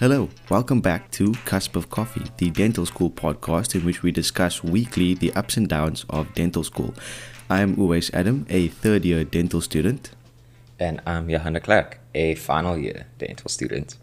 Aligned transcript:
Hello, 0.00 0.28
welcome 0.48 0.80
back 0.80 1.10
to 1.10 1.32
Cusp 1.44 1.74
of 1.74 1.90
Coffee, 1.90 2.22
the 2.36 2.50
dental 2.50 2.86
school 2.86 3.10
podcast 3.10 3.74
in 3.74 3.84
which 3.84 4.00
we 4.00 4.12
discuss 4.12 4.62
weekly 4.62 5.12
the 5.12 5.32
ups 5.32 5.56
and 5.56 5.68
downs 5.68 6.06
of 6.08 6.32
dental 6.34 6.62
school. 6.62 6.94
I'm 7.50 7.74
Uwais 7.74 8.08
Adam, 8.14 8.46
a 8.48 8.68
third 8.68 9.04
year 9.04 9.24
dental 9.24 9.60
student. 9.60 10.12
And 10.78 11.00
I'm 11.04 11.28
Johan 11.28 11.54
de 11.54 11.60
Klerk, 11.60 11.98
a 12.14 12.36
final 12.36 12.78
year 12.78 13.08
dental 13.18 13.48
student. 13.48 13.96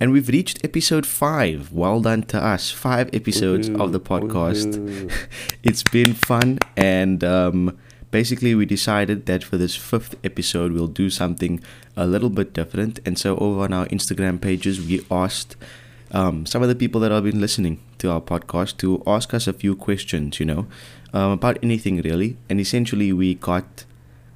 And 0.00 0.10
we've 0.10 0.28
reached 0.28 0.64
episode 0.64 1.06
five. 1.06 1.72
Well 1.72 2.00
done 2.00 2.24
to 2.24 2.42
us. 2.42 2.72
Five 2.72 3.08
episodes 3.12 3.68
of 3.68 3.92
the 3.92 4.00
podcast. 4.00 5.12
it's 5.62 5.84
been 5.84 6.12
fun. 6.12 6.58
And 6.76 7.22
um, 7.22 7.78
basically, 8.12 8.54
we 8.54 8.64
decided 8.64 9.26
that 9.26 9.42
for 9.42 9.56
this 9.56 9.74
fifth 9.74 10.14
episode, 10.22 10.70
we'll 10.70 10.86
do 10.86 11.10
something 11.10 11.60
a 11.96 12.06
little 12.06 12.30
bit 12.30 12.52
different. 12.52 13.00
And 13.04 13.18
so, 13.18 13.36
over 13.38 13.62
on 13.62 13.72
our 13.72 13.86
Instagram 13.86 14.40
pages, 14.40 14.80
we 14.80 15.04
asked 15.10 15.56
um, 16.12 16.46
some 16.46 16.62
of 16.62 16.68
the 16.68 16.76
people 16.76 17.00
that 17.00 17.10
have 17.10 17.24
been 17.24 17.40
listening 17.40 17.80
to 17.98 18.10
our 18.10 18.20
podcast 18.20 18.76
to 18.78 19.02
ask 19.06 19.34
us 19.34 19.48
a 19.48 19.52
few 19.52 19.74
questions, 19.74 20.38
you 20.38 20.46
know, 20.46 20.66
um, 21.12 21.32
about 21.32 21.58
anything 21.62 22.00
really. 22.02 22.36
And 22.48 22.60
essentially, 22.60 23.12
we 23.12 23.34
got 23.34 23.84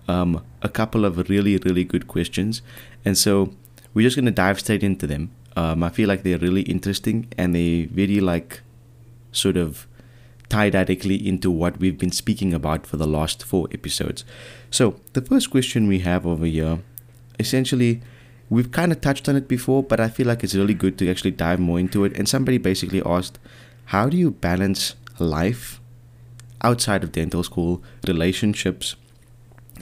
um, 0.08 0.42
a 0.62 0.68
couple 0.68 1.04
of 1.04 1.28
really, 1.28 1.56
really 1.58 1.84
good 1.84 2.08
questions. 2.08 2.62
And 3.04 3.16
so, 3.16 3.52
we're 3.94 4.02
just 4.02 4.16
going 4.16 4.26
to 4.26 4.32
dive 4.32 4.58
straight 4.58 4.82
into 4.82 5.06
them. 5.06 5.30
Um, 5.54 5.82
I 5.82 5.90
feel 5.90 6.08
like 6.08 6.22
they're 6.22 6.38
really 6.38 6.62
interesting 6.62 7.28
and 7.38 7.54
they 7.54 7.84
very 7.84 8.20
like 8.20 8.60
sort 9.32 9.56
of 9.56 9.86
tie 10.48 10.70
directly 10.70 11.16
into 11.26 11.50
what 11.50 11.78
we've 11.78 11.98
been 11.98 12.12
speaking 12.12 12.54
about 12.54 12.86
for 12.86 12.96
the 12.96 13.06
last 13.06 13.42
four 13.42 13.68
episodes. 13.72 14.24
So 14.70 15.00
the 15.12 15.22
first 15.22 15.50
question 15.50 15.88
we 15.88 16.00
have 16.00 16.26
over 16.26 16.46
here, 16.46 16.80
essentially, 17.38 18.00
we've 18.48 18.70
kind 18.70 18.92
of 18.92 19.00
touched 19.00 19.28
on 19.28 19.36
it 19.36 19.48
before, 19.48 19.82
but 19.82 20.00
I 20.00 20.08
feel 20.08 20.26
like 20.26 20.44
it's 20.44 20.54
really 20.54 20.74
good 20.74 20.98
to 20.98 21.10
actually 21.10 21.32
dive 21.32 21.58
more 21.58 21.78
into 21.80 22.04
it. 22.04 22.16
And 22.16 22.28
somebody 22.28 22.58
basically 22.58 23.02
asked, 23.04 23.38
how 23.86 24.08
do 24.08 24.16
you 24.16 24.30
balance 24.30 24.94
life 25.18 25.80
outside 26.62 27.04
of 27.04 27.12
dental 27.12 27.42
school, 27.42 27.82
relationships, 28.06 28.96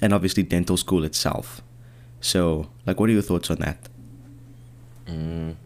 and 0.00 0.12
obviously 0.12 0.42
dental 0.42 0.76
school 0.76 1.04
itself? 1.04 1.62
So, 2.20 2.70
like, 2.86 2.98
what 2.98 3.10
are 3.10 3.12
your 3.12 3.22
thoughts 3.22 3.50
on 3.50 3.58
that? 3.58 3.88
Mm, 5.06 5.56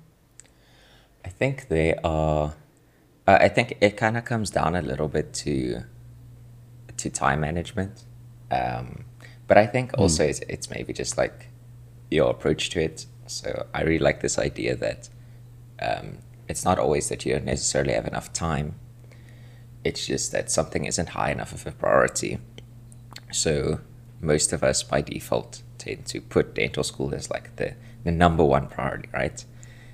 I 1.25 1.29
think 1.29 1.69
they 1.69 1.95
are. 2.03 2.55
Uh, 3.29 3.37
I 3.43 3.49
think 3.51 3.77
it 3.83 3.99
kind 3.99 4.17
of 4.17 4.25
comes 4.25 4.49
down 4.49 4.75
a 4.75 4.81
little 4.81 5.07
bit 5.07 5.35
to 5.45 5.83
to 6.97 7.11
time 7.11 7.41
management, 7.41 8.05
um, 8.51 9.05
but 9.47 9.59
I 9.59 9.67
think 9.67 9.95
hmm. 9.95 10.01
also 10.01 10.25
mm. 10.25 10.31
it's, 10.31 10.41
it's 10.49 10.71
maybe 10.71 10.95
just 10.95 11.19
like 11.19 11.49
your 12.11 12.31
approach 12.31 12.71
to 12.71 12.81
it. 12.81 13.05
So 13.27 13.67
I 13.75 13.83
really 13.83 13.99
like 13.99 14.21
this 14.23 14.39
idea 14.39 14.75
that 14.77 15.11
um, 15.81 16.19
it's 16.49 16.65
not 16.65 16.79
always 16.79 17.11
that 17.11 17.27
you 17.27 17.35
don't 17.35 17.45
necessarily 17.45 17.93
have 17.93 18.07
enough 18.07 18.33
time. 18.33 18.77
It's 19.85 20.07
just 20.07 20.33
that 20.33 20.51
something 20.51 20.87
isn't 20.87 21.11
high 21.11 21.31
enough 21.31 21.53
of 21.53 21.67
a 21.67 21.73
priority. 21.73 22.39
So 23.31 23.81
most 24.23 24.55
of 24.55 24.65
us 24.65 24.83
by 24.83 25.03
default 25.03 25.63
tend 25.77 26.07
to 26.07 26.23
put 26.23 26.55
dental 26.55 26.83
school 26.83 27.15
as 27.15 27.31
like 27.31 27.57
the, 27.57 27.75
the 28.05 28.11
number 28.11 28.43
one 28.43 28.69
priority, 28.69 29.11
right? 29.13 29.45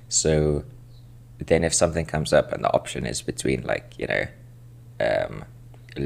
So 0.07 0.63
then 1.39 1.63
if 1.63 1.73
something 1.73 2.05
comes 2.05 2.33
up 2.33 2.51
and 2.51 2.63
the 2.63 2.73
option 2.73 3.05
is 3.05 3.21
between 3.21 3.63
like 3.63 3.93
you 3.97 4.07
know 4.07 4.25
um, 4.99 5.45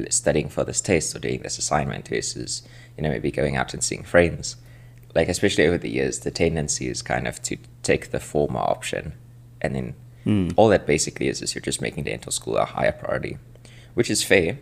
studying 0.09 0.49
for 0.49 0.63
this 0.63 0.81
test 0.81 1.15
or 1.15 1.19
doing 1.19 1.41
this 1.41 1.57
assignment 1.57 2.07
versus 2.07 2.63
you 2.97 3.03
know 3.03 3.09
maybe 3.09 3.31
going 3.31 3.55
out 3.55 3.73
and 3.73 3.83
seeing 3.83 4.03
friends 4.03 4.55
like 5.15 5.27
especially 5.27 5.65
over 5.65 5.77
the 5.77 5.89
years 5.89 6.19
the 6.19 6.31
tendency 6.31 6.87
is 6.87 7.01
kind 7.01 7.27
of 7.27 7.41
to 7.41 7.57
take 7.83 8.11
the 8.11 8.19
former 8.19 8.59
option 8.59 9.13
and 9.61 9.75
then 9.75 9.95
mm. 10.25 10.53
all 10.55 10.69
that 10.69 10.85
basically 10.85 11.27
is 11.27 11.41
is 11.41 11.55
you're 11.55 11.61
just 11.61 11.81
making 11.81 12.03
dental 12.03 12.31
school 12.31 12.57
a 12.57 12.65
higher 12.65 12.91
priority 12.91 13.37
which 13.93 14.09
is 14.09 14.23
fair 14.23 14.59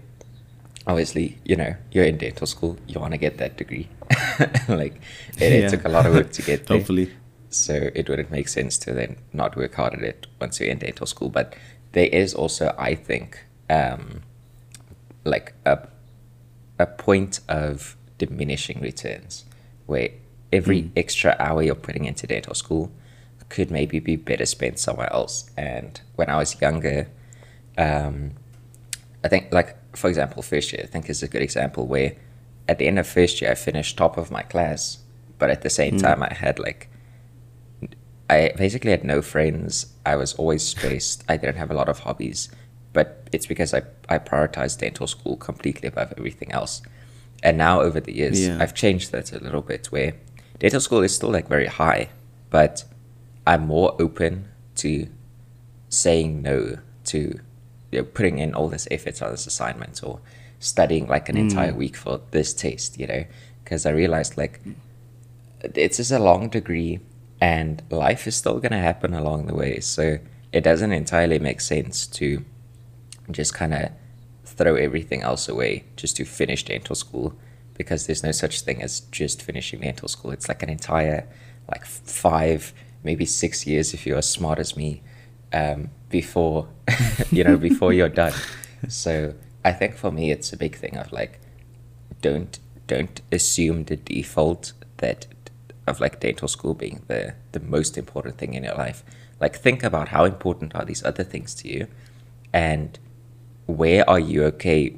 obviously 0.85 1.37
you 1.43 1.55
know 1.55 1.75
you're 1.91 2.05
in 2.05 2.17
dental 2.17 2.47
school 2.47 2.77
you 2.87 2.99
want 2.99 3.11
to 3.11 3.17
get 3.17 3.37
that 3.37 3.57
degree 3.57 3.89
like 4.69 5.01
it, 5.37 5.39
yeah. 5.39 5.47
it, 5.47 5.69
took 5.69 5.85
a 5.85 5.89
lot 5.89 6.05
of 6.05 6.13
work 6.13 6.31
to 6.31 6.41
get 6.41 6.65
there 6.67 6.77
hopefully 6.77 7.11
so 7.49 7.89
it 7.95 8.09
wouldn't 8.09 8.31
make 8.31 8.47
sense 8.47 8.77
to 8.79 8.93
then 8.93 9.17
not 9.33 9.55
work 9.55 9.75
hard 9.75 9.93
at 9.93 10.01
it 10.01 10.27
once 10.39 10.59
you're 10.59 10.69
in 10.69 10.79
dental 10.79 11.05
school. 11.05 11.29
But 11.29 11.55
there 11.93 12.07
is 12.07 12.33
also, 12.33 12.75
I 12.77 12.95
think, 12.95 13.45
um, 13.69 14.21
like 15.23 15.53
a 15.65 15.87
a 16.79 16.85
point 16.85 17.39
of 17.49 17.95
diminishing 18.17 18.79
returns 18.81 19.45
where 19.87 20.09
every 20.53 20.83
mm. 20.83 20.91
extra 20.95 21.35
hour 21.39 21.63
you're 21.63 21.75
putting 21.75 22.05
into 22.05 22.27
dental 22.27 22.53
school 22.53 22.91
could 23.49 23.71
maybe 23.71 23.99
be 23.99 24.15
better 24.15 24.45
spent 24.45 24.77
somewhere 24.77 25.11
else. 25.11 25.49
And 25.57 25.99
when 26.15 26.29
I 26.29 26.37
was 26.37 26.59
younger, 26.61 27.07
um, 27.77 28.31
I 29.23 29.27
think, 29.29 29.51
like 29.51 29.75
for 29.95 30.09
example, 30.09 30.41
first 30.41 30.71
year, 30.73 30.83
I 30.83 30.87
think 30.87 31.09
is 31.09 31.23
a 31.23 31.27
good 31.27 31.41
example 31.41 31.87
where 31.87 32.15
at 32.67 32.77
the 32.77 32.87
end 32.87 32.99
of 32.99 33.07
first 33.07 33.41
year 33.41 33.51
I 33.51 33.55
finished 33.55 33.97
top 33.97 34.17
of 34.17 34.29
my 34.29 34.43
class, 34.43 34.99
but 35.39 35.49
at 35.49 35.61
the 35.61 35.69
same 35.69 35.97
mm. 35.97 36.01
time 36.01 36.21
I 36.21 36.33
had 36.33 36.59
like 36.59 36.89
I 38.29 38.51
basically 38.57 38.91
had 38.91 39.03
no 39.03 39.21
friends. 39.21 39.87
I 40.05 40.15
was 40.15 40.33
always 40.33 40.63
stressed. 40.63 41.23
I 41.29 41.37
didn't 41.37 41.57
have 41.57 41.71
a 41.71 41.73
lot 41.73 41.87
of 41.87 41.99
hobbies, 41.99 42.49
but 42.93 43.27
it's 43.31 43.45
because 43.45 43.73
I, 43.73 43.83
I 44.09 44.19
prioritized 44.19 44.79
dental 44.79 45.07
school 45.07 45.37
completely 45.37 45.87
above 45.87 46.13
everything 46.17 46.51
else. 46.51 46.81
And 47.43 47.57
now 47.57 47.81
over 47.81 47.99
the 47.99 48.13
years, 48.13 48.45
yeah. 48.45 48.57
I've 48.59 48.73
changed 48.73 49.11
that 49.11 49.31
a 49.31 49.39
little 49.39 49.61
bit 49.61 49.87
where 49.87 50.13
dental 50.59 50.81
school 50.81 51.03
is 51.03 51.15
still 51.15 51.29
like 51.29 51.47
very 51.47 51.67
high, 51.67 52.09
but 52.49 52.83
I'm 53.45 53.67
more 53.67 53.95
open 54.01 54.49
to 54.77 55.07
saying 55.89 56.41
no 56.41 56.79
to 57.05 57.39
you 57.91 57.99
know, 57.99 58.03
putting 58.03 58.39
in 58.39 58.53
all 58.53 58.67
this 58.67 58.87
effort 58.91 59.21
on 59.21 59.31
this 59.31 59.47
assignment 59.47 60.03
or 60.03 60.19
studying 60.59 61.07
like 61.07 61.29
an 61.29 61.35
mm. 61.35 61.41
entire 61.41 61.73
week 61.73 61.95
for 61.95 62.19
this 62.31 62.53
test, 62.53 62.99
you 62.99 63.07
know, 63.07 63.25
because 63.63 63.85
I 63.85 63.91
realized 63.91 64.37
like 64.37 64.59
it's 65.61 65.97
just 65.97 66.11
a 66.11 66.19
long 66.19 66.49
degree 66.49 66.99
and 67.39 67.83
life 67.89 68.27
is 68.27 68.35
still 68.35 68.59
going 68.59 68.71
to 68.71 68.77
happen 68.79 69.13
along 69.13 69.47
the 69.47 69.55
way. 69.55 69.79
So 69.79 70.17
it 70.51 70.61
doesn't 70.61 70.91
entirely 70.91 71.39
make 71.39 71.61
sense 71.61 72.07
to 72.07 72.43
just 73.29 73.53
kind 73.53 73.73
of 73.73 73.91
throw 74.45 74.75
everything 74.75 75.21
else 75.21 75.47
away 75.47 75.83
just 75.95 76.15
to 76.17 76.25
finish 76.25 76.63
dental 76.63 76.95
school 76.95 77.37
because 77.75 78.07
there's 78.07 78.23
no 78.23 78.31
such 78.31 78.61
thing 78.61 78.81
as 78.81 79.01
just 79.11 79.41
finishing 79.41 79.81
dental 79.81 80.07
school. 80.07 80.31
It's 80.31 80.47
like 80.47 80.63
an 80.63 80.69
entire, 80.69 81.27
like 81.69 81.85
five, 81.85 82.73
maybe 83.03 83.25
six 83.25 83.67
years 83.67 83.93
if 83.93 84.05
you're 84.05 84.17
as 84.17 84.29
smart 84.29 84.57
as 84.57 84.75
me, 84.75 85.03
um, 85.53 85.91
before, 86.09 86.67
you 87.31 87.43
know, 87.43 87.57
before 87.69 87.93
you're 87.93 88.09
done. 88.09 88.33
So 88.87 89.35
I 89.63 89.73
think 89.73 89.95
for 89.95 90.11
me, 90.11 90.31
it's 90.31 90.51
a 90.51 90.57
big 90.57 90.75
thing 90.75 90.97
of 90.97 91.11
like, 91.11 91.39
don't 92.21 92.59
don't 92.87 93.21
assume 93.31 93.83
the 93.83 93.97
default 93.97 94.71
that 94.97 95.27
of 95.87 95.99
like 95.99 96.19
dental 96.19 96.47
school 96.47 96.73
being 96.73 97.03
the 97.07 97.33
the 97.51 97.59
most 97.59 97.97
important 97.97 98.37
thing 98.37 98.53
in 98.53 98.63
your 98.63 98.75
life. 98.75 99.03
Like 99.39 99.55
think 99.55 99.83
about 99.83 100.09
how 100.09 100.25
important 100.25 100.75
are 100.75 100.85
these 100.85 101.03
other 101.03 101.23
things 101.23 101.53
to 101.55 101.69
you 101.69 101.87
and 102.53 102.97
where 103.65 104.09
are 104.09 104.19
you 104.19 104.43
okay 104.45 104.95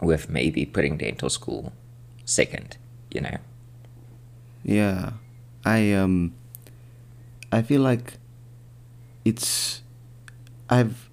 with 0.00 0.28
maybe 0.28 0.64
putting 0.64 0.96
dental 0.96 1.30
school 1.30 1.72
second 2.24 2.76
you 3.10 3.20
know? 3.20 3.38
Yeah. 4.64 5.12
I 5.64 5.92
um 5.92 6.34
i 7.50 7.62
feel 7.62 7.80
like 7.80 8.18
it's 9.24 9.80
i've 10.68 11.08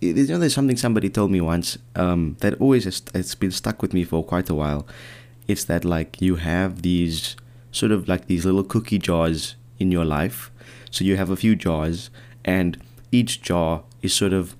you 0.00 0.12
know 0.26 0.38
there's 0.38 0.54
something 0.54 0.76
somebody 0.76 1.08
told 1.08 1.30
me 1.30 1.40
once 1.40 1.78
um 1.96 2.36
that 2.40 2.60
always 2.60 2.84
has, 2.84 3.02
it's 3.14 3.34
been 3.34 3.50
stuck 3.50 3.80
with 3.82 3.92
me 3.92 4.04
for 4.04 4.22
quite 4.22 4.48
a 4.48 4.54
while. 4.54 4.86
It's 5.48 5.64
that 5.64 5.84
like 5.84 6.20
you 6.20 6.36
have 6.36 6.82
these 6.82 7.36
sort 7.72 7.92
of 7.92 8.08
like 8.08 8.26
these 8.26 8.44
little 8.44 8.64
cookie 8.64 8.98
jars 8.98 9.56
in 9.78 9.90
your 9.92 10.04
life. 10.04 10.50
So 10.90 11.04
you 11.04 11.16
have 11.16 11.30
a 11.30 11.36
few 11.36 11.54
jars, 11.54 12.10
and 12.44 12.78
each 13.12 13.42
jar 13.42 13.82
is 14.02 14.14
sort 14.14 14.32
of 14.32 14.56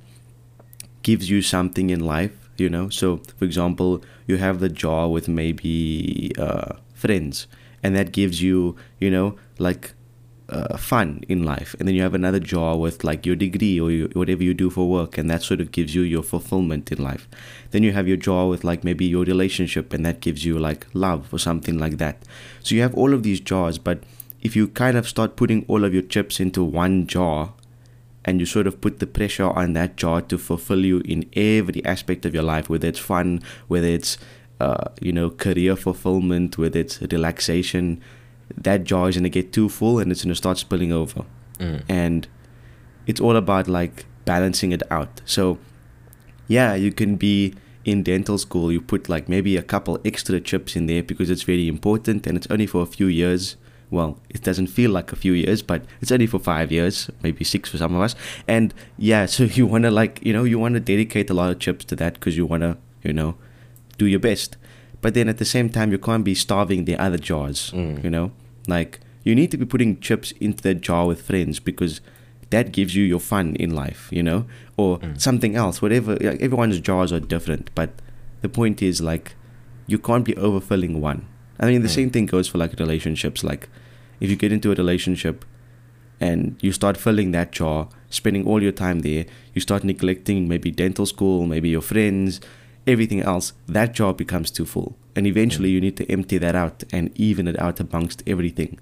gives 1.02 1.30
you 1.30 1.40
something 1.42 1.90
in 1.90 2.00
life, 2.00 2.50
you 2.56 2.68
know. 2.68 2.88
So, 2.88 3.22
for 3.36 3.44
example, 3.44 4.02
you 4.26 4.36
have 4.36 4.60
the 4.60 4.68
jar 4.68 5.08
with 5.08 5.28
maybe 5.28 6.32
uh, 6.38 6.74
friends, 6.94 7.46
and 7.82 7.96
that 7.96 8.12
gives 8.12 8.42
you, 8.42 8.76
you 9.00 9.10
know, 9.10 9.36
like 9.58 9.94
uh, 10.48 10.76
fun 10.76 11.22
in 11.28 11.42
life 11.42 11.74
and 11.78 11.86
then 11.86 11.94
you 11.94 12.02
have 12.02 12.14
another 12.14 12.40
jar 12.40 12.76
with 12.76 13.04
like 13.04 13.26
your 13.26 13.36
degree 13.36 13.78
or 13.78 13.90
your, 13.90 14.08
whatever 14.08 14.42
you 14.42 14.54
do 14.54 14.70
for 14.70 14.88
work 14.88 15.18
and 15.18 15.30
that 15.30 15.42
sort 15.42 15.60
of 15.60 15.70
gives 15.72 15.94
you 15.94 16.02
your 16.02 16.22
fulfillment 16.22 16.90
in 16.90 17.02
life. 17.02 17.28
Then 17.70 17.82
you 17.82 17.92
have 17.92 18.08
your 18.08 18.16
jar 18.16 18.48
with 18.48 18.64
like 18.64 18.82
maybe 18.82 19.04
your 19.04 19.24
relationship 19.24 19.92
and 19.92 20.06
that 20.06 20.20
gives 20.20 20.44
you 20.44 20.58
like 20.58 20.86
love 20.94 21.32
or 21.32 21.38
something 21.38 21.78
like 21.78 21.98
that. 21.98 22.22
So 22.62 22.74
you 22.74 22.82
have 22.82 22.94
all 22.94 23.12
of 23.12 23.22
these 23.22 23.40
jars 23.40 23.78
but 23.78 24.02
if 24.40 24.56
you 24.56 24.68
kind 24.68 24.96
of 24.96 25.08
start 25.08 25.36
putting 25.36 25.64
all 25.68 25.84
of 25.84 25.92
your 25.92 26.02
chips 26.02 26.40
into 26.40 26.64
one 26.64 27.06
jar 27.06 27.52
and 28.24 28.40
you 28.40 28.46
sort 28.46 28.66
of 28.66 28.80
put 28.80 29.00
the 29.00 29.06
pressure 29.06 29.50
on 29.50 29.72
that 29.74 29.96
jar 29.96 30.20
to 30.22 30.38
fulfill 30.38 30.84
you 30.84 31.00
in 31.04 31.28
every 31.34 31.84
aspect 31.84 32.24
of 32.24 32.34
your 32.34 32.42
life 32.42 32.68
whether 32.68 32.88
it's 32.88 32.98
fun 32.98 33.40
whether 33.68 33.86
it's 33.86 34.18
uh, 34.60 34.88
you 35.00 35.12
know 35.12 35.30
career 35.30 35.76
fulfillment 35.76 36.58
whether 36.58 36.80
it's 36.80 37.00
relaxation 37.02 38.00
that 38.56 38.84
jar 38.84 39.08
is 39.08 39.16
going 39.16 39.24
to 39.24 39.30
get 39.30 39.52
too 39.52 39.68
full 39.68 39.98
and 39.98 40.10
it's 40.10 40.22
going 40.22 40.30
to 40.30 40.34
start 40.34 40.58
spilling 40.58 40.92
over. 40.92 41.24
Mm. 41.58 41.82
And 41.88 42.28
it's 43.06 43.20
all 43.20 43.36
about 43.36 43.68
like 43.68 44.06
balancing 44.24 44.72
it 44.72 44.82
out. 44.90 45.20
So 45.24 45.58
yeah, 46.46 46.74
you 46.74 46.92
can 46.92 47.16
be 47.16 47.54
in 47.84 48.02
dental 48.02 48.38
school, 48.38 48.70
you 48.70 48.80
put 48.80 49.08
like 49.08 49.28
maybe 49.28 49.56
a 49.56 49.62
couple 49.62 49.98
extra 50.04 50.40
chips 50.40 50.76
in 50.76 50.86
there 50.86 51.02
because 51.02 51.30
it's 51.30 51.42
very 51.42 51.68
important 51.68 52.26
and 52.26 52.36
it's 52.36 52.46
only 52.50 52.66
for 52.66 52.82
a 52.82 52.86
few 52.86 53.06
years. 53.06 53.56
Well, 53.90 54.18
it 54.28 54.42
doesn't 54.42 54.66
feel 54.66 54.90
like 54.90 55.12
a 55.12 55.16
few 55.16 55.32
years, 55.32 55.62
but 55.62 55.82
it's 56.02 56.12
only 56.12 56.26
for 56.26 56.38
five 56.38 56.70
years, 56.70 57.10
maybe 57.22 57.42
six 57.44 57.70
for 57.70 57.78
some 57.78 57.94
of 57.94 58.02
us. 58.02 58.14
And 58.46 58.74
yeah, 58.98 59.24
so 59.34 59.44
you 59.44 59.66
want 59.66 59.84
to 59.84 59.90
like, 59.90 60.20
you 60.22 60.32
know, 60.32 60.44
you 60.44 60.58
want 60.58 60.74
to 60.74 60.80
dedicate 60.80 61.30
a 61.30 61.34
lot 61.34 61.50
of 61.50 61.58
chips 61.58 61.84
to 61.86 61.96
that 61.96 62.14
because 62.14 62.36
you 62.36 62.44
want 62.44 62.62
to, 62.62 62.76
you 63.02 63.12
know, 63.12 63.36
do 63.96 64.06
your 64.06 64.20
best. 64.20 64.56
But 65.00 65.14
then 65.14 65.28
at 65.28 65.38
the 65.38 65.44
same 65.44 65.68
time, 65.70 65.92
you 65.92 65.98
can't 65.98 66.24
be 66.24 66.34
starving 66.34 66.84
the 66.84 66.96
other 66.96 67.18
jars, 67.18 67.70
Mm. 67.74 68.02
you 68.04 68.10
know? 68.10 68.32
Like, 68.66 69.00
you 69.24 69.34
need 69.34 69.50
to 69.52 69.56
be 69.56 69.64
putting 69.64 70.00
chips 70.00 70.32
into 70.40 70.62
that 70.64 70.80
jar 70.80 71.06
with 71.06 71.22
friends 71.22 71.60
because 71.60 72.00
that 72.50 72.72
gives 72.72 72.94
you 72.96 73.04
your 73.04 73.20
fun 73.20 73.54
in 73.56 73.74
life, 73.74 74.08
you 74.10 74.22
know, 74.22 74.46
or 74.76 74.98
something 75.18 75.54
else, 75.54 75.80
whatever. 75.82 76.16
Like, 76.16 76.40
everyone's 76.40 76.80
jars 76.80 77.12
are 77.12 77.20
different, 77.20 77.70
but 77.74 77.90
the 78.40 78.48
point 78.48 78.82
is 78.82 79.00
like 79.00 79.34
you 79.86 79.98
can't 79.98 80.24
be 80.24 80.32
overfilling 80.34 81.00
one. 81.00 81.26
I 81.60 81.66
mean, 81.66 81.82
the 81.82 81.88
same 81.88 82.10
thing 82.10 82.26
goes 82.26 82.48
for 82.48 82.58
like 82.58 82.78
relationships. 82.78 83.42
Like, 83.44 83.68
if 84.20 84.30
you 84.30 84.36
get 84.36 84.52
into 84.52 84.70
a 84.72 84.74
relationship 84.74 85.44
and 86.20 86.56
you 86.60 86.72
start 86.72 86.96
filling 86.96 87.32
that 87.32 87.52
jar, 87.52 87.88
spending 88.10 88.46
all 88.46 88.62
your 88.62 88.72
time 88.72 89.00
there, 89.00 89.26
you 89.54 89.60
start 89.60 89.84
neglecting 89.84 90.48
maybe 90.48 90.70
dental 90.70 91.06
school, 91.06 91.46
maybe 91.46 91.68
your 91.68 91.82
friends, 91.82 92.40
everything 92.88 93.20
else, 93.20 93.52
that 93.66 93.92
jar 93.92 94.12
becomes 94.14 94.50
too 94.50 94.64
full. 94.64 94.96
And 95.14 95.26
eventually 95.26 95.70
you 95.70 95.80
need 95.80 95.96
to 95.98 96.10
empty 96.10 96.38
that 96.38 96.54
out 96.54 96.84
and 96.92 97.10
even 97.14 97.46
it 97.46 97.58
out 97.60 97.80
amongst 97.80 98.22
everything. 98.26 98.78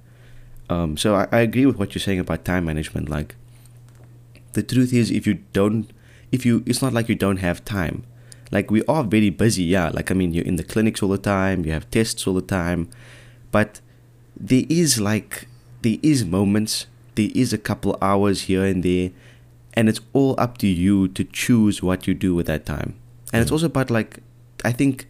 Um, 0.69 0.97
so 0.97 1.14
I, 1.14 1.29
I 1.32 1.41
agree 1.41 1.67
with 1.67 1.79
what 1.79 1.94
you're 1.94 2.00
saying 2.00 2.20
about 2.20 2.44
time 2.44 2.64
management. 2.64 3.08
Like, 3.08 3.37
the 4.53 4.62
truth 4.62 4.93
is, 4.93 5.11
if 5.11 5.26
you 5.26 5.35
don't, 5.53 5.91
if 6.32 6.47
you, 6.47 6.62
it's 6.67 6.82
not 6.82 6.93
like 6.93 7.08
you 7.08 7.14
don't 7.14 7.38
have 7.38 7.64
time. 7.64 8.05
Like, 8.50 8.70
we 8.70 8.85
are 8.85 9.03
very 9.03 9.31
busy, 9.31 9.64
yeah. 9.64 9.91
Like, 9.91 10.11
I 10.11 10.14
mean, 10.14 10.32
you're 10.32 10.44
in 10.44 10.56
the 10.56 10.64
clinics 10.64 11.02
all 11.02 11.09
the 11.09 11.19
time, 11.19 11.64
you 11.64 11.73
have 11.73 11.91
tests 11.91 12.26
all 12.26 12.35
the 12.35 12.43
time, 12.43 12.88
but 13.50 13.81
there 14.37 14.64
is 14.69 15.00
like, 15.00 15.49
there 15.82 15.99
is 16.02 16.25
moments, 16.25 16.87
there 17.17 17.31
is 17.35 17.52
a 17.52 17.59
couple 17.59 17.99
hours 18.00 18.43
here 18.43 18.64
and 18.64 18.82
there, 18.82 19.11
and 19.75 19.88
it's 19.88 20.00
all 20.12 20.35
up 20.38 20.59
to 20.59 20.67
you 20.67 21.09
to 21.09 21.25
choose 21.25 21.82
what 21.82 22.06
you 22.06 22.14
do 22.14 22.35
with 22.35 22.47
that 22.47 22.67
time. 22.67 22.94
And 23.32 23.43
it's 23.43 23.50
also 23.52 23.67
about 23.67 23.90
like, 23.90 24.20
I 24.64 24.73
think 24.73 25.06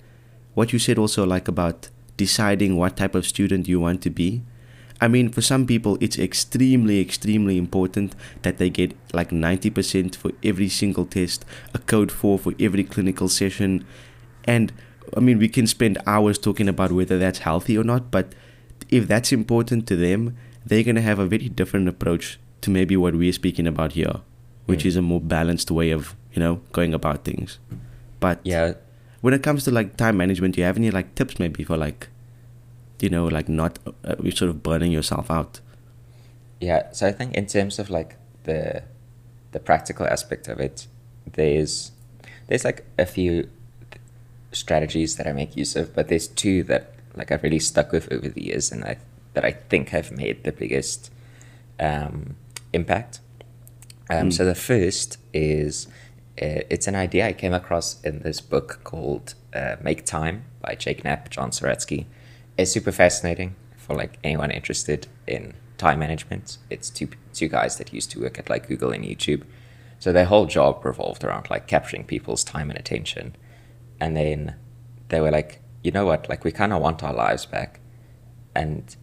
what 0.54 0.72
you 0.72 0.78
said 0.78 0.98
also 0.98 1.24
like 1.26 1.48
about 1.48 1.88
deciding 2.16 2.76
what 2.76 2.96
type 2.96 3.14
of 3.14 3.26
student 3.26 3.68
you 3.68 3.78
want 3.80 4.02
to 4.02 4.10
be. 4.10 4.42
I 5.00 5.08
mean, 5.08 5.28
for 5.28 5.42
some 5.42 5.66
people, 5.66 5.98
it's 6.00 6.18
extremely, 6.18 7.00
extremely 7.00 7.58
important 7.58 8.14
that 8.42 8.56
they 8.56 8.70
get 8.70 8.96
like 9.12 9.28
90% 9.30 10.16
for 10.16 10.32
every 10.42 10.70
single 10.70 11.04
test, 11.04 11.44
a 11.74 11.78
code 11.78 12.10
4 12.10 12.38
for 12.38 12.54
every 12.58 12.82
clinical 12.84 13.28
session. 13.28 13.84
And 14.44 14.72
I 15.14 15.20
mean, 15.20 15.38
we 15.38 15.48
can 15.48 15.66
spend 15.66 15.98
hours 16.06 16.38
talking 16.38 16.68
about 16.68 16.92
whether 16.92 17.18
that's 17.18 17.40
healthy 17.40 17.76
or 17.76 17.84
not, 17.84 18.10
but 18.10 18.34
if 18.88 19.06
that's 19.06 19.32
important 19.32 19.86
to 19.88 19.96
them, 19.96 20.36
they're 20.64 20.82
going 20.82 20.96
to 20.96 21.02
have 21.02 21.18
a 21.18 21.26
very 21.26 21.50
different 21.50 21.88
approach 21.88 22.38
to 22.62 22.70
maybe 22.70 22.96
what 22.96 23.14
we're 23.14 23.32
speaking 23.32 23.66
about 23.66 23.92
here, 23.92 24.20
which 24.64 24.82
Mm. 24.84 24.86
is 24.86 24.96
a 24.96 25.02
more 25.02 25.20
balanced 25.20 25.70
way 25.70 25.90
of, 25.90 26.16
you 26.32 26.40
know, 26.40 26.60
going 26.72 26.94
about 26.94 27.24
things. 27.24 27.58
But 28.26 28.40
Yeah. 28.44 28.74
when 29.20 29.34
it 29.34 29.42
comes 29.42 29.64
to 29.64 29.70
like 29.70 29.96
time 29.96 30.16
management, 30.16 30.54
do 30.54 30.60
you 30.60 30.66
have 30.66 30.76
any 30.82 30.90
like 30.90 31.14
tips 31.14 31.38
maybe 31.38 31.62
for 31.64 31.76
like, 31.76 32.08
you 33.00 33.08
know, 33.08 33.26
like 33.38 33.48
not 33.48 33.78
uh, 34.04 34.16
sort 34.30 34.50
of 34.50 34.62
burning 34.62 34.90
yourself 34.92 35.30
out? 35.30 35.60
Yeah, 36.60 36.80
so 36.92 37.06
I 37.06 37.12
think 37.12 37.34
in 37.34 37.46
terms 37.46 37.78
of 37.78 37.90
like 37.90 38.16
the 38.44 38.82
the 39.52 39.60
practical 39.60 40.06
aspect 40.06 40.48
of 40.48 40.58
it, 40.58 40.86
there's 41.38 41.92
there's 42.48 42.64
like 42.64 42.80
a 42.98 43.06
few 43.06 43.48
strategies 44.52 45.16
that 45.16 45.26
I 45.26 45.32
make 45.32 45.56
use 45.56 45.76
of, 45.80 45.94
but 45.94 46.08
there's 46.08 46.28
two 46.28 46.62
that 46.64 46.82
like 47.14 47.30
I've 47.32 47.42
really 47.42 47.58
stuck 47.60 47.92
with 47.92 48.10
over 48.12 48.28
the 48.28 48.42
years, 48.42 48.72
and 48.72 48.84
I 48.84 48.96
that 49.34 49.44
I 49.44 49.52
think 49.70 49.90
have 49.90 50.10
made 50.10 50.36
the 50.44 50.52
biggest 50.52 51.10
um, 51.78 52.36
impact. 52.72 53.20
Um, 54.08 54.30
So 54.30 54.44
the 54.44 54.54
first 54.54 55.18
is 55.32 55.88
it's 56.36 56.86
an 56.86 56.94
idea 56.94 57.26
I 57.26 57.32
came 57.32 57.54
across 57.54 58.00
in 58.02 58.20
this 58.20 58.40
book 58.40 58.80
called 58.84 59.34
uh, 59.54 59.76
Make 59.80 60.04
Time 60.04 60.44
by 60.60 60.74
Jake 60.74 61.04
Knapp, 61.04 61.30
John 61.30 61.50
Zeratsky. 61.50 62.06
It's 62.58 62.70
super 62.72 62.92
fascinating 62.92 63.56
for 63.76 63.94
like 63.94 64.18
anyone 64.22 64.50
interested 64.50 65.06
in 65.26 65.54
time 65.78 65.98
management. 65.98 66.58
It's 66.70 66.90
two 66.90 67.08
two 67.32 67.48
guys 67.48 67.76
that 67.78 67.92
used 67.92 68.10
to 68.12 68.20
work 68.20 68.38
at 68.38 68.50
like 68.50 68.68
Google 68.68 68.90
and 68.92 69.04
YouTube, 69.04 69.44
so 69.98 70.12
their 70.12 70.24
whole 70.26 70.46
job 70.46 70.84
revolved 70.84 71.24
around 71.24 71.48
like 71.50 71.66
capturing 71.66 72.04
people's 72.04 72.44
time 72.44 72.70
and 72.70 72.78
attention. 72.78 73.36
And 74.00 74.16
then 74.16 74.56
they 75.08 75.20
were 75.20 75.30
like, 75.30 75.60
you 75.82 75.90
know 75.90 76.04
what, 76.04 76.28
like 76.28 76.44
we 76.44 76.52
kind 76.52 76.72
of 76.72 76.82
want 76.82 77.02
our 77.02 77.14
lives 77.14 77.46
back, 77.46 77.80
and 78.54 78.94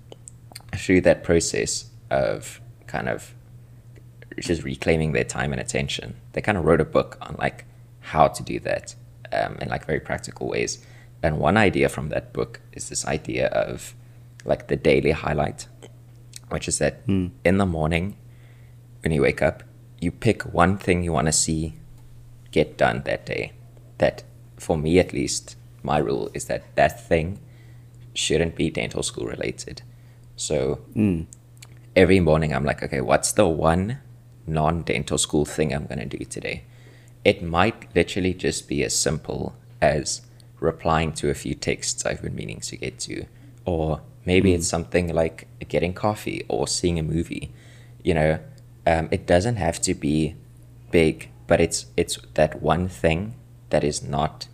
through 0.76 1.02
that 1.02 1.24
process 1.24 1.90
of 2.10 2.62
kind 2.88 3.10
of 3.10 3.34
just 4.40 4.64
reclaiming 4.64 5.12
their 5.12 5.24
time 5.24 5.52
and 5.52 5.62
attention. 5.62 6.16
They 6.34 6.42
kind 6.42 6.58
of 6.58 6.66
wrote 6.66 6.82
a 6.82 6.86
book 6.86 7.18
on 7.22 7.36
like 7.40 7.66
how 8.00 8.28
to 8.28 8.44
do 8.44 8.60
that 8.62 8.96
um, 9.32 9.58
in 9.62 9.70
like 9.70 9.86
very 9.86 10.00
practical 10.00 10.48
ways. 10.48 10.86
And 11.22 11.40
one 11.40 11.58
idea 11.58 11.90
from 11.90 12.10
that 12.10 12.34
book 12.34 12.60
is 12.74 12.90
this 12.90 13.06
idea 13.06 13.48
of 13.48 13.96
like 14.46 14.68
the 14.68 14.76
daily 14.76 15.12
highlight, 15.12 15.68
which 16.50 16.68
is 16.68 16.80
that 16.80 17.02
in 17.44 17.58
the 17.58 17.66
morning 17.66 18.18
when 19.02 19.12
you 19.12 19.22
wake 19.22 19.42
up, 19.42 19.64
you 20.00 20.12
pick 20.12 20.44
one 20.44 20.78
thing 20.78 21.04
you 21.04 21.14
want 21.14 21.28
to 21.28 21.32
see 21.32 21.76
get 22.52 22.78
done 22.78 23.04
that 23.06 23.26
day. 23.26 23.54
That, 23.98 24.24
for 24.58 24.78
me 24.78 25.00
at 25.00 25.14
least, 25.14 25.56
my 25.82 25.98
rule 25.98 26.30
is 26.34 26.46
that 26.46 26.64
that 26.76 27.06
thing 27.08 27.40
shouldn't 28.14 28.56
be 28.56 28.70
dental 28.70 29.04
school 29.04 29.26
related. 29.26 29.82
So 30.36 30.82
every 31.96 32.20
morning 32.20 32.54
I'm 32.54 32.66
like, 32.66 32.84
okay, 32.84 33.02
what's 33.02 33.32
the 33.32 33.48
one 33.48 34.00
non 34.48 34.81
dental 34.84 35.18
school 35.18 35.45
thing 35.45 35.74
I'm 35.74 35.86
going 35.86 36.07
to 36.07 36.18
do 36.18 36.24
today? 36.25 36.63
It 37.24 37.42
might 37.42 37.95
literally 37.95 38.34
just 38.34 38.68
be 38.68 38.84
as 38.84 38.95
simple 38.95 39.56
as 39.81 40.22
replying 40.60 41.13
to 41.13 41.30
a 41.30 41.34
few 41.34 41.56
texts 41.56 42.06
I've 42.06 42.22
been 42.22 42.36
meaning 42.36 42.60
to 42.62 42.78
get 42.78 43.00
to, 43.00 43.25
or 43.66 44.01
maybe 44.25 44.54
it's 44.54 44.68
something 44.68 45.13
like 45.13 45.48
getting 45.68 45.94
coffee 45.94 46.45
or 46.48 46.68
seeing 46.68 47.00
a 47.00 47.04
movie. 47.04 47.51
You 48.04 48.13
know, 48.13 48.40
um, 48.86 49.07
it 49.12 49.25
doesn't 49.25 49.56
have 49.56 49.81
to 49.81 49.94
be 49.94 50.36
big, 50.92 51.29
but 51.48 51.62
it's 51.62 51.86
it's 51.96 52.18
that 52.34 52.62
one 52.62 52.88
thing 52.88 53.36
that 53.70 53.84
is 53.84 54.03
not 54.03 54.48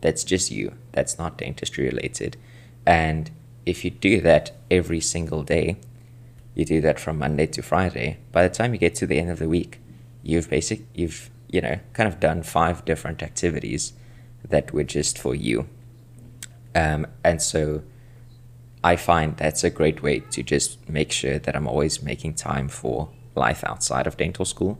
that's 0.00 0.24
just 0.24 0.50
you 0.50 0.72
that's 0.92 1.18
not 1.18 1.38
dentistry 1.38 1.86
related 1.86 2.36
and 2.86 3.30
if 3.64 3.84
you 3.84 3.90
do 3.90 4.20
that 4.20 4.52
every 4.70 5.00
single 5.00 5.42
day 5.42 5.76
you 6.56 6.64
do 6.64 6.80
that 6.80 6.98
from 6.98 7.18
monday 7.18 7.46
to 7.46 7.62
friday 7.62 8.18
by 8.32 8.42
the 8.46 8.52
time 8.52 8.72
you 8.72 8.78
get 8.78 8.94
to 8.94 9.06
the 9.06 9.18
end 9.18 9.30
of 9.30 9.38
the 9.38 9.48
week 9.48 9.78
you've 10.22 10.50
basic 10.50 10.82
you've 10.94 11.30
you 11.48 11.60
know 11.60 11.78
kind 11.92 12.08
of 12.08 12.18
done 12.18 12.42
five 12.42 12.84
different 12.84 13.22
activities 13.22 13.92
that 14.48 14.72
were 14.72 14.84
just 14.84 15.16
for 15.18 15.34
you 15.34 15.68
um, 16.74 17.06
and 17.22 17.40
so 17.40 17.82
i 18.82 18.96
find 18.96 19.36
that's 19.36 19.62
a 19.62 19.70
great 19.70 20.02
way 20.02 20.18
to 20.18 20.42
just 20.42 20.88
make 20.88 21.12
sure 21.12 21.38
that 21.38 21.54
i'm 21.54 21.68
always 21.68 22.02
making 22.02 22.34
time 22.34 22.68
for 22.68 23.08
life 23.36 23.62
outside 23.62 24.06
of 24.08 24.16
dental 24.16 24.44
school 24.44 24.78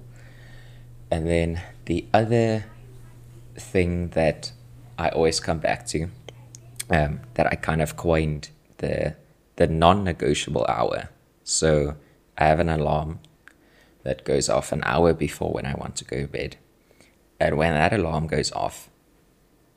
and 1.11 1.27
then 1.27 1.63
the 1.85 2.05
other 2.13 2.65
thing 3.55 4.09
that 4.09 4.53
I 4.99 5.09
always 5.11 5.41
come 5.41 5.59
back 5.59 5.87
to, 5.89 6.09
um, 6.91 7.21
that 7.35 7.47
I 7.47 7.55
kind 7.55 7.83
of 7.83 7.97
coined 7.97 8.51
the 8.79 9.15
the 9.57 9.67
non-negotiable 9.67 10.67
hour. 10.69 11.09
So 11.49 11.95
I 12.37 12.47
have 12.47 12.59
an 12.59 12.69
alarm 12.69 13.21
that 14.03 14.25
goes 14.25 14.49
off 14.49 14.73
an 14.73 14.83
hour 14.85 15.13
before 15.13 15.53
when 15.53 15.65
I 15.65 15.75
want 15.75 15.95
to 15.97 16.05
go 16.05 16.23
to 16.23 16.27
bed, 16.27 16.57
and 17.39 17.57
when 17.57 17.73
that 17.73 17.93
alarm 17.93 18.27
goes 18.27 18.51
off, 18.51 18.91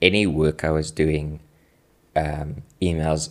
any 0.02 0.26
work 0.26 0.64
I 0.64 0.72
was 0.72 0.90
doing, 0.90 1.42
um, 2.16 2.64
emails 2.82 3.30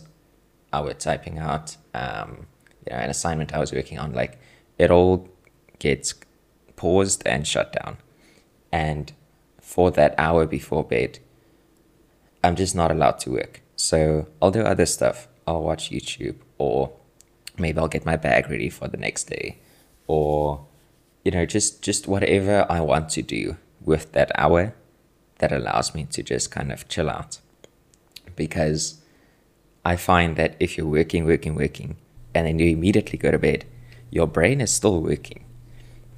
I 0.71 0.79
was 0.79 0.95
typing 0.99 1.37
out, 1.37 1.75
um, 1.93 2.47
you 2.87 2.93
know, 2.93 2.99
an 2.99 3.09
assignment 3.09 3.53
I 3.53 3.59
was 3.59 3.73
working 3.73 3.99
on, 3.99 4.13
like 4.13 4.39
it 4.77 4.89
all 4.89 5.27
gets 5.79 6.13
paused 6.77 7.21
and 7.25 7.45
shut 7.45 7.73
down. 7.73 7.97
And 8.71 9.11
for 9.59 9.91
that 9.91 10.15
hour 10.17 10.45
before 10.45 10.85
bed, 10.85 11.19
I'm 12.41 12.55
just 12.55 12.73
not 12.73 12.89
allowed 12.89 13.19
to 13.19 13.31
work. 13.31 13.61
So 13.75 14.27
I'll 14.41 14.51
do 14.51 14.61
other 14.61 14.85
stuff. 14.85 15.27
I'll 15.45 15.63
watch 15.63 15.91
YouTube 15.91 16.35
or 16.57 16.93
maybe 17.59 17.79
I'll 17.79 17.87
get 17.87 18.05
my 18.05 18.15
bag 18.15 18.49
ready 18.49 18.69
for 18.69 18.87
the 18.87 18.97
next 18.97 19.25
day 19.25 19.57
or 20.07 20.65
you 21.23 21.31
know 21.31 21.45
just 21.45 21.81
just 21.81 22.07
whatever 22.07 22.65
I 22.69 22.79
want 22.79 23.09
to 23.11 23.21
do 23.21 23.57
with 23.81 24.11
that 24.13 24.31
hour 24.35 24.73
that 25.39 25.51
allows 25.51 25.95
me 25.95 26.05
to 26.05 26.21
just 26.21 26.51
kind 26.51 26.71
of 26.71 26.87
chill 26.87 27.09
out. 27.09 27.39
Because 28.35 29.01
I 29.83 29.95
find 29.95 30.35
that 30.35 30.55
if 30.59 30.77
you're 30.77 30.87
working, 30.87 31.25
working, 31.25 31.55
working, 31.55 31.97
and 32.33 32.45
then 32.45 32.59
you 32.59 32.67
immediately 32.69 33.17
go 33.17 33.31
to 33.31 33.39
bed, 33.39 33.65
your 34.11 34.27
brain 34.27 34.61
is 34.61 34.71
still 34.71 35.01
working. 35.01 35.45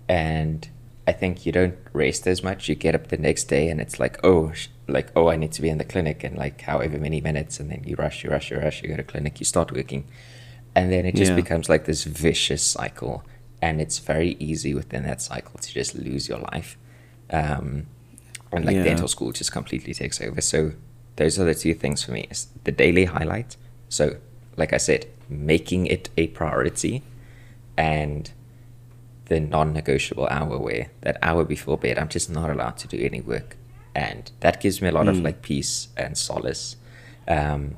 And 0.07 0.67
I 1.07 1.13
think 1.13 1.45
you 1.45 1.51
don't 1.51 1.77
rest 1.93 2.27
as 2.27 2.43
much. 2.43 2.67
You 2.67 2.75
get 2.75 2.95
up 2.95 3.07
the 3.07 3.17
next 3.17 3.45
day 3.45 3.69
and 3.69 3.79
it's 3.79 3.99
like, 3.99 4.19
oh, 4.23 4.51
like, 4.87 5.09
oh, 5.15 5.29
I 5.29 5.35
need 5.35 5.51
to 5.53 5.61
be 5.61 5.69
in 5.69 5.77
the 5.77 5.85
clinic 5.85 6.23
in 6.23 6.35
like 6.35 6.61
however 6.61 6.97
many 6.97 7.21
minutes. 7.21 7.59
And 7.59 7.71
then 7.71 7.83
you 7.85 7.95
rush, 7.95 8.23
you 8.23 8.29
rush, 8.29 8.51
you 8.51 8.57
rush, 8.57 8.83
you 8.83 8.89
go 8.89 8.97
to 8.97 9.03
clinic, 9.03 9.39
you 9.39 9.45
start 9.45 9.71
working. 9.71 10.07
And 10.75 10.91
then 10.91 11.05
it 11.05 11.15
just 11.15 11.31
Yeah. 11.31 11.35
becomes 11.35 11.69
like 11.69 11.85
this 11.85 12.03
vicious 12.03 12.63
cycle. 12.63 13.23
And 13.61 13.81
it's 13.81 13.99
very 13.99 14.35
easy 14.39 14.73
within 14.73 15.03
that 15.03 15.21
cycle 15.21 15.59
to 15.59 15.73
just 15.73 15.95
lose 15.95 16.27
your 16.27 16.39
life. 16.39 16.77
Um, 17.29 17.87
and 18.51 18.65
like 18.65 18.75
Yeah. 18.75 18.83
dental 18.83 19.07
school 19.07 19.31
just 19.31 19.51
completely 19.51 19.93
takes 19.93 20.19
over. 20.21 20.41
So 20.41 20.73
those 21.17 21.37
are 21.39 21.45
the 21.45 21.55
two 21.55 21.73
things 21.73 22.03
for 22.03 22.11
me 22.11 22.27
is 22.29 22.47
the 22.63 22.71
daily 22.71 23.05
highlight. 23.05 23.55
So 23.89 24.17
like 24.57 24.73
I 24.73 24.77
said, 24.77 25.05
making 25.29 25.85
it 25.87 26.09
a 26.17 26.27
priority 26.27 27.03
and 27.77 28.31
the 29.25 29.39
non-negotiable 29.39 30.27
hour 30.27 30.57
where 30.57 30.87
that 31.01 31.17
hour 31.21 31.45
before 31.45 31.77
bed 31.77 31.97
I'm 31.97 32.09
just 32.09 32.29
not 32.29 32.49
allowed 32.49 32.77
to 32.79 32.87
do 32.87 32.97
any 32.97 33.21
work. 33.21 33.55
And 33.95 34.29
that 34.41 34.59
gives 34.61 34.81
me 34.81 34.87
a 34.89 34.91
lot 34.91 35.07
of 35.07 35.19
like 35.19 35.41
peace 35.41 35.87
and 35.95 36.17
solace. 36.17 36.75
Um, 37.27 37.77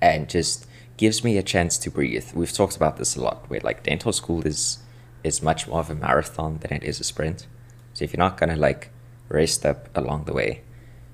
and 0.00 0.28
just 0.28 0.66
gives 0.96 1.24
me 1.24 1.36
a 1.36 1.42
chance 1.42 1.76
to 1.78 1.90
breathe. 1.90 2.32
We've 2.34 2.52
talked 2.52 2.76
about 2.76 2.96
this 2.96 3.16
a 3.16 3.20
lot 3.20 3.48
where 3.48 3.60
like 3.60 3.82
dental 3.82 4.12
school 4.12 4.46
is 4.46 4.78
is 5.22 5.42
much 5.42 5.66
more 5.66 5.80
of 5.80 5.90
a 5.90 5.94
marathon 5.94 6.58
than 6.58 6.72
it 6.72 6.84
is 6.84 7.00
a 7.00 7.04
sprint. 7.04 7.46
So 7.94 8.04
if 8.04 8.12
you're 8.12 8.18
not 8.18 8.36
gonna 8.36 8.56
like 8.56 8.90
rest 9.28 9.64
up 9.64 9.88
along 9.96 10.24
the 10.24 10.32
way, 10.32 10.62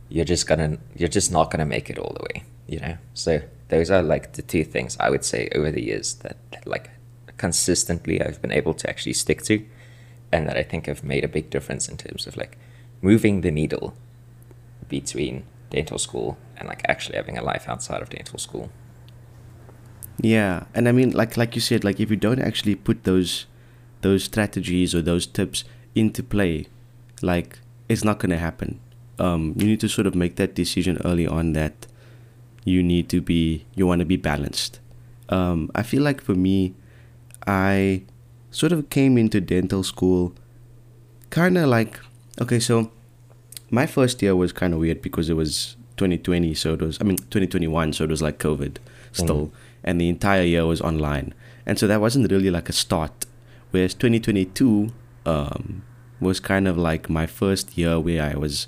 you're 0.09 0.25
just 0.25 0.47
gonna 0.47 0.79
you're 0.95 1.09
just 1.09 1.33
not 1.33 1.51
gonna 1.51 1.67
make 1.67 1.89
it 1.89 1.99
all 1.99 2.15
the 2.15 2.27
way, 2.35 2.45
you 2.67 2.81
know? 2.81 2.97
So 3.15 3.43
those 3.69 3.91
are 3.91 4.03
like 4.03 4.33
the 4.33 4.43
two 4.43 4.65
things 4.65 4.97
I 4.99 5.11
would 5.11 5.25
say 5.25 5.49
over 5.55 5.71
the 5.71 5.83
years 5.83 6.15
that 6.15 6.37
like 6.67 6.91
consistently 7.37 8.21
I've 8.21 8.43
been 8.43 8.53
able 8.53 8.75
to 8.75 8.91
actually 8.91 9.15
stick 9.15 9.43
to 9.45 9.65
and 10.33 10.47
that 10.49 10.57
I 10.57 10.63
think 10.63 10.87
have 10.87 11.03
made 11.03 11.25
a 11.25 11.29
big 11.29 11.51
difference 11.51 11.89
in 11.89 11.97
terms 11.97 12.27
of 12.27 12.37
like 12.37 12.59
moving 13.01 13.41
the 13.41 13.51
needle 13.51 13.95
between 14.89 15.45
dental 15.71 15.99
school 15.99 16.37
and 16.57 16.69
like 16.69 16.83
actually 16.89 17.17
having 17.17 17.39
a 17.39 17.43
life 17.43 17.69
outside 17.69 18.03
of 18.03 18.11
dental 18.11 18.39
school. 18.39 18.71
Yeah, 20.23 20.65
and 20.75 20.89
I 20.89 20.93
mean, 20.93 21.11
like 21.13 21.37
like 21.37 21.55
you 21.55 21.61
said, 21.61 21.85
like 21.85 22.01
if 22.01 22.11
you 22.11 22.17
don't 22.17 22.41
actually 22.41 22.75
put 22.75 23.05
those 23.05 23.47
those 24.03 24.25
strategies 24.25 24.95
or 24.95 25.03
those 25.03 25.27
tips 25.27 25.65
into 25.95 26.23
play, 26.23 26.67
like 27.23 27.59
it's 27.89 28.05
not 28.05 28.19
gonna 28.19 28.39
happen. 28.39 28.81
Um, 29.19 29.55
you 29.57 29.67
need 29.67 29.81
to 29.81 29.89
sort 29.89 30.07
of 30.07 30.15
make 30.15 30.37
that 30.37 30.55
decision 30.55 30.99
early 31.05 31.27
on 31.27 31.53
that 31.53 31.87
you 32.65 32.83
need 32.83 33.09
to 33.11 33.21
be 33.21 33.67
you 33.75 33.87
want 33.87 34.01
to 34.01 34.05
be 34.05 34.17
balanced. 34.17 34.81
Um, 35.29 35.71
I 35.75 35.83
feel 35.83 36.03
like 36.03 36.21
for 36.21 36.35
me, 36.35 36.75
I 37.47 38.03
sort 38.51 38.73
of 38.73 38.91
came 38.91 39.17
into 39.17 39.41
dental 39.41 39.83
school 39.83 40.35
kind 41.31 41.57
of 41.57 41.69
like 41.69 42.01
okay, 42.41 42.59
so 42.61 42.91
my 43.71 43.87
first 43.87 44.21
year 44.23 44.35
was 44.35 44.53
kind 44.53 44.75
of 44.75 44.81
weird 44.81 45.01
because 45.03 45.31
it 45.31 45.35
was 45.35 45.77
2020, 45.97 46.55
so 46.55 46.75
it 46.75 46.83
was 46.83 46.99
I 47.01 47.05
mean 47.05 47.17
2021, 47.17 47.93
so 47.93 48.05
it 48.05 48.11
was 48.11 48.23
like 48.23 48.39
COVID 48.39 48.77
still, 49.13 49.53
and 49.83 50.01
the 50.01 50.09
entire 50.09 50.43
year 50.43 50.67
was 50.67 50.81
online, 50.81 51.35
and 51.67 51.79
so 51.79 51.87
that 51.87 52.01
wasn't 52.01 52.31
really 52.31 52.51
like 52.51 52.69
a 52.69 52.73
start. 52.73 53.27
Whereas 53.71 53.95
2022 53.95 54.93
um, 55.27 55.83
was 56.21 56.41
kind 56.41 56.67
of 56.67 56.77
like 56.77 57.09
my 57.09 57.27
first 57.27 57.77
year 57.79 57.99
where 57.99 58.23
I 58.23 58.37
was 58.37 58.67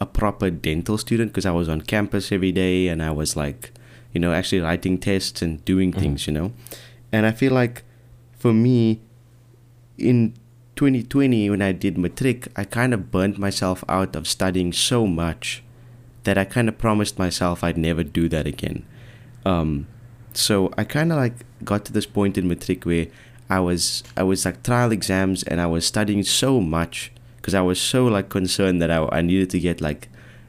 a 0.00 0.06
proper 0.06 0.50
dental 0.50 0.96
student 0.96 1.32
because 1.32 1.46
I 1.46 1.50
was 1.50 1.68
on 1.68 1.82
campus 1.82 2.32
every 2.32 2.52
day 2.52 2.88
and 2.88 3.02
I 3.02 3.10
was 3.10 3.36
like, 3.36 3.72
you 4.12 4.20
know, 4.20 4.32
actually 4.32 4.60
writing 4.60 4.98
tests 4.98 5.42
and 5.42 5.64
doing 5.64 5.92
things, 5.92 6.26
you 6.26 6.32
know, 6.32 6.52
and 7.12 7.26
I 7.26 7.32
feel 7.32 7.52
like 7.52 7.84
for 8.38 8.52
me 8.52 9.00
in 9.98 10.34
2020 10.76 11.50
when 11.50 11.60
I 11.60 11.72
did 11.72 11.98
matric, 11.98 12.48
I 12.56 12.64
kind 12.64 12.94
of 12.94 13.10
burnt 13.10 13.38
myself 13.38 13.84
out 13.88 14.16
of 14.16 14.26
studying 14.26 14.72
so 14.72 15.06
much 15.06 15.62
that 16.24 16.38
I 16.38 16.44
kind 16.44 16.68
of 16.68 16.78
promised 16.78 17.18
myself 17.18 17.62
I'd 17.62 17.76
never 17.76 18.02
do 18.02 18.28
that 18.30 18.46
again. 18.46 18.86
Um, 19.44 19.86
so 20.32 20.72
I 20.76 20.84
kind 20.84 21.12
of 21.12 21.18
like 21.18 21.34
got 21.64 21.84
to 21.86 21.92
this 21.92 22.06
point 22.06 22.38
in 22.38 22.48
matric 22.48 22.84
where 22.84 23.06
I 23.48 23.60
was 23.60 24.04
I 24.16 24.22
was 24.22 24.44
like 24.44 24.62
trial 24.62 24.92
exams 24.92 25.42
and 25.42 25.60
I 25.60 25.66
was 25.66 25.84
studying 25.84 26.22
so 26.22 26.60
much 26.60 27.12
because 27.36 27.54
I 27.54 27.60
was 27.60 27.80
so 27.80 28.06
like 28.06 28.28
concerned 28.28 28.80
that 28.80 28.90
I, 28.90 29.08
I 29.10 29.22
needed 29.22 29.50
to 29.50 29.58
get 29.58 29.80
like 29.80 30.08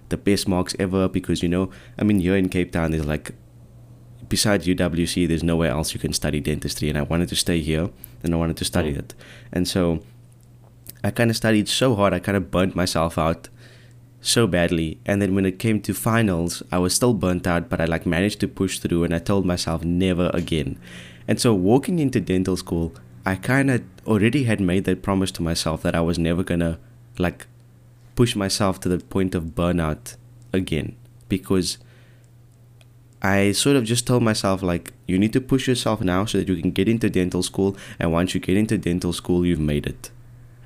the 0.10 0.18
best 0.18 0.48
marks 0.48 0.76
ever 0.78 1.08
because 1.08 1.42
you 1.42 1.50
know 1.50 1.72
I 1.98 2.04
mean 2.04 2.20
here 2.20 2.36
in 2.36 2.50
Cape 2.50 2.72
Town 2.72 2.92
there's 2.92 3.06
like 3.06 3.32
besides 4.30 4.68
UWC 4.68 5.28
there's 5.28 5.44
nowhere 5.44 5.72
else 5.72 5.94
you 5.94 6.00
can 6.00 6.14
study 6.14 6.40
dentistry 6.40 6.90
and 6.90 6.98
I 6.98 7.02
wanted 7.02 7.30
to 7.30 7.36
stay 7.36 7.60
here 7.60 7.90
and 8.24 8.34
I 8.34 8.38
wanted 8.38 8.58
to 8.58 8.66
study 8.66 8.94
oh. 8.96 9.00
it. 9.00 9.16
And 9.52 9.68
so 9.68 10.04
I 11.04 11.10
kind 11.10 11.32
of 11.32 11.36
studied 11.36 11.68
so 11.68 11.96
hard 11.96 12.14
I 12.14 12.20
kind 12.20 12.38
of 12.38 12.52
burnt 12.52 12.76
myself 12.76 13.18
out 13.18 13.50
so 14.22 14.46
badly 14.46 15.00
and 15.06 15.20
then 15.20 15.34
when 15.34 15.46
it 15.46 15.58
came 15.58 15.82
to 15.82 15.94
finals 15.94 16.62
I 16.72 16.78
was 16.78 16.94
still 16.94 17.14
burnt 17.14 17.48
out 17.48 17.70
but 17.70 17.82
I 17.82 17.86
like 17.86 18.06
managed 18.06 18.40
to 18.42 18.48
push 18.48 18.78
through 18.78 19.04
and 19.04 19.14
I 19.14 19.20
told 19.20 19.46
myself 19.46 19.84
never 19.84 20.30
again. 20.34 20.80
And 21.28 21.42
so 21.42 21.54
walking 21.54 22.00
into 22.00 22.22
dental 22.22 22.56
school 22.56 22.94
I 23.26 23.36
kind 23.36 23.72
of 23.72 23.84
already 24.06 24.44
had 24.44 24.62
made 24.62 24.86
that 24.86 25.02
promise 25.02 25.32
to 25.34 25.44
myself 25.44 25.82
that 25.82 25.96
I 25.96 26.02
was 26.02 26.20
never 26.20 26.44
gonna 26.44 26.80
like 27.18 27.48
push 28.16 28.36
myself 28.36 28.80
to 28.82 28.90
the 28.90 29.00
point 29.00 29.34
of 29.34 29.56
burnout 29.56 30.16
again 30.54 30.96
because 31.28 31.80
I 33.24 33.52
sort 33.52 33.76
of 33.76 33.84
just 33.84 34.06
told 34.08 34.24
myself 34.24 34.62
like 34.62 34.94
you 35.08 35.18
need 35.18 35.34
to 35.34 35.42
push 35.42 35.68
yourself 35.68 36.02
now 36.02 36.26
so 36.26 36.40
that 36.40 36.48
you 36.48 36.56
can 36.62 36.72
get 36.72 36.88
into 36.88 37.10
dental 37.10 37.44
school 37.44 37.76
and 38.00 38.12
once 38.12 38.34
you 38.34 38.40
get 38.40 38.58
into 38.58 38.78
dental 38.78 39.14
school 39.14 39.46
you've 39.46 39.60
made 39.60 39.88
it. 39.88 40.12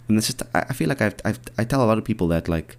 And 0.07 0.17
that's 0.17 0.27
just 0.27 0.43
I 0.53 0.65
I 0.69 0.73
feel 0.73 0.89
like 0.89 1.01
I've, 1.01 1.15
I've 1.23 1.39
I 1.57 1.63
tell 1.63 1.83
a 1.83 1.87
lot 1.87 1.97
of 1.97 2.03
people 2.03 2.27
that 2.29 2.47
like 2.47 2.77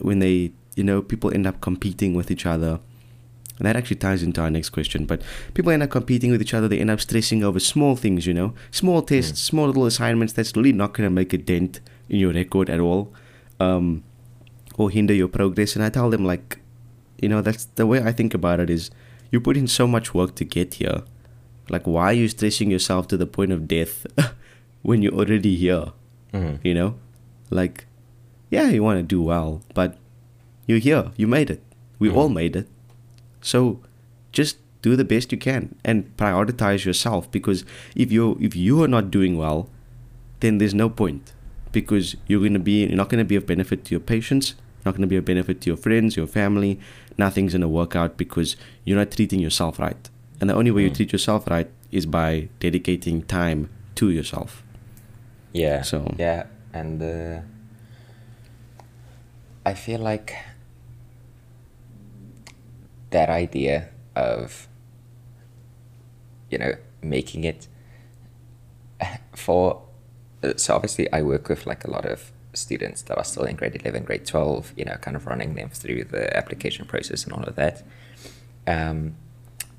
when 0.00 0.18
they 0.18 0.52
you 0.76 0.84
know 0.84 1.00
people 1.02 1.32
end 1.32 1.46
up 1.46 1.60
competing 1.60 2.14
with 2.14 2.30
each 2.30 2.46
other. 2.46 2.80
And 3.58 3.66
that 3.66 3.76
actually 3.76 3.96
ties 3.98 4.20
into 4.24 4.40
our 4.40 4.50
next 4.50 4.70
question 4.70 5.06
but 5.06 5.22
people 5.54 5.70
end 5.70 5.84
up 5.84 5.90
competing 5.90 6.32
with 6.32 6.42
each 6.42 6.52
other 6.54 6.66
they 6.66 6.80
end 6.80 6.90
up 6.90 7.00
stressing 7.00 7.44
over 7.44 7.60
small 7.60 7.94
things 7.94 8.26
you 8.26 8.34
know? 8.34 8.52
Small 8.72 9.00
tests 9.00 9.40
small 9.40 9.68
little 9.68 9.86
assignments 9.86 10.32
that's 10.32 10.56
really 10.56 10.72
not 10.72 10.92
going 10.92 11.06
to 11.06 11.10
make 11.14 11.32
a 11.32 11.38
dent 11.38 11.78
in 12.08 12.18
your 12.18 12.32
record 12.32 12.68
at 12.68 12.80
all 12.80 13.12
um, 13.60 14.02
or 14.76 14.90
hinder 14.90 15.14
your 15.14 15.28
progress. 15.28 15.76
And 15.76 15.84
i 15.84 15.88
tell 15.88 16.10
them 16.10 16.24
like 16.24 16.58
you 17.22 17.28
know 17.28 17.40
that's 17.40 17.66
the 17.76 17.86
way 17.86 18.02
i 18.02 18.10
think 18.10 18.34
about 18.34 18.58
it 18.58 18.68
is 18.68 18.90
you 19.30 19.40
put 19.40 19.56
in 19.56 19.68
so 19.68 19.86
much 19.86 20.12
work 20.14 20.34
to 20.34 20.44
get 20.44 20.74
here. 20.74 21.02
Like 21.70 21.86
why 21.86 22.06
are 22.06 22.12
you 22.12 22.26
stressing 22.28 22.72
yourself 22.72 23.06
to 23.08 23.16
the 23.16 23.26
point 23.26 23.52
of 23.52 23.68
death 23.68 24.04
when 24.82 25.00
you're 25.00 25.14
already 25.14 25.54
here? 25.54 25.92
Mhm. 26.32 26.58
you 26.64 26.74
know? 26.74 26.96
Like 27.50 27.86
yeah 28.56 28.68
you 28.74 28.82
want 28.88 28.98
to 28.98 29.02
do 29.16 29.20
well 29.32 29.50
but 29.78 29.90
you're 30.66 30.78
here. 30.90 31.04
You 31.20 31.26
made 31.26 31.50
it. 31.50 31.60
We 31.98 32.08
all 32.18 32.30
made 32.40 32.54
it. 32.56 32.66
So 33.42 33.80
just 34.32 34.56
do 34.80 34.96
the 34.96 35.04
best 35.04 35.30
you 35.32 35.38
can 35.38 35.62
and 35.84 35.98
prioritize 36.16 36.82
yourself 36.88 37.22
because 37.36 37.64
if 37.94 38.08
you 38.16 38.24
if 38.40 38.52
you 38.56 38.82
are 38.82 38.88
not 38.96 39.10
doing 39.10 39.36
well 39.36 39.68
then 40.40 40.58
there's 40.58 40.74
no 40.84 40.88
point 41.02 41.24
because 41.72 42.16
you're 42.28 42.40
going 42.46 42.58
to 42.60 42.64
be 42.70 42.76
you're 42.86 42.96
not 43.02 43.08
going 43.12 43.18
to 43.26 43.30
be 43.32 43.36
of 43.36 43.44
benefit 43.46 43.84
to 43.84 43.90
your 43.96 44.00
patients 44.14 44.54
not 44.84 44.92
going 44.94 45.02
to 45.08 45.12
be 45.14 45.16
of 45.16 45.24
benefit 45.24 45.60
to 45.62 45.66
your 45.70 45.76
friends 45.86 46.16
your 46.16 46.26
family. 46.40 46.72
Nothing's 47.16 47.52
going 47.52 47.62
to 47.68 47.68
work 47.80 47.92
out 47.96 48.16
because 48.16 48.56
you're 48.84 48.98
not 49.02 49.10
treating 49.16 49.40
yourself 49.40 49.78
right. 49.78 50.02
And 50.40 50.50
the 50.50 50.54
only 50.54 50.70
way 50.74 50.82
you 50.84 50.90
treat 50.90 51.12
yourself 51.12 51.46
right 51.54 51.68
is 51.90 52.04
by 52.06 52.48
dedicating 52.60 53.22
time 53.22 53.60
to 53.98 54.10
yourself. 54.10 54.62
Yeah. 55.52 55.82
So- 55.82 56.14
yeah, 56.18 56.40
and 56.72 57.00
uh, 57.02 57.40
I 59.64 59.74
feel 59.74 60.00
like 60.00 60.36
that 63.10 63.30
idea 63.30 63.88
of 64.14 64.68
you 66.50 66.58
know 66.58 66.74
making 67.02 67.44
it 67.44 67.68
for 69.34 69.82
so 70.56 70.74
obviously 70.74 71.10
I 71.12 71.22
work 71.22 71.48
with 71.48 71.66
like 71.66 71.84
a 71.84 71.90
lot 71.90 72.04
of 72.04 72.32
students 72.52 73.02
that 73.02 73.16
are 73.16 73.24
still 73.24 73.44
in 73.44 73.56
grade 73.56 73.80
11 73.80 74.04
grade 74.04 74.26
12 74.26 74.72
you 74.76 74.84
know 74.84 74.96
kind 75.00 75.16
of 75.16 75.26
running 75.26 75.54
them 75.54 75.70
through 75.70 76.04
the 76.04 76.36
application 76.36 76.86
process 76.86 77.24
and 77.24 77.32
all 77.32 77.44
of 77.44 77.56
that. 77.56 77.82
Um, 78.66 79.16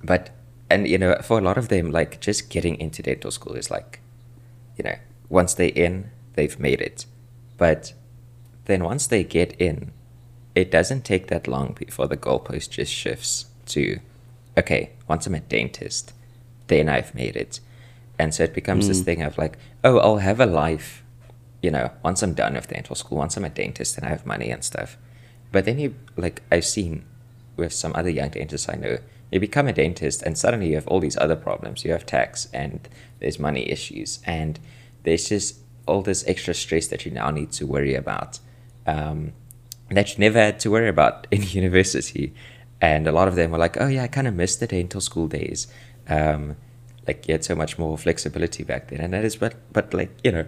but 0.04 0.32
and 0.70 0.88
you 0.88 0.98
know 0.98 1.16
for 1.22 1.38
a 1.38 1.42
lot 1.42 1.58
of 1.58 1.70
them 1.70 1.92
like 1.92 2.20
just 2.20 2.50
getting 2.50 2.80
into 2.80 3.02
dental 3.02 3.32
school 3.32 3.54
is 3.54 3.70
like 3.70 4.00
you 4.78 4.84
know 4.84 4.96
once 5.30 5.54
they're 5.54 5.70
in 5.70 6.10
they've 6.34 6.60
made 6.60 6.82
it. 6.82 7.06
But 7.58 7.94
then 8.66 8.84
once 8.84 9.08
they 9.08 9.24
get 9.24 9.54
in 9.60 9.92
it 10.54 10.72
doesn't 10.72 11.04
take 11.04 11.28
that 11.28 11.48
long 11.48 11.74
before 11.78 12.08
the 12.08 12.18
goalpost 12.18 12.70
just 12.70 12.92
shifts 12.92 13.46
to 13.66 14.00
okay 14.58 14.92
once 15.08 15.28
i'm 15.28 15.36
a 15.36 15.40
dentist 15.40 16.14
then 16.68 16.90
i've 16.90 17.14
made 17.14 17.36
it. 17.36 17.60
And 18.18 18.34
so 18.34 18.44
it 18.44 18.54
becomes 18.54 18.88
this 18.88 19.02
mm. 19.02 19.06
thing 19.06 19.22
of 19.22 19.38
like 19.38 19.58
oh 19.84 20.00
i'll 20.00 20.18
have 20.18 20.40
a 20.40 20.46
life 20.46 21.04
you 21.62 21.70
know 21.70 21.92
once 22.02 22.24
i'm 22.24 22.34
done 22.34 22.54
with 22.54 22.70
dental 22.70 22.96
school 22.96 23.18
once 23.18 23.36
i'm 23.36 23.44
a 23.44 23.50
dentist 23.50 23.98
and 23.98 24.06
i 24.06 24.10
have 24.10 24.26
money 24.26 24.50
and 24.50 24.64
stuff. 24.64 24.98
But 25.52 25.66
then 25.66 25.80
you 25.80 25.96
like 26.16 26.42
i've 26.52 26.66
seen 26.66 27.06
with 27.58 27.74
some 27.74 27.94
other 27.94 28.10
young 28.10 28.30
dentists 28.30 28.70
i 28.70 28.76
know 28.76 28.98
you 29.32 29.40
become 29.40 29.68
a 29.68 29.74
dentist 29.74 30.22
and 30.22 30.38
suddenly 30.38 30.70
you 30.70 30.76
have 30.76 30.88
all 30.88 31.00
these 31.00 31.18
other 31.18 31.36
problems. 31.36 31.84
You 31.84 31.92
have 31.92 32.06
tax 32.06 32.48
and 32.54 32.88
there's 33.20 33.40
money 33.40 33.70
issues 33.70 34.20
and 34.26 34.60
there's 35.04 35.30
just 35.30 35.58
all 35.88 36.02
this 36.02 36.24
extra 36.28 36.54
stress 36.54 36.88
that 36.88 37.06
you 37.06 37.12
now 37.12 37.30
need 37.32 37.52
to 37.54 37.68
worry 37.68 37.96
about 37.96 38.40
um, 38.86 39.34
that 39.90 40.14
you 40.14 40.20
never 40.20 40.40
had 40.40 40.60
to 40.62 40.72
worry 40.72 40.90
about 40.90 41.28
in 41.32 41.44
university. 41.44 42.34
And 42.82 43.08
a 43.08 43.12
lot 43.12 43.28
of 43.28 43.36
them 43.36 43.52
were 43.52 43.58
like, 43.58 43.80
oh, 43.80 43.88
yeah, 43.88 44.04
I 44.04 44.08
kind 44.08 44.28
of 44.28 44.36
missed 44.36 44.60
the 44.60 44.68
dental 44.68 45.02
school 45.02 45.28
days. 45.28 45.68
Um, 46.08 46.58
like, 47.08 47.28
you 47.28 47.34
had 47.34 47.44
so 47.44 47.56
much 47.56 47.78
more 47.78 47.98
flexibility 47.98 48.64
back 48.64 48.90
then. 48.90 49.00
And 49.00 49.14
that 49.14 49.24
is, 49.24 49.36
but, 49.36 49.56
but 49.72 49.94
like, 49.94 50.12
you 50.24 50.32
know, 50.32 50.46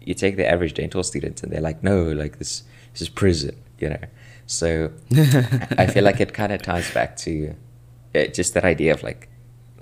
you 0.00 0.14
take 0.14 0.36
the 0.36 0.46
average 0.46 0.74
dental 0.74 1.02
student 1.02 1.42
and 1.42 1.52
they're 1.52 1.60
like, 1.60 1.82
no, 1.82 2.02
like 2.02 2.38
this, 2.38 2.64
this 2.92 3.02
is 3.02 3.08
prison, 3.08 3.56
you 3.78 3.90
know. 3.90 4.00
So 4.46 4.92
I 5.12 5.86
feel 5.86 6.04
like 6.04 6.20
it 6.20 6.34
kind 6.34 6.52
of 6.52 6.62
ties 6.62 6.92
back 6.92 7.16
to 7.18 7.54
uh, 8.14 8.26
just 8.26 8.54
that 8.54 8.64
idea 8.64 8.92
of 8.92 9.02
like, 9.02 9.28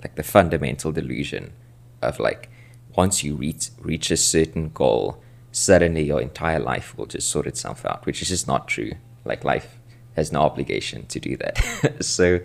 like 0.01 0.15
the 0.15 0.23
fundamental 0.23 0.91
delusion 0.91 1.53
of 2.01 2.19
like, 2.19 2.49
once 2.95 3.23
you 3.23 3.35
reach 3.35 3.69
reach 3.79 4.11
a 4.11 4.17
certain 4.17 4.69
goal, 4.69 5.22
suddenly 5.53 6.01
your 6.03 6.19
entire 6.19 6.59
life 6.59 6.97
will 6.97 7.05
just 7.05 7.29
sort 7.29 7.47
itself 7.47 7.85
out, 7.85 8.05
which 8.05 8.21
is 8.21 8.27
just 8.27 8.47
not 8.47 8.67
true. 8.67 8.91
Like 9.23 9.45
life 9.45 9.79
has 10.15 10.31
no 10.31 10.41
obligation 10.41 11.05
to 11.05 11.19
do 11.19 11.37
that. 11.37 11.95
so 12.03 12.39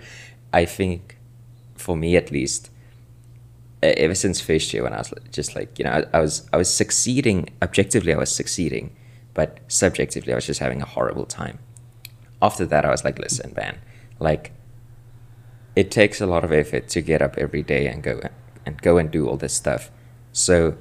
I 0.53 0.67
think 0.67 1.19
for 1.75 1.97
me 1.97 2.17
at 2.17 2.31
least, 2.31 2.71
ever 3.83 4.15
since 4.15 4.41
first 4.41 4.73
year 4.75 4.83
when 4.83 4.93
I 4.93 4.99
was 4.99 5.13
just 5.33 5.57
like, 5.57 5.79
you 5.79 5.87
know, 5.87 5.91
I, 5.91 6.19
I 6.19 6.21
was 6.21 6.49
I 6.53 6.59
was 6.59 6.73
succeeding 6.73 7.49
objectively 7.63 8.13
I 8.13 8.19
was 8.19 8.33
succeeding, 8.33 8.95
but 9.33 9.59
subjectively 9.69 10.33
I 10.33 10.37
was 10.37 10.47
just 10.47 10.61
having 10.61 10.83
a 10.83 10.87
horrible 10.87 11.25
time. 11.25 11.59
After 12.43 12.67
that 12.67 12.85
I 12.85 12.91
was 12.91 13.05
like, 13.05 13.19
listen, 13.19 13.55
man, 13.57 13.79
like 14.21 14.53
it 15.75 15.91
takes 15.91 16.21
a 16.21 16.27
lot 16.27 16.45
of 16.45 16.53
effort 16.53 16.89
to 16.89 17.01
get 17.01 17.23
up 17.23 17.39
every 17.39 17.63
day 17.63 17.87
and 17.87 18.03
go 18.03 18.21
and 18.67 18.83
go 18.83 18.99
and 18.99 19.11
do 19.11 19.27
all 19.27 19.39
this 19.39 19.55
stuff. 19.55 19.91
So 20.33 20.77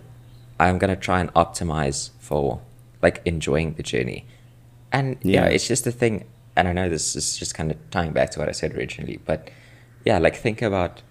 I'm 0.60 0.78
gonna 0.78 0.96
try 0.96 1.20
and 1.20 1.34
optimize 1.34 2.12
for 2.20 2.62
like 3.02 3.22
enjoying 3.26 3.74
the 3.74 3.84
journey. 3.84 4.26
And 4.92 5.18
yeah, 5.22 5.44
yeah 5.44 5.50
it's 5.50 5.68
just 5.68 5.86
a 5.88 5.92
thing 5.92 6.26
and 6.58 6.68
I 6.68 6.74
know 6.74 6.90
this 6.90 7.16
is 7.16 7.38
just 7.38 7.54
kind 7.54 7.70
of 7.70 7.78
tying 7.92 8.14
back 8.14 8.32
to 8.32 8.40
what 8.40 8.50
I 8.50 8.52
said 8.52 8.76
originally, 8.76 9.20
but 9.24 9.50
yeah, 10.04 10.18
like 10.18 10.36
think 10.36 10.64
about 10.64 11.04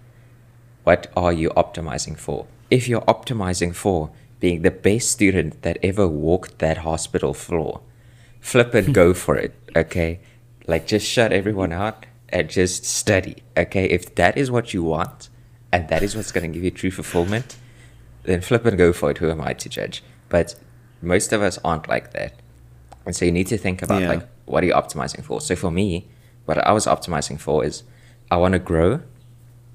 what 0.83 1.07
are 1.15 1.31
you 1.31 1.49
optimizing 1.51 2.17
for? 2.17 2.47
If 2.69 2.89
you're 2.89 3.01
optimizing 3.01 3.73
for 3.73 4.09
being 4.41 4.61
the 4.61 4.71
best 4.71 5.09
student 5.09 5.61
that 5.61 5.77
ever 5.81 6.05
walked 6.05 6.59
that 6.59 6.79
hospital 6.79 7.33
floor, 7.33 7.79
flip 8.41 8.73
and 8.73 8.93
go 8.93 9.13
for 9.23 9.37
it, 9.37 9.55
okay? 9.73 10.19
Like 10.67 10.85
just 10.85 11.07
shut 11.07 11.31
everyone 11.31 11.71
out 11.71 12.05
and 12.27 12.49
just 12.49 12.83
study, 12.83 13.37
okay? 13.55 13.85
If 13.85 14.15
that 14.15 14.37
is 14.37 14.51
what 14.51 14.73
you 14.73 14.83
want 14.83 15.29
and 15.71 15.87
that 15.87 16.03
is 16.03 16.13
what's 16.13 16.33
going 16.33 16.51
to 16.51 16.53
give 16.53 16.63
you 16.63 16.71
true 16.71 16.91
fulfillment, 16.91 17.55
then 18.27 18.41
flip 18.41 18.65
and 18.65 18.77
go 18.77 18.93
for 18.93 19.09
it. 19.09 19.17
Who 19.17 19.31
am 19.31 19.41
I 19.41 19.53
to 19.53 19.69
judge? 19.69 20.03
But 20.29 20.55
most 21.01 21.33
of 21.33 21.41
us 21.41 21.57
aren't 21.63 21.87
like 21.87 22.11
that. 22.13 22.33
And 23.05 23.15
so 23.15 23.25
you 23.25 23.31
need 23.31 23.47
to 23.47 23.57
think 23.57 23.81
about 23.81 24.01
yeah. 24.01 24.09
like, 24.09 24.27
what 24.45 24.63
are 24.63 24.67
you 24.67 24.73
optimizing 24.73 25.23
for? 25.23 25.39
So 25.41 25.55
for 25.55 25.71
me, 25.71 26.07
what 26.45 26.57
I 26.57 26.73
was 26.73 26.85
optimizing 26.85 27.39
for 27.39 27.63
is 27.63 27.83
I 28.29 28.37
want 28.37 28.53
to 28.53 28.59
grow 28.59 29.01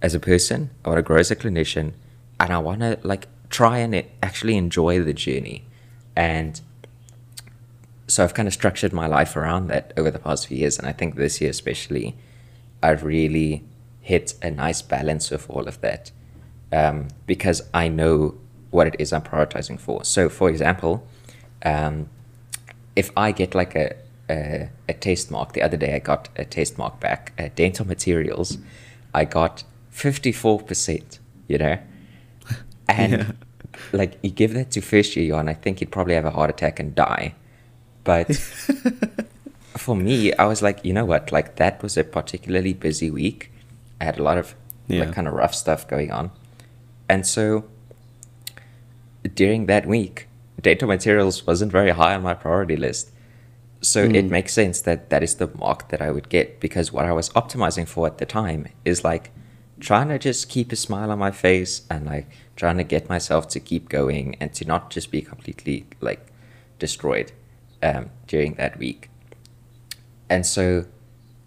as 0.03 0.15
a 0.15 0.21
person, 0.21 0.71
I 0.85 0.91
want 0.91 0.99
to 0.99 1.03
grow 1.03 1.19
as 1.19 1.31
a 1.31 1.37
clinician, 1.37 1.95
and 2.39 2.53
I 2.53 2.59
want 2.59 2.81
to 2.81 2.99
like 3.03 3.27
try 3.49 3.79
and 3.79 4.05
actually 4.23 4.57
enjoy 4.57 5.03
the 5.03 5.15
journey. 5.15 5.65
And 6.15 6.61
so 8.07 8.23
I've 8.23 8.35
kind 8.35 8.49
of 8.49 8.53
structured 8.53 8.93
my 8.93 9.07
life 9.07 9.35
around 9.35 9.69
that 9.69 9.95
over 9.97 10.11
the 10.11 10.19
past 10.19 10.49
few 10.49 10.59
years. 10.59 10.79
And 10.79 10.87
I 10.87 10.93
think 10.93 11.15
this 11.15 11.41
year, 11.41 11.51
especially, 11.51 12.17
I've 12.83 13.03
really 13.03 13.65
hit 14.01 14.35
a 14.43 14.51
nice 14.51 14.83
balance 14.83 15.33
of 15.33 15.49
all 15.49 15.69
of 15.69 15.81
that 15.81 16.11
um, 16.73 17.09
because 17.27 17.63
I 17.73 17.89
know 17.89 18.35
what 18.73 18.87
it 18.89 18.97
is 18.99 19.13
I'm 19.13 19.23
prioritizing 19.23 19.79
for. 19.79 20.03
So, 20.05 20.29
for 20.29 20.49
example, 20.49 21.07
um, 21.65 22.09
if 22.97 23.11
I 23.17 23.31
get 23.31 23.55
like 23.55 23.77
a, 23.77 23.95
a, 24.29 24.71
a 24.89 24.95
taste 24.95 25.31
mark, 25.31 25.53
the 25.53 25.63
other 25.63 25.77
day 25.77 25.95
I 25.95 26.01
got 26.01 26.29
a 26.37 26.45
taste 26.45 26.79
mark 26.79 26.99
back 26.99 27.33
at 27.39 27.55
dental 27.55 27.87
materials, 27.87 28.59
I 29.15 29.27
got 29.27 29.63
54%, 29.95 31.19
you 31.47 31.59
know? 31.59 31.79
And 32.89 33.13
yeah. 33.13 33.33
like 33.93 34.19
you 34.23 34.31
give 34.31 34.53
that 34.55 34.73
to 34.73 34.81
first 34.81 35.17
year 35.17 35.37
and 35.37 35.49
I 35.49 35.55
think 35.55 35.81
you'd 35.81 35.93
probably 35.93 36.15
have 36.15 36.25
a 36.25 36.31
heart 36.31 36.51
attack 36.51 36.81
and 36.81 36.95
die. 36.95 37.35
But 38.05 38.35
for 39.77 39.95
me, 39.95 40.35
I 40.35 40.47
was 40.47 40.63
like, 40.63 40.85
you 40.85 40.93
know 40.93 41.05
what? 41.05 41.31
Like 41.31 41.57
that 41.57 41.83
was 41.83 41.97
a 41.97 42.05
particularly 42.05 42.75
busy 42.75 43.11
week. 43.11 43.53
I 44.01 44.05
had 44.05 44.19
a 44.19 44.23
lot 44.23 44.37
of 44.37 44.55
yeah. 44.89 45.05
like 45.05 45.15
kind 45.15 45.29
of 45.29 45.35
rough 45.35 45.55
stuff 45.55 45.87
going 45.87 46.11
on. 46.11 46.33
And 47.09 47.27
so 47.27 47.65
during 49.35 49.67
that 49.67 49.87
week, 49.87 50.29
dental 50.61 50.89
materials 50.89 51.47
wasn't 51.47 51.73
very 51.73 51.91
high 51.91 52.15
on 52.15 52.23
my 52.23 52.35
priority 52.35 52.77
list. 52.77 53.11
So 53.81 54.07
mm. 54.07 54.15
it 54.15 54.27
makes 54.27 54.53
sense 54.53 54.81
that 54.83 55.11
that 55.11 55.23
is 55.23 55.37
the 55.37 55.51
mark 55.57 55.89
that 55.89 56.01
I 56.01 56.11
would 56.11 56.29
get 56.29 56.61
because 56.61 56.93
what 56.93 57.05
I 57.05 57.13
was 57.13 57.31
optimizing 57.31 57.89
for 57.89 58.07
at 58.07 58.19
the 58.19 58.27
time 58.27 58.69
is 58.85 59.03
like 59.05 59.33
trying 59.81 60.09
to 60.09 60.19
just 60.19 60.49
keep 60.49 60.71
a 60.71 60.77
smile 60.77 61.11
on 61.11 61.19
my 61.19 61.33
face 61.33 61.83
and 61.91 62.07
like 62.07 62.29
trying 62.55 62.77
to 62.77 62.85
get 62.85 63.09
myself 63.09 63.49
to 63.49 63.61
keep 63.61 63.89
going 63.89 64.37
and 64.39 64.53
to 64.55 64.65
not 64.65 64.91
just 64.91 65.11
be 65.11 65.21
completely 65.21 65.87
like 66.01 66.27
destroyed 66.79 67.33
um, 67.83 68.11
during 68.29 68.55
that 68.55 68.79
week. 68.79 69.11
And 70.31 70.47
so, 70.47 70.87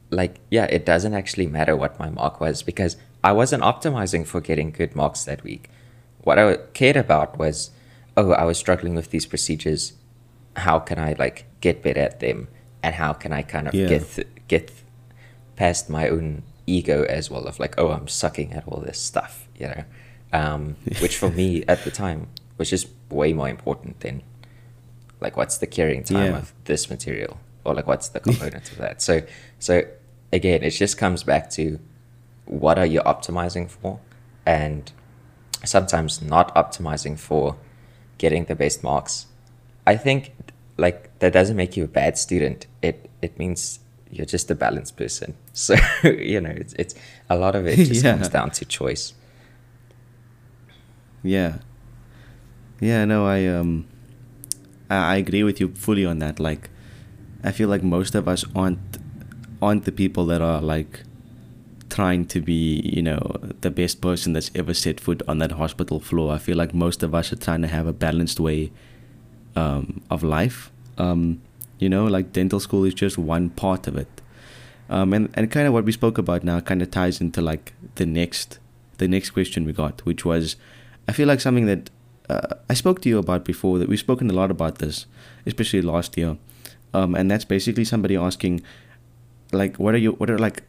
like, 0.10 0.36
yeah, 0.52 0.66
it 0.66 0.86
doesn't 0.86 1.14
actually 1.14 1.48
matter 1.48 1.76
what 1.76 1.98
my 1.98 2.10
mark 2.10 2.40
was 2.40 2.62
because 2.62 2.98
I 3.24 3.32
wasn't 3.32 3.64
optimizing 3.64 4.28
for 4.28 4.42
getting 4.42 4.72
good 4.72 4.96
marks 4.96 5.24
that 5.24 5.44
week. 5.44 5.70
What 6.26 6.38
I 6.38 6.58
cared 6.74 6.98
about 6.98 7.40
was, 7.40 7.72
oh, 8.18 8.34
I 8.34 8.44
was 8.44 8.58
struggling 8.58 8.96
with 8.96 9.12
these 9.12 9.26
procedures. 9.26 9.94
How 10.58 10.80
can 10.80 11.00
I 11.00 11.16
like 11.18 11.46
get 11.62 11.82
better 11.82 12.02
at 12.02 12.20
them, 12.20 12.50
and 12.84 12.96
how 12.96 13.14
can 13.14 13.32
I 13.32 13.42
kind 13.42 13.68
of 13.70 13.74
yeah. 13.74 13.88
get 13.88 14.12
th- 14.12 14.28
get 14.50 14.72
past 15.56 15.90
my 15.90 16.10
own 16.10 16.44
ego 16.68 17.04
as 17.04 17.30
well 17.30 17.46
of 17.46 17.60
like, 17.60 17.76
oh, 17.78 17.92
I'm 17.92 18.08
sucking 18.08 18.54
at 18.54 18.68
all 18.68 18.82
this 18.82 19.00
stuff, 19.00 19.48
you 19.58 19.68
know, 19.68 19.84
um, 20.34 20.76
which 21.00 21.16
for 21.16 21.30
me 21.30 21.64
at 21.68 21.84
the 21.84 21.92
time 21.92 22.28
was 22.58 22.70
just 22.70 22.88
way 23.10 23.32
more 23.32 23.50
important 23.50 24.00
than 24.00 24.24
like 25.22 25.38
what's 25.38 25.58
the 25.60 25.68
curing 25.68 26.04
time 26.04 26.32
yeah. 26.32 26.38
of 26.38 26.54
this 26.66 26.90
material 26.90 27.40
or 27.64 27.74
like 27.74 27.88
what's 27.88 28.10
the 28.10 28.20
component 28.20 28.72
of 28.72 28.78
that. 28.78 29.02
So 29.02 29.22
so 29.60 29.84
again, 30.34 30.64
it 30.64 30.72
just 30.72 30.98
comes 30.98 31.24
back 31.24 31.50
to 31.52 31.80
what 32.46 32.78
are 32.78 32.86
you 32.86 33.02
optimizing 33.02 33.70
for 33.70 34.00
and 34.46 34.92
sometimes 35.66 36.22
not 36.22 36.54
optimizing 36.56 37.18
for 37.18 37.58
getting 38.18 38.46
the 38.46 38.56
best 38.56 38.84
marks. 38.84 39.28
I 39.86 39.98
think 39.98 40.34
like 40.78 41.18
that 41.20 41.34
doesn't 41.34 41.56
make 41.56 41.78
you 41.78 41.84
a 41.84 41.88
bad 41.88 42.18
student. 42.18 42.68
It 42.82 43.10
it 43.22 43.38
means 43.38 43.80
you're 44.10 44.26
just 44.26 44.50
a 44.52 44.56
balanced 44.56 44.98
person. 44.98 45.36
So 45.54 45.76
you 46.04 46.42
know 46.42 46.52
it's 46.52 46.74
it's 46.74 46.96
a 47.30 47.38
lot 47.38 47.56
of 47.56 47.66
it 47.66 47.78
just 47.78 48.04
yeah. 48.04 48.14
comes 48.14 48.30
down 48.30 48.52
to 48.52 48.66
choice. 48.66 49.14
Yeah. 51.24 51.58
Yeah 52.80 53.06
no 53.06 53.26
i 53.26 53.46
um 53.48 53.88
I, 54.90 55.14
I 55.14 55.16
agree 55.16 55.44
with 55.44 55.60
you 55.60 55.70
fully 55.70 56.06
on 56.06 56.20
that. 56.20 56.40
Like 56.40 56.70
i 57.44 57.52
feel 57.52 57.70
like 57.70 57.84
most 57.84 58.16
of 58.16 58.28
us 58.28 58.46
aren't 58.56 58.98
aren't 59.62 59.86
the 59.86 59.92
people 59.92 60.26
that 60.26 60.42
are 60.42 60.62
like 60.62 61.04
trying 61.96 62.26
to 62.26 62.42
be, 62.42 62.82
you 62.84 63.02
know, 63.02 63.20
the 63.62 63.72
best 63.72 64.02
person 64.02 64.34
that's 64.34 64.52
ever 64.54 64.74
set 64.74 65.00
foot 65.00 65.24
on 65.30 65.38
that 65.38 65.54
hospital 65.54 66.02
floor. 66.02 66.34
I 66.34 66.40
feel 66.40 66.58
like 66.58 66.74
most 66.74 67.04
of 67.04 67.16
us 67.16 67.32
are 67.32 67.38
trying 67.38 67.62
to 67.62 67.70
have 67.70 67.88
a 67.88 67.94
balanced 67.94 68.38
way 68.38 68.72
um, 69.56 70.02
of 70.10 70.22
life. 70.22 70.72
Um, 70.98 71.42
you 71.80 71.88
know, 71.88 72.06
like 72.06 72.34
dental 72.34 72.60
school 72.60 72.84
is 72.84 72.94
just 72.94 73.18
one 73.18 73.50
part 73.50 73.88
of 73.88 73.96
it. 73.96 74.10
Um, 74.90 75.14
and, 75.14 75.30
and 75.36 75.50
kind 75.50 75.68
of 75.68 75.74
what 75.74 75.86
we 75.86 75.94
spoke 75.94 76.18
about 76.18 76.44
now 76.44 76.60
kind 76.60 76.82
of 76.82 76.92
ties 76.92 77.22
into 77.22 77.42
like 77.42 77.74
the 77.96 78.06
next 78.06 78.60
the 78.98 79.08
next 79.08 79.30
question 79.30 79.66
we 79.66 79.72
got, 79.72 80.06
which 80.06 80.26
was 80.26 80.58
I 81.08 81.14
feel 81.14 81.30
like 81.30 81.40
something 81.40 81.66
that 81.66 81.90
uh, 82.30 82.56
I 82.70 82.74
spoke 82.74 83.02
to 83.04 83.10
you 83.10 83.20
about 83.20 83.46
before 83.46 83.80
that 83.80 83.88
we've 83.88 84.00
spoken 84.00 84.30
a 84.30 84.34
lot 84.34 84.52
about 84.52 84.80
this, 84.80 85.06
especially 85.46 85.82
last 85.82 86.18
year. 86.18 86.38
Um, 86.94 87.16
and 87.16 87.32
that's 87.32 87.46
basically 87.46 87.86
somebody 87.86 88.18
asking 88.18 88.62
like 89.54 89.78
what 89.78 89.94
are 89.96 90.04
you 90.06 90.12
what 90.14 90.30
are 90.30 90.38
like 90.38 90.64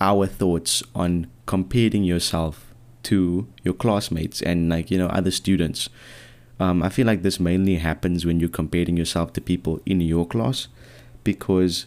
our 0.00 0.26
thoughts 0.26 0.82
on 0.94 1.26
comparing 1.46 2.04
yourself 2.04 2.72
to 3.02 3.46
your 3.62 3.74
classmates 3.74 4.40
and 4.42 4.68
like 4.68 4.90
you 4.90 4.98
know 4.98 5.08
other 5.08 5.30
students. 5.30 5.88
Um, 6.58 6.82
i 6.82 6.90
feel 6.90 7.06
like 7.06 7.22
this 7.22 7.40
mainly 7.40 7.76
happens 7.76 8.26
when 8.26 8.38
you're 8.38 8.50
comparing 8.50 8.98
yourself 8.98 9.32
to 9.32 9.40
people 9.40 9.80
in 9.86 10.02
your 10.02 10.26
class 10.26 10.68
because 11.24 11.86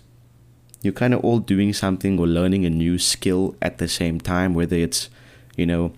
you're 0.82 0.94
kind 0.94 1.14
of 1.14 1.24
all 1.24 1.38
doing 1.38 1.74
something 1.74 2.18
or 2.18 2.26
learning 2.26 2.66
a 2.66 2.72
new 2.72 2.98
skill 2.98 3.56
at 3.62 3.78
the 3.78 3.88
same 3.88 4.20
time 4.20 4.56
whether 4.56 4.76
it's 4.76 5.10
you 5.56 5.68
know 5.68 5.94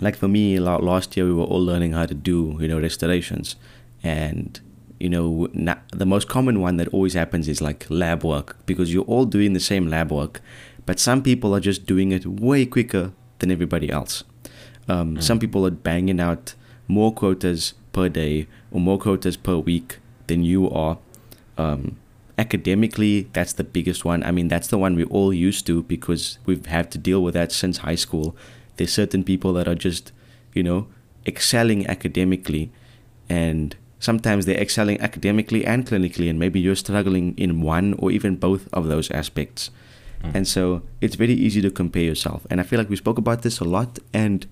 like 0.00 0.16
for 0.16 0.28
me 0.28 0.58
last 0.58 1.16
year 1.16 1.26
we 1.26 1.32
were 1.32 1.44
all 1.44 1.64
learning 1.64 1.92
how 1.92 2.06
to 2.06 2.14
do 2.14 2.56
you 2.60 2.68
know 2.68 2.80
restorations. 2.80 3.56
And 4.02 4.60
you 4.98 5.08
know 5.08 5.48
the 5.92 6.06
most 6.06 6.28
common 6.28 6.60
one 6.60 6.76
that 6.76 6.88
always 6.88 7.14
happens 7.14 7.48
is 7.48 7.60
like 7.60 7.86
lab 7.88 8.24
work 8.24 8.56
because 8.66 8.92
you're 8.92 9.04
all 9.04 9.24
doing 9.24 9.52
the 9.52 9.60
same 9.60 9.88
lab 9.88 10.12
work 10.12 10.40
but 10.86 10.98
some 10.98 11.22
people 11.22 11.54
are 11.54 11.60
just 11.60 11.86
doing 11.86 12.12
it 12.12 12.26
way 12.26 12.66
quicker 12.66 13.12
than 13.38 13.50
everybody 13.50 13.90
else. 13.90 14.24
Um, 14.88 15.16
mm. 15.16 15.22
Some 15.22 15.38
people 15.38 15.66
are 15.66 15.70
banging 15.70 16.20
out 16.20 16.54
more 16.88 17.12
quotas 17.12 17.74
per 17.92 18.08
day 18.08 18.46
or 18.70 18.80
more 18.80 18.98
quotas 18.98 19.36
per 19.36 19.56
week 19.56 19.98
than 20.26 20.44
you 20.44 20.70
are. 20.70 20.98
Um, 21.56 21.96
academically, 22.38 23.28
that's 23.32 23.52
the 23.52 23.64
biggest 23.64 24.04
one. 24.04 24.22
I 24.24 24.30
mean, 24.30 24.48
that's 24.48 24.68
the 24.68 24.78
one 24.78 24.96
we're 24.96 25.06
all 25.06 25.32
used 25.32 25.66
to 25.66 25.82
because 25.84 26.38
we've 26.44 26.66
had 26.66 26.90
to 26.92 26.98
deal 26.98 27.22
with 27.22 27.34
that 27.34 27.52
since 27.52 27.78
high 27.78 27.94
school. 27.94 28.36
There's 28.76 28.92
certain 28.92 29.24
people 29.24 29.52
that 29.54 29.68
are 29.68 29.74
just, 29.74 30.12
you 30.52 30.62
know, 30.62 30.88
excelling 31.26 31.86
academically, 31.86 32.70
and 33.28 33.76
sometimes 34.00 34.46
they're 34.46 34.60
excelling 34.60 35.00
academically 35.00 35.64
and 35.64 35.86
clinically, 35.86 36.28
and 36.28 36.38
maybe 36.38 36.60
you're 36.60 36.76
struggling 36.76 37.34
in 37.38 37.62
one 37.62 37.94
or 37.94 38.10
even 38.10 38.36
both 38.36 38.68
of 38.72 38.88
those 38.88 39.10
aspects. 39.12 39.70
Mm. 40.24 40.34
And 40.34 40.48
so 40.48 40.82
it's 41.00 41.14
very 41.16 41.34
easy 41.34 41.60
to 41.60 41.70
compare 41.70 42.02
yourself. 42.02 42.46
And 42.50 42.60
I 42.60 42.64
feel 42.64 42.78
like 42.78 42.88
we 42.88 42.96
spoke 42.96 43.18
about 43.18 43.42
this 43.42 43.60
a 43.60 43.64
lot, 43.64 43.98
and 44.12 44.46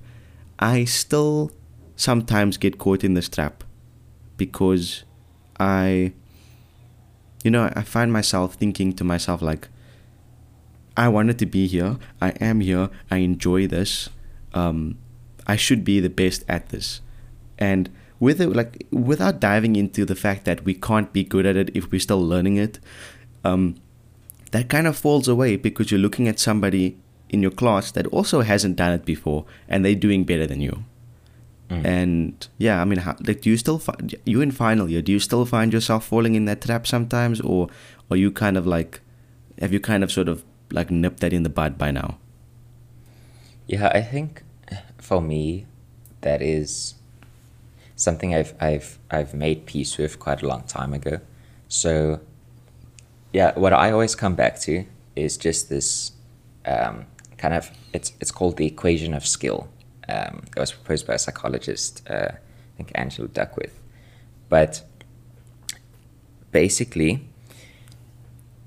I 0.59 0.85
still 0.85 1.51
sometimes 1.97 2.57
get 2.57 2.79
caught 2.79 3.05
in 3.05 3.15
this 3.15 3.29
trap 3.29 3.65
because 4.37 5.05
I, 5.59 6.13
you 7.45 7.51
know, 7.51 7.71
I 7.75 7.83
find 7.83 8.13
myself 8.13 8.55
thinking 8.55 8.93
to 8.95 9.05
myself, 9.05 9.43
like, 9.43 9.69
I 10.97 11.09
wanted 11.09 11.39
to 11.39 11.47
be 11.47 11.67
here. 11.67 11.97
I 12.21 12.31
am 12.41 12.61
here. 12.61 12.91
I 13.11 13.19
enjoy 13.19 13.67
this. 13.67 14.11
Um, 14.53 14.99
I 15.47 15.57
should 15.57 15.85
be 15.85 16.01
the 16.01 16.11
best 16.11 16.45
at 16.49 16.69
this. 16.69 17.01
And 17.59 17.89
with 18.21 18.41
it, 18.41 18.51
like, 18.51 18.87
without 18.91 19.41
diving 19.41 19.77
into 19.77 20.05
the 20.05 20.15
fact 20.15 20.45
that 20.45 20.65
we 20.65 20.75
can't 20.75 21.13
be 21.13 21.25
good 21.25 21.47
at 21.47 21.57
it 21.57 21.71
if 21.75 21.91
we're 21.91 22.01
still 22.01 22.23
learning 22.23 22.57
it, 22.57 22.79
um, 23.43 23.77
that 24.53 24.69
kind 24.69 24.87
of 24.87 24.97
falls 24.97 25.29
away 25.29 25.57
because 25.57 25.91
you're 25.91 26.01
looking 26.01 26.29
at 26.29 26.39
somebody 26.39 26.97
in 27.29 27.43
your 27.43 27.51
class 27.51 27.91
that 27.93 28.07
also 28.09 28.43
hasn't 28.43 28.77
done 28.77 28.93
it 28.93 29.05
before 29.05 29.45
and 29.69 29.85
they're 29.85 29.95
doing 29.95 30.25
better 30.25 30.47
than 30.47 30.61
you. 30.61 30.85
Mm. 31.71 31.85
And 31.85 32.49
yeah, 32.59 32.81
I 32.81 32.85
mean, 32.85 32.99
how, 32.99 33.17
like, 33.27 33.41
do 33.41 33.51
you 33.51 33.57
still 33.57 33.79
find 33.79 34.15
you 34.25 34.41
in 34.43 34.51
final 34.51 34.91
year? 34.91 35.01
Do 35.01 35.11
you 35.11 35.19
still 35.19 35.47
find 35.47 35.73
yourself 35.73 36.07
falling 36.07 36.35
in 36.35 36.45
that 36.45 36.61
trap 36.61 36.87
sometimes, 36.87 37.41
or 37.41 37.69
are 38.11 38.17
you 38.17 38.31
kind 38.31 38.59
of 38.59 38.67
like, 38.67 39.01
have 39.59 39.73
you 39.73 39.81
kind 39.81 40.05
of 40.05 40.13
sort 40.13 40.29
of 40.29 40.45
like 40.71 40.91
nipped 40.91 41.21
that 41.21 41.33
in 41.33 41.43
the 41.43 41.49
bud 41.49 41.79
by 41.79 41.91
now? 41.91 42.19
Yeah, 43.67 43.91
I 43.95 44.03
think 44.03 44.43
for 44.99 45.23
me, 45.23 45.67
that 46.21 46.43
is 46.43 46.95
something 47.97 48.35
I've 48.35 48.55
I've 48.61 48.99
I've 49.11 49.33
made 49.33 49.65
peace 49.65 49.97
with 49.97 50.19
quite 50.19 50.43
a 50.43 50.47
long 50.47 50.65
time 50.65 50.93
ago. 50.93 51.21
So, 51.69 52.21
yeah, 53.33 53.59
what 53.59 53.73
I 53.73 53.91
always 53.91 54.15
come 54.15 54.35
back 54.35 54.61
to 54.61 54.85
is 55.17 55.37
just 55.37 55.69
this 55.69 56.13
um, 56.67 57.07
kind 57.39 57.55
of 57.55 57.71
it's 57.93 58.13
it's 58.21 58.31
called 58.31 58.57
the 58.57 58.67
equation 58.67 59.15
of 59.15 59.27
skill. 59.27 59.69
Um, 60.09 60.43
it 60.57 60.61
was 60.61 60.73
proposed 60.73 61.07
by 61.07 61.15
a 61.15 61.19
psychologist, 61.19 62.03
uh, 62.09 62.33
I 62.33 62.77
think 62.77 62.93
Angela 62.95 63.29
Duckworth. 63.29 63.79
But 64.49 64.83
basically, 66.51 67.29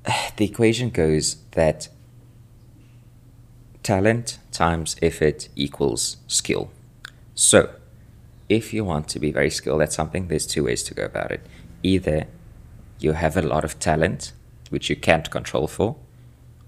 the 0.38 0.46
equation 0.46 0.90
goes 0.90 1.38
that 1.52 1.90
talent 3.84 4.40
times 4.52 4.96
effort 5.02 5.50
equals 5.56 6.18
skill. 6.28 6.72
So, 7.36 7.70
if 8.50 8.74
you 8.74 8.84
want 8.84 9.08
to 9.10 9.20
be 9.20 9.32
very 9.32 9.50
skilled 9.50 9.82
at 9.82 9.94
something, 9.94 10.28
there's 10.28 10.48
two 10.48 10.64
ways 10.64 10.82
to 10.84 10.94
go 10.94 11.04
about 11.04 11.32
it. 11.32 11.46
Either 11.84 12.26
you 13.00 13.12
have 13.12 13.38
a 13.38 13.42
lot 13.42 13.64
of 13.64 13.78
talent, 13.80 14.34
which 14.70 14.90
you 14.90 14.96
can't 14.96 15.30
control 15.30 15.68
for, 15.68 15.96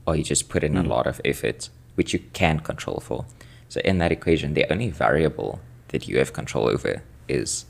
or 0.06 0.16
you 0.16 0.24
just 0.24 0.50
put 0.50 0.64
in 0.64 0.74
mm. 0.74 0.86
a 0.86 0.88
lot 0.88 1.08
of 1.08 1.22
effort, 1.26 1.70
which 1.96 2.14
you 2.14 2.20
can 2.34 2.60
control 2.60 3.00
for. 3.00 3.26
So 3.70 3.82
in 3.84 3.98
that 3.98 4.12
equation, 4.12 4.54
the 4.54 4.72
only 4.72 4.90
variable 4.90 5.60
that 5.90 6.08
you 6.08 6.18
have 6.18 6.34
control 6.34 6.68
over 6.68 7.04
is 7.28 7.66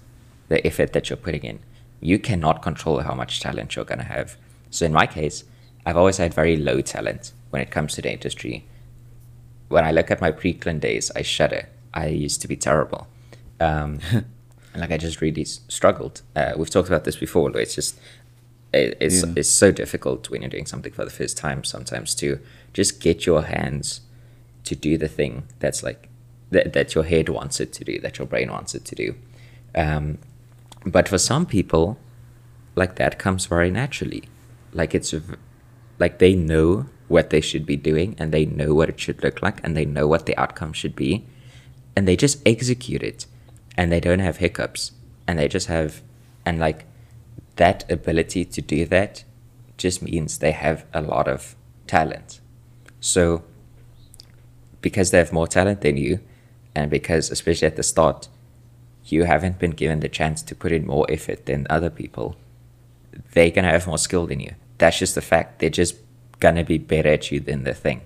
the 0.47 0.65
effort 0.65 0.93
that 0.93 1.09
you're 1.09 1.17
putting 1.17 1.43
in. 1.43 1.59
You 1.99 2.19
cannot 2.19 2.61
control 2.61 2.99
how 2.99 3.15
much 3.15 3.39
talent 3.39 3.75
you're 3.75 3.85
going 3.85 3.99
to 3.99 4.05
have. 4.05 4.37
So 4.69 4.85
in 4.85 4.93
my 4.93 5.07
case, 5.07 5.43
I've 5.85 5.97
always 5.97 6.17
had 6.17 6.33
very 6.33 6.57
low 6.57 6.81
talent 6.81 7.31
when 7.49 7.61
it 7.61 7.71
comes 7.71 7.95
to 7.95 8.01
the 8.01 8.11
industry. 8.11 8.67
When 9.69 9.83
I 9.83 9.91
look 9.91 10.11
at 10.11 10.21
my 10.21 10.31
pre-clin 10.31 10.79
days, 10.79 11.11
I 11.15 11.21
shudder. 11.21 11.69
I 11.93 12.07
used 12.07 12.41
to 12.41 12.47
be 12.47 12.55
terrible. 12.55 13.07
Um, 13.59 13.99
like 14.75 14.91
I 14.91 14.97
just 14.97 15.21
really 15.21 15.45
struggled. 15.45 16.21
Uh, 16.35 16.53
we've 16.57 16.69
talked 16.69 16.87
about 16.87 17.03
this 17.03 17.15
before. 17.15 17.55
It's 17.57 17.75
just 17.75 17.99
it's 18.77 19.23
yeah. 19.23 19.33
it's 19.35 19.49
so 19.49 19.71
difficult 19.71 20.29
when 20.29 20.41
you're 20.41 20.49
doing 20.49 20.65
something 20.65 20.91
for 20.91 21.05
the 21.05 21.11
first 21.11 21.37
time 21.37 21.63
sometimes 21.63 22.15
to 22.15 22.39
just 22.73 22.99
get 22.99 23.25
your 23.25 23.43
hands 23.43 24.01
to 24.63 24.75
do 24.75 24.97
the 24.97 25.07
thing 25.07 25.43
that's 25.59 25.81
like 25.83 26.09
that, 26.51 26.73
that 26.73 26.95
your 26.95 27.03
head 27.03 27.29
wants 27.29 27.59
it 27.59 27.73
to 27.73 27.83
do, 27.83 27.99
that 27.99 28.17
your 28.17 28.27
brain 28.27 28.51
wants 28.51 28.75
it 28.75 28.85
to 28.85 28.95
do. 28.95 29.15
Um, 29.75 30.17
but 30.85 31.07
for 31.09 31.17
some 31.17 31.45
people, 31.45 31.97
like 32.75 32.95
that 32.95 33.17
comes 33.19 33.45
very 33.45 33.71
naturally. 33.71 34.23
Like 34.73 34.93
it's 34.93 35.13
like 35.99 36.19
they 36.19 36.35
know 36.35 36.87
what 37.07 37.29
they 37.29 37.41
should 37.41 37.65
be 37.65 37.77
doing 37.77 38.15
and 38.17 38.33
they 38.33 38.45
know 38.45 38.73
what 38.73 38.89
it 38.89 38.99
should 38.99 39.23
look 39.23 39.41
like 39.41 39.63
and 39.63 39.75
they 39.75 39.85
know 39.85 40.07
what 40.07 40.25
the 40.25 40.37
outcome 40.37 40.73
should 40.73 40.95
be 40.95 41.25
and 41.95 42.07
they 42.07 42.15
just 42.15 42.39
execute 42.45 43.01
it 43.01 43.25
and 43.77 43.91
they 43.91 43.99
don't 43.99 44.19
have 44.19 44.37
hiccups 44.37 44.91
and 45.25 45.39
they 45.39 45.47
just 45.47 45.67
have 45.67 46.01
and 46.45 46.59
like 46.59 46.85
that 47.57 47.89
ability 47.91 48.45
to 48.45 48.61
do 48.61 48.85
that 48.85 49.23
just 49.77 50.01
means 50.01 50.39
they 50.39 50.51
have 50.51 50.85
a 50.93 51.01
lot 51.01 51.27
of 51.27 51.55
talent. 51.85 52.39
So, 52.99 53.43
because 54.81 55.11
they 55.11 55.17
have 55.19 55.33
more 55.33 55.47
talent 55.47 55.81
than 55.81 55.97
you, 55.97 56.19
and 56.73 56.89
because, 56.89 57.29
especially 57.31 57.67
at 57.67 57.75
the 57.75 57.83
start, 57.83 58.27
you 59.05 59.23
haven't 59.23 59.59
been 59.59 59.71
given 59.71 59.99
the 59.99 60.09
chance 60.09 60.41
to 60.43 60.55
put 60.55 60.71
in 60.71 60.85
more 60.85 61.05
effort 61.09 61.45
than 61.45 61.67
other 61.69 61.89
people, 61.89 62.35
they're 63.33 63.51
going 63.51 63.65
to 63.65 63.71
have 63.71 63.87
more 63.87 63.97
skill 63.97 64.27
than 64.27 64.39
you. 64.39 64.53
That's 64.77 64.99
just 64.99 65.15
the 65.15 65.21
fact. 65.21 65.59
They're 65.59 65.69
just 65.69 65.95
going 66.39 66.55
to 66.55 66.63
be 66.63 66.77
better 66.77 67.09
at 67.09 67.31
you 67.31 67.39
than 67.39 67.63
the 67.63 67.73
thing. 67.73 68.01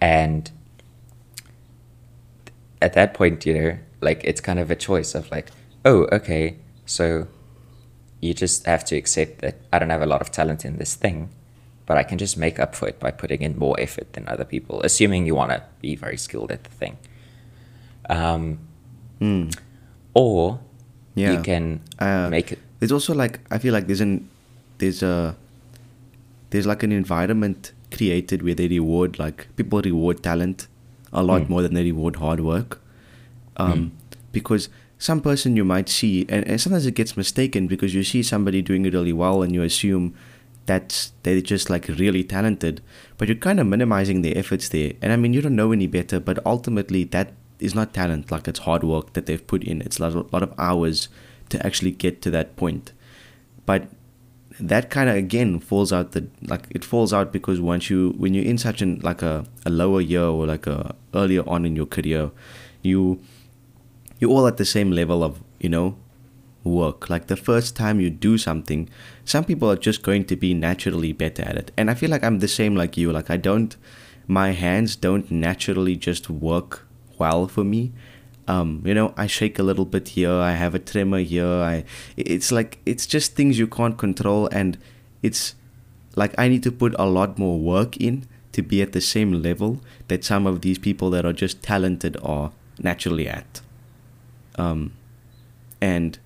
And 0.00 0.50
at 2.80 2.94
that 2.94 3.14
point, 3.14 3.44
you 3.46 3.54
know, 3.54 3.78
like 4.00 4.22
it's 4.24 4.40
kind 4.40 4.58
of 4.58 4.70
a 4.70 4.76
choice 4.76 5.14
of 5.14 5.30
like, 5.30 5.50
oh, 5.84 6.08
okay, 6.12 6.56
so 6.86 7.28
you 8.22 8.32
just 8.32 8.64
have 8.66 8.84
to 8.84 8.96
accept 8.96 9.40
that 9.40 9.56
I 9.72 9.78
don't 9.80 9.90
have 9.90 10.00
a 10.00 10.06
lot 10.06 10.20
of 10.22 10.30
talent 10.30 10.64
in 10.64 10.78
this 10.78 10.94
thing, 10.94 11.28
but 11.86 11.98
I 11.98 12.04
can 12.04 12.18
just 12.18 12.38
make 12.38 12.58
up 12.60 12.74
for 12.74 12.88
it 12.88 13.00
by 13.00 13.10
putting 13.10 13.42
in 13.42 13.58
more 13.58 13.78
effort 13.78 14.12
than 14.12 14.28
other 14.28 14.44
people, 14.44 14.80
assuming 14.82 15.26
you 15.26 15.34
want 15.34 15.50
to 15.50 15.62
be 15.80 15.96
very 15.96 16.16
skilled 16.16 16.52
at 16.52 16.62
the 16.62 16.70
thing. 16.70 16.96
Um, 18.08 18.60
mm. 19.20 19.52
Or 20.14 20.60
yeah. 21.16 21.32
you 21.32 21.42
can 21.42 21.82
uh, 21.98 22.28
make 22.30 22.52
it. 22.52 22.60
There's 22.78 22.92
also 22.92 23.12
like 23.12 23.40
I 23.50 23.58
feel 23.58 23.72
like 23.72 23.88
there's 23.88 24.00
an 24.00 24.28
there's 24.78 25.02
a 25.02 25.36
there's 26.50 26.66
like 26.66 26.84
an 26.84 26.92
environment 26.92 27.72
created 27.92 28.42
where 28.42 28.54
they 28.54 28.68
reward 28.68 29.18
like 29.18 29.48
people 29.56 29.80
reward 29.82 30.22
talent 30.22 30.68
a 31.12 31.22
lot 31.22 31.42
mm. 31.42 31.48
more 31.48 31.62
than 31.62 31.74
they 31.74 31.82
reward 31.82 32.16
hard 32.16 32.40
work, 32.40 32.80
um, 33.56 33.72
mm. 33.72 34.16
because 34.30 34.68
some 35.02 35.20
person 35.20 35.56
you 35.56 35.64
might 35.64 35.88
see, 35.88 36.24
and, 36.28 36.46
and 36.46 36.60
sometimes 36.60 36.86
it 36.86 36.94
gets 36.94 37.16
mistaken 37.16 37.66
because 37.66 37.92
you 37.92 38.04
see 38.04 38.22
somebody 38.22 38.62
doing 38.62 38.86
it 38.86 38.94
really 38.94 39.12
well 39.12 39.42
and 39.42 39.52
you 39.52 39.60
assume 39.64 40.14
that 40.66 41.10
they're 41.24 41.40
just 41.40 41.68
like 41.68 41.88
really 41.88 42.22
talented, 42.22 42.80
but 43.18 43.26
you're 43.26 43.36
kind 43.36 43.58
of 43.58 43.66
minimizing 43.66 44.22
their 44.22 44.38
efforts 44.38 44.68
there. 44.68 44.92
And 45.02 45.12
I 45.12 45.16
mean, 45.16 45.34
you 45.34 45.42
don't 45.42 45.56
know 45.56 45.72
any 45.72 45.88
better, 45.88 46.20
but 46.20 46.38
ultimately 46.46 47.02
that 47.02 47.32
is 47.58 47.74
not 47.74 47.92
talent. 47.92 48.30
Like 48.30 48.46
it's 48.46 48.60
hard 48.60 48.84
work 48.84 49.14
that 49.14 49.26
they've 49.26 49.44
put 49.44 49.64
in. 49.64 49.82
It's 49.82 49.98
a 49.98 50.02
lot 50.02 50.14
of, 50.14 50.32
lot 50.32 50.44
of 50.44 50.54
hours 50.56 51.08
to 51.48 51.66
actually 51.66 51.90
get 51.90 52.22
to 52.22 52.30
that 52.30 52.54
point. 52.54 52.92
But 53.66 53.88
that 54.60 54.88
kind 54.88 55.10
of 55.10 55.16
again 55.16 55.58
falls 55.58 55.92
out 55.92 56.12
the 56.12 56.28
like 56.42 56.68
it 56.70 56.84
falls 56.84 57.12
out 57.12 57.32
because 57.32 57.60
once 57.60 57.90
you 57.90 58.14
when 58.18 58.34
you're 58.34 58.44
in 58.44 58.56
such 58.56 58.82
an 58.82 59.00
like 59.02 59.22
a, 59.22 59.44
a 59.66 59.70
lower 59.70 60.00
year 60.00 60.22
or 60.22 60.46
like 60.46 60.68
a 60.68 60.94
earlier 61.12 61.42
on 61.48 61.64
in 61.64 61.74
your 61.74 61.86
career, 61.86 62.30
you 62.82 63.18
you're 64.22 64.30
all 64.30 64.46
at 64.46 64.56
the 64.56 64.64
same 64.64 64.92
level 64.92 65.24
of, 65.24 65.42
you 65.58 65.68
know, 65.68 65.96
work. 66.62 67.10
Like 67.10 67.26
the 67.26 67.36
first 67.36 67.74
time 67.74 67.98
you 67.98 68.08
do 68.08 68.38
something, 68.38 68.88
some 69.24 69.44
people 69.44 69.68
are 69.68 69.76
just 69.76 70.04
going 70.04 70.26
to 70.26 70.36
be 70.36 70.54
naturally 70.54 71.12
better 71.12 71.42
at 71.42 71.56
it. 71.56 71.72
And 71.76 71.90
I 71.90 71.94
feel 71.94 72.08
like 72.08 72.22
I'm 72.22 72.38
the 72.38 72.46
same 72.46 72.76
like 72.76 72.96
you. 72.96 73.10
Like 73.10 73.30
I 73.30 73.36
don't, 73.36 73.76
my 74.28 74.52
hands 74.52 74.94
don't 74.94 75.28
naturally 75.28 75.96
just 75.96 76.30
work 76.30 76.86
well 77.18 77.48
for 77.48 77.64
me. 77.64 77.90
Um, 78.46 78.80
you 78.84 78.94
know, 78.94 79.12
I 79.16 79.26
shake 79.26 79.58
a 79.58 79.64
little 79.64 79.84
bit 79.84 80.10
here. 80.10 80.30
I 80.30 80.52
have 80.52 80.76
a 80.76 80.78
tremor 80.78 81.18
here. 81.18 81.44
I, 81.44 81.82
it's 82.16 82.52
like 82.52 82.78
it's 82.86 83.06
just 83.06 83.34
things 83.34 83.58
you 83.58 83.66
can't 83.66 83.98
control, 83.98 84.48
and 84.52 84.78
it's 85.20 85.56
like 86.14 86.32
I 86.38 86.48
need 86.48 86.62
to 86.62 86.70
put 86.70 86.94
a 86.96 87.06
lot 87.06 87.38
more 87.38 87.58
work 87.58 87.96
in 87.96 88.26
to 88.52 88.62
be 88.62 88.82
at 88.82 88.92
the 88.92 89.00
same 89.00 89.42
level 89.42 89.80
that 90.06 90.24
some 90.24 90.46
of 90.46 90.60
these 90.60 90.78
people 90.78 91.10
that 91.10 91.24
are 91.24 91.32
just 91.32 91.62
talented 91.62 92.16
are 92.22 92.52
naturally 92.78 93.28
at. 93.28 93.62
Um, 94.56 94.92
and 95.80 96.18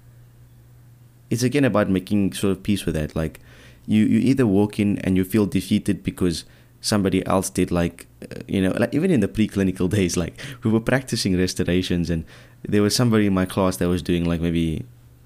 it's 1.30 1.42
again 1.42 1.64
about 1.64 1.90
making 1.90 2.32
sort 2.32 2.52
of 2.52 2.62
peace 2.62 2.84
with 2.86 2.94
that. 2.94 3.16
Like 3.16 3.40
you, 3.86 4.04
you 4.04 4.18
either 4.18 4.46
walk 4.46 4.78
in 4.78 4.98
and 4.98 5.16
you 5.16 5.24
feel 5.24 5.46
defeated 5.46 6.02
because 6.02 6.44
somebody 6.80 7.26
else 7.26 7.50
did 7.50 7.70
like 7.70 8.06
uh, 8.22 8.40
you 8.46 8.60
know 8.62 8.70
like 8.78 8.94
even 8.94 9.10
in 9.10 9.20
the 9.20 9.26
preclinical 9.26 9.88
days 9.96 10.16
like 10.16 10.38
we 10.62 10.70
were 10.70 10.78
practicing 10.78 11.36
restorations 11.36 12.10
and 12.10 12.24
there 12.62 12.82
was 12.82 12.94
somebody 12.94 13.26
in 13.26 13.34
my 13.34 13.46
class 13.46 13.78
that 13.78 13.88
was 13.88 14.02
doing 14.02 14.24
like 14.24 14.40
maybe 14.40 14.84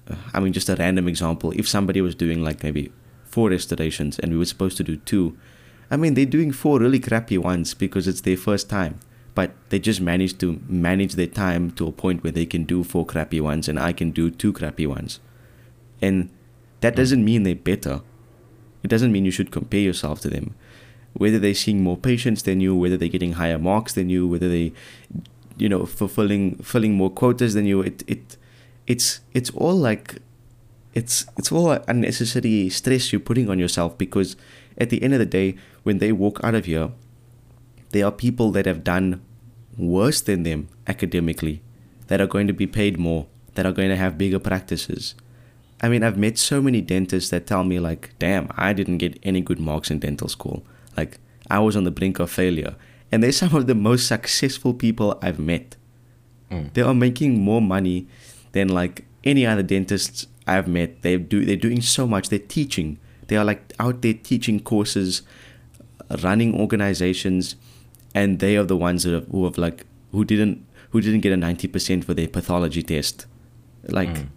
uh, 0.09 0.15
I 0.33 0.39
mean, 0.39 0.53
just 0.53 0.69
a 0.69 0.75
random 0.75 1.07
example. 1.07 1.51
If 1.55 1.67
somebody 1.67 2.01
was 2.01 2.15
doing 2.15 2.43
like 2.43 2.63
maybe 2.63 2.91
four 3.23 3.49
restorations 3.49 4.19
and 4.19 4.31
we 4.31 4.37
were 4.37 4.45
supposed 4.45 4.77
to 4.77 4.83
do 4.83 4.97
two, 4.97 5.37
I 5.89 5.97
mean, 5.97 6.13
they're 6.13 6.25
doing 6.25 6.51
four 6.51 6.79
really 6.79 6.99
crappy 6.99 7.37
ones 7.37 7.73
because 7.73 8.07
it's 8.07 8.21
their 8.21 8.37
first 8.37 8.69
time. 8.69 8.99
But 9.33 9.51
they 9.69 9.79
just 9.79 10.01
manage 10.01 10.37
to 10.39 10.61
manage 10.67 11.15
their 11.15 11.27
time 11.27 11.71
to 11.71 11.87
a 11.87 11.91
point 11.91 12.23
where 12.23 12.33
they 12.33 12.45
can 12.45 12.65
do 12.65 12.83
four 12.83 13.05
crappy 13.05 13.39
ones 13.39 13.69
and 13.69 13.79
I 13.79 13.93
can 13.93 14.11
do 14.11 14.29
two 14.29 14.51
crappy 14.51 14.85
ones. 14.85 15.19
And 16.01 16.29
that 16.81 16.95
doesn't 16.95 17.23
mean 17.23 17.43
they're 17.43 17.55
better. 17.55 18.01
It 18.83 18.89
doesn't 18.89 19.11
mean 19.11 19.25
you 19.25 19.31
should 19.31 19.51
compare 19.51 19.79
yourself 19.79 20.19
to 20.21 20.29
them. 20.29 20.55
Whether 21.13 21.39
they're 21.39 21.53
seeing 21.53 21.83
more 21.83 21.97
patients 21.97 22.43
than 22.43 22.59
you, 22.59 22.75
whether 22.75 22.97
they're 22.97 23.07
getting 23.07 23.33
higher 23.33 23.59
marks 23.59 23.93
than 23.93 24.09
you, 24.09 24.27
whether 24.27 24.49
they, 24.49 24.73
you 25.57 25.69
know, 25.69 25.85
fulfilling 25.85 26.55
filling 26.55 26.95
more 26.95 27.09
quotas 27.09 27.53
than 27.53 27.65
you, 27.65 27.81
it 27.81 28.03
it, 28.07 28.37
it's 28.87 29.21
it's 29.33 29.49
all 29.51 29.75
like, 29.75 30.19
it's 30.93 31.25
it's 31.37 31.51
all 31.51 31.71
unnecessary 31.87 32.69
stress 32.69 33.11
you're 33.11 33.19
putting 33.19 33.49
on 33.49 33.59
yourself 33.59 33.97
because 33.97 34.35
at 34.77 34.89
the 34.89 35.03
end 35.03 35.13
of 35.13 35.19
the 35.19 35.25
day, 35.25 35.55
when 35.83 35.99
they 35.99 36.11
walk 36.11 36.39
out 36.43 36.55
of 36.55 36.65
here, 36.65 36.91
there 37.91 38.05
are 38.05 38.11
people 38.11 38.51
that 38.51 38.65
have 38.65 38.83
done 38.83 39.21
worse 39.77 40.21
than 40.21 40.43
them 40.43 40.67
academically, 40.87 41.61
that 42.07 42.21
are 42.21 42.27
going 42.27 42.47
to 42.47 42.53
be 42.53 42.67
paid 42.67 42.97
more, 42.97 43.27
that 43.55 43.65
are 43.65 43.71
going 43.71 43.89
to 43.89 43.95
have 43.95 44.17
bigger 44.17 44.39
practices 44.39 45.15
I 45.81 45.89
mean, 45.89 46.03
I've 46.03 46.17
met 46.17 46.37
so 46.37 46.61
many 46.61 46.79
dentists 46.81 47.31
that 47.31 47.47
tell 47.47 47.63
me, 47.63 47.79
like, 47.79 48.13
damn, 48.19 48.47
I 48.55 48.71
didn't 48.71 48.99
get 48.99 49.19
any 49.23 49.41
good 49.41 49.59
marks 49.59 49.89
in 49.89 49.99
dental 49.99 50.27
school. 50.27 50.63
Like, 50.95 51.19
I 51.49 51.59
was 51.59 51.75
on 51.75 51.85
the 51.85 51.91
brink 51.91 52.19
of 52.19 52.29
failure. 52.29 52.75
And 53.11 53.23
they're 53.23 53.31
some 53.31 53.55
of 53.55 53.65
the 53.65 53.75
most 53.75 54.07
successful 54.07 54.73
people 54.73 55.17
I've 55.21 55.39
met. 55.39 55.75
Mm. 56.51 56.71
They 56.73 56.81
are 56.81 56.93
making 56.93 57.41
more 57.41 57.61
money 57.61 58.07
than 58.51 58.69
like 58.69 59.05
any 59.23 59.45
other 59.45 59.63
dentists 59.63 60.27
I've 60.45 60.67
met. 60.67 61.01
They 61.01 61.17
do 61.17 61.43
they're 61.43 61.55
doing 61.55 61.81
so 61.81 62.07
much. 62.07 62.29
They're 62.29 62.39
teaching. 62.39 62.99
They 63.27 63.35
are 63.35 63.43
like 63.43 63.73
out 63.79 64.01
there 64.01 64.13
teaching 64.13 64.59
courses, 64.61 65.23
running 66.23 66.57
organizations, 66.59 67.55
and 68.13 68.39
they 68.39 68.57
are 68.57 68.63
the 68.63 68.77
ones 68.77 69.03
that 69.03 69.13
have, 69.13 69.27
who 69.27 69.45
have 69.45 69.57
like 69.57 69.85
who 70.11 70.25
didn't 70.25 70.65
who 70.91 71.01
didn't 71.01 71.21
get 71.21 71.31
a 71.31 71.37
ninety 71.37 71.67
percent 71.67 72.05
for 72.05 72.13
their 72.13 72.27
pathology 72.27 72.83
test. 72.83 73.25
Like 73.87 74.09
mm 74.09 74.27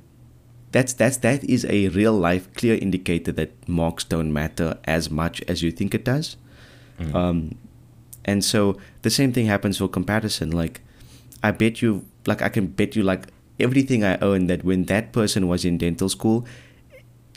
that's 0.75 0.93
that's 0.93 1.19
that 1.19 1.45
is 1.45 1.65
a 1.67 1.87
real 1.91 2.13
life 2.13 2.53
clear 2.55 2.75
indicator 2.75 3.31
that 3.31 3.53
marks 3.69 4.03
don't 4.03 4.33
matter 4.33 4.77
as 4.83 5.09
much 5.09 5.41
as 5.43 5.63
you 5.63 5.71
think 5.71 5.95
it 5.95 6.05
does. 6.05 6.37
Mm. 6.99 7.15
Um, 7.15 7.59
and 8.25 8.45
so 8.45 8.77
the 9.03 9.11
same 9.11 9.33
thing 9.33 9.47
happens 9.47 9.79
for 9.79 9.87
comparison. 9.87 10.51
Like, 10.51 10.81
I 11.45 11.53
bet 11.53 11.81
you, 11.81 12.05
like, 12.27 12.43
I 12.43 12.49
can 12.49 12.67
bet 12.67 12.97
you, 12.97 13.05
like, 13.05 13.29
everything 13.61 14.03
I 14.03 14.19
own 14.19 14.49
that 14.49 14.65
when 14.65 14.87
that 14.87 15.13
person 15.13 15.47
was 15.47 15.65
in 15.65 15.79
dental 15.79 16.09
school, 16.09 16.45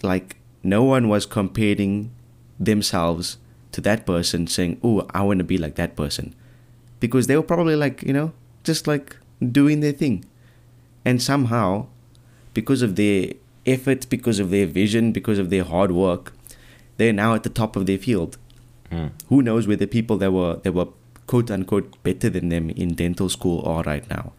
like, 0.02 0.38
no 0.64 0.84
one 0.84 1.08
was 1.08 1.28
comparing 1.28 2.10
themselves 2.60 3.38
to 3.78 3.82
that 3.82 4.08
person 4.08 4.48
saying, 4.48 4.80
Oh, 4.84 5.06
I 5.14 5.22
want 5.22 5.38
to 5.38 5.44
be 5.44 5.60
like 5.60 5.76
that 5.76 5.96
person. 5.96 6.34
Because 7.00 7.28
they 7.28 7.36
were 7.36 7.44
probably 7.44 7.76
like, 7.76 8.02
you 8.02 8.12
know, 8.12 8.34
just 8.64 8.88
like 8.88 9.16
doing 9.52 9.82
their 9.82 9.92
thing. 9.92 10.26
And 11.06 11.22
somehow 11.22 11.86
because 12.56 12.82
of 12.82 12.96
their 12.96 13.34
effort, 13.68 14.10
because 14.10 14.40
of 14.40 14.50
their 14.50 14.66
vision, 14.66 15.12
because 15.12 15.38
of 15.38 15.52
their 15.52 15.64
hard 15.64 15.92
work, 15.92 16.34
they're 16.98 17.14
now 17.14 17.36
at 17.36 17.44
the 17.44 17.52
top 17.52 17.76
of 17.76 17.86
their 17.86 18.00
field. 18.00 18.40
Mm. 18.92 19.12
Who 19.30 19.44
knows 19.44 19.68
where 19.68 19.78
the 19.78 19.86
people 19.86 20.18
that 20.18 20.32
were 20.32 20.56
that 20.64 20.72
were 20.72 20.88
quote 21.28 21.52
unquote 21.52 22.02
better 22.02 22.32
than 22.32 22.50
them 22.50 22.72
in 22.72 22.96
dental 22.96 23.30
school 23.30 23.62
are 23.64 23.84
right 23.84 24.10
now. 24.10 24.34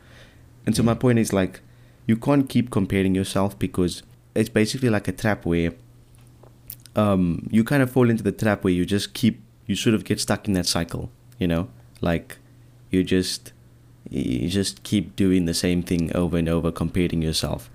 And 0.66 0.74
so 0.74 0.82
mm. 0.82 0.86
my 0.86 0.94
point 0.94 1.20
is 1.20 1.32
like 1.32 1.60
you 2.06 2.16
can't 2.16 2.48
keep 2.48 2.72
comparing 2.72 3.14
yourself 3.14 3.56
because 3.56 4.02
it's 4.34 4.48
basically 4.48 4.90
like 4.90 5.06
a 5.06 5.12
trap 5.12 5.46
where 5.46 5.74
um, 6.98 7.46
you 7.50 7.62
kind 7.62 7.82
of 7.82 7.90
fall 7.90 8.10
into 8.10 8.24
the 8.24 8.32
trap 8.32 8.64
where 8.64 8.72
you 8.72 8.84
just 8.84 9.14
keep 9.14 9.40
you 9.66 9.76
sort 9.76 9.94
of 9.94 10.04
get 10.04 10.18
stuck 10.18 10.48
in 10.48 10.54
that 10.54 10.66
cycle, 10.66 11.10
you 11.38 11.46
know? 11.46 11.68
Like 12.00 12.38
you 12.90 13.04
just 13.04 13.52
you 14.10 14.48
just 14.48 14.82
keep 14.82 15.14
doing 15.14 15.44
the 15.44 15.54
same 15.54 15.82
thing 15.82 16.14
over 16.16 16.36
and 16.36 16.48
over 16.48 16.72
comparing 16.72 17.20
yourself 17.20 17.70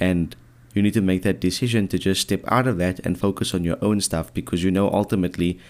and 0.00 0.34
you 0.74 0.82
need 0.82 0.94
to 0.94 1.00
make 1.00 1.22
that 1.22 1.38
decision 1.38 1.86
to 1.88 1.96
just 1.96 2.20
step 2.20 2.40
out 2.48 2.66
of 2.66 2.76
that 2.78 2.98
and 3.06 3.20
focus 3.20 3.54
on 3.54 3.62
your 3.62 3.78
own 3.80 4.00
stuff 4.00 4.34
because 4.34 4.64
you 4.64 4.70
know 4.70 4.90
ultimately 4.90 5.60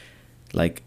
like 0.54 0.82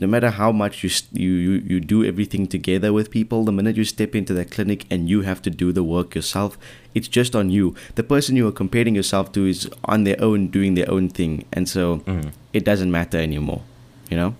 no 0.00 0.06
matter 0.06 0.30
how 0.30 0.50
much 0.50 0.82
you 0.84 0.90
you 1.12 1.52
you 1.70 1.80
do 1.80 2.04
everything 2.04 2.46
together 2.46 2.92
with 2.92 3.10
people 3.10 3.44
the 3.44 3.52
minute 3.52 3.76
you 3.76 3.84
step 3.84 4.14
into 4.14 4.34
that 4.34 4.50
clinic 4.50 4.86
and 4.90 5.08
you 5.08 5.22
have 5.22 5.40
to 5.42 5.50
do 5.50 5.72
the 5.72 5.82
work 5.82 6.14
yourself 6.14 6.58
it's 6.94 7.08
just 7.08 7.36
on 7.36 7.50
you 7.50 7.74
the 7.94 8.02
person 8.02 8.36
you 8.36 8.46
are 8.48 8.52
comparing 8.52 8.94
yourself 8.94 9.32
to 9.32 9.46
is 9.46 9.68
on 9.84 10.04
their 10.04 10.20
own 10.20 10.48
doing 10.48 10.74
their 10.74 10.90
own 10.90 11.08
thing 11.08 11.44
and 11.52 11.68
so 11.68 11.98
mm. 11.98 12.32
it 12.52 12.64
doesn't 12.64 12.90
matter 12.90 13.18
anymore 13.18 13.62
you 14.10 14.16
know 14.16 14.34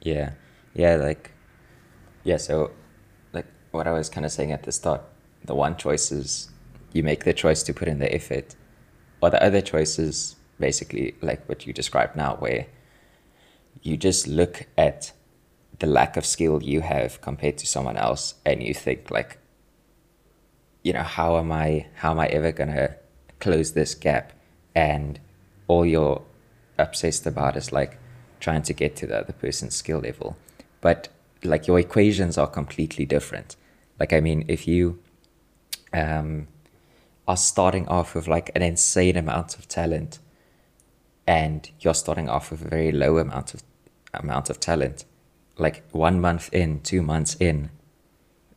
yeah 0.00 0.30
yeah 0.74 0.96
like 0.96 1.30
yeah 2.24 2.36
so 2.36 2.70
like 3.32 3.46
what 3.70 3.86
i 3.86 3.92
was 3.92 4.08
kind 4.08 4.26
of 4.26 4.32
saying 4.32 4.52
at 4.52 4.62
the 4.64 4.72
start 4.72 5.02
the 5.44 5.54
one 5.54 5.76
choice 5.76 6.12
is 6.12 6.50
you 6.92 7.02
make 7.02 7.24
the 7.24 7.32
choice 7.32 7.62
to 7.64 7.74
put 7.74 7.88
in 7.88 7.98
the 7.98 8.14
effort. 8.14 8.54
Or 9.20 9.30
the 9.30 9.42
other 9.42 9.60
choice 9.60 9.98
is 9.98 10.36
basically 10.58 11.14
like 11.22 11.48
what 11.48 11.66
you 11.66 11.72
described 11.72 12.16
now, 12.16 12.36
where 12.36 12.66
you 13.80 13.96
just 13.96 14.26
look 14.26 14.66
at 14.76 15.12
the 15.78 15.86
lack 15.86 16.16
of 16.16 16.24
skill 16.24 16.62
you 16.62 16.80
have 16.80 17.20
compared 17.20 17.58
to 17.58 17.66
someone 17.66 17.96
else 17.96 18.34
and 18.46 18.62
you 18.62 18.72
think 18.74 19.10
like 19.10 19.38
you 20.82 20.92
know 20.92 21.02
how 21.02 21.38
am 21.38 21.50
i 21.50 21.86
how 21.96 22.10
am 22.12 22.20
i 22.20 22.26
ever 22.26 22.52
going 22.52 22.70
to 22.70 22.94
close 23.42 23.72
this 23.72 23.94
gap? 23.94 24.32
And 24.74 25.18
all 25.66 25.84
you're 25.84 26.22
obsessed 26.78 27.26
about 27.26 27.56
is 27.56 27.72
like 27.72 27.98
trying 28.40 28.62
to 28.62 28.72
get 28.72 28.96
to 28.96 29.06
the 29.06 29.18
other 29.18 29.32
person's 29.32 29.74
skill 29.74 29.98
level. 29.98 30.36
But 30.80 31.08
like 31.42 31.66
your 31.66 31.78
equations 31.78 32.38
are 32.38 32.46
completely 32.46 33.04
different. 33.04 33.56
Like 34.00 34.12
i 34.12 34.20
mean 34.20 34.44
if 34.48 34.66
you 34.66 34.98
um 35.92 36.48
are 37.28 37.36
starting 37.36 37.86
off 37.88 38.14
with 38.14 38.26
like 38.26 38.50
an 38.56 38.62
insane 38.62 39.16
amount 39.16 39.56
of 39.58 39.68
talent 39.68 40.18
and 41.26 41.70
you're 41.80 41.94
starting 41.94 42.28
off 42.28 42.50
with 42.50 42.64
a 42.64 42.68
very 42.68 42.92
low 42.92 43.18
amount 43.18 43.54
of 43.54 43.62
amount 44.14 44.50
of 44.50 44.60
talent. 44.60 45.04
Like 45.58 45.84
one 45.92 46.20
month 46.20 46.52
in 46.52 46.80
two 46.80 47.02
months 47.02 47.36
in 47.38 47.70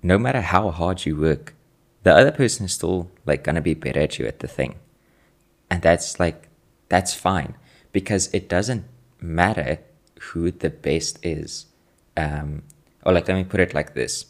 no 0.02 0.18
matter 0.18 0.42
how 0.42 0.72
hard 0.72 1.06
you 1.06 1.16
work 1.16 1.56
the 2.04 2.16
other 2.16 2.32
person 2.32 2.68
is 2.68 2.74
still 2.74 3.10
like 3.26 3.44
gonna 3.44 3.62
be 3.62 3.74
better 3.74 4.02
at 4.02 4.20
you 4.20 4.28
at 4.28 4.40
the 4.40 4.48
thing. 4.48 4.76
And 5.72 5.82
that's 5.82 6.20
like 6.20 6.50
that's 6.88 7.16
fine 7.16 7.56
because 7.92 8.30
it 8.32 8.48
doesn't 8.48 8.86
matter 9.20 9.80
who 10.20 10.52
the 10.52 10.70
best 10.70 11.18
is. 11.26 11.66
Um 12.16 12.62
or 13.04 13.14
like 13.14 13.28
let 13.28 13.36
me 13.36 13.44
put 13.44 13.60
it 13.60 13.74
like 13.74 13.96
this. 13.96 14.26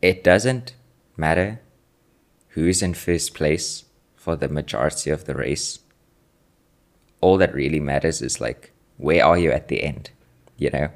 It 0.00 0.24
doesn't 0.24 0.74
matter 1.16 1.60
who 2.48 2.66
is 2.66 2.82
in 2.82 2.94
first 2.94 3.34
place 3.34 3.84
for 4.16 4.34
the 4.36 4.48
majority 4.48 5.10
of 5.10 5.26
the 5.26 5.34
race, 5.34 5.80
all 7.24 7.38
that 7.38 7.54
really 7.54 7.80
matters 7.80 8.20
is 8.20 8.38
like, 8.38 8.70
where 8.98 9.24
are 9.24 9.38
you 9.38 9.50
at 9.50 9.68
the 9.68 9.82
end? 9.82 10.10
You 10.58 10.68
know, 10.68 10.88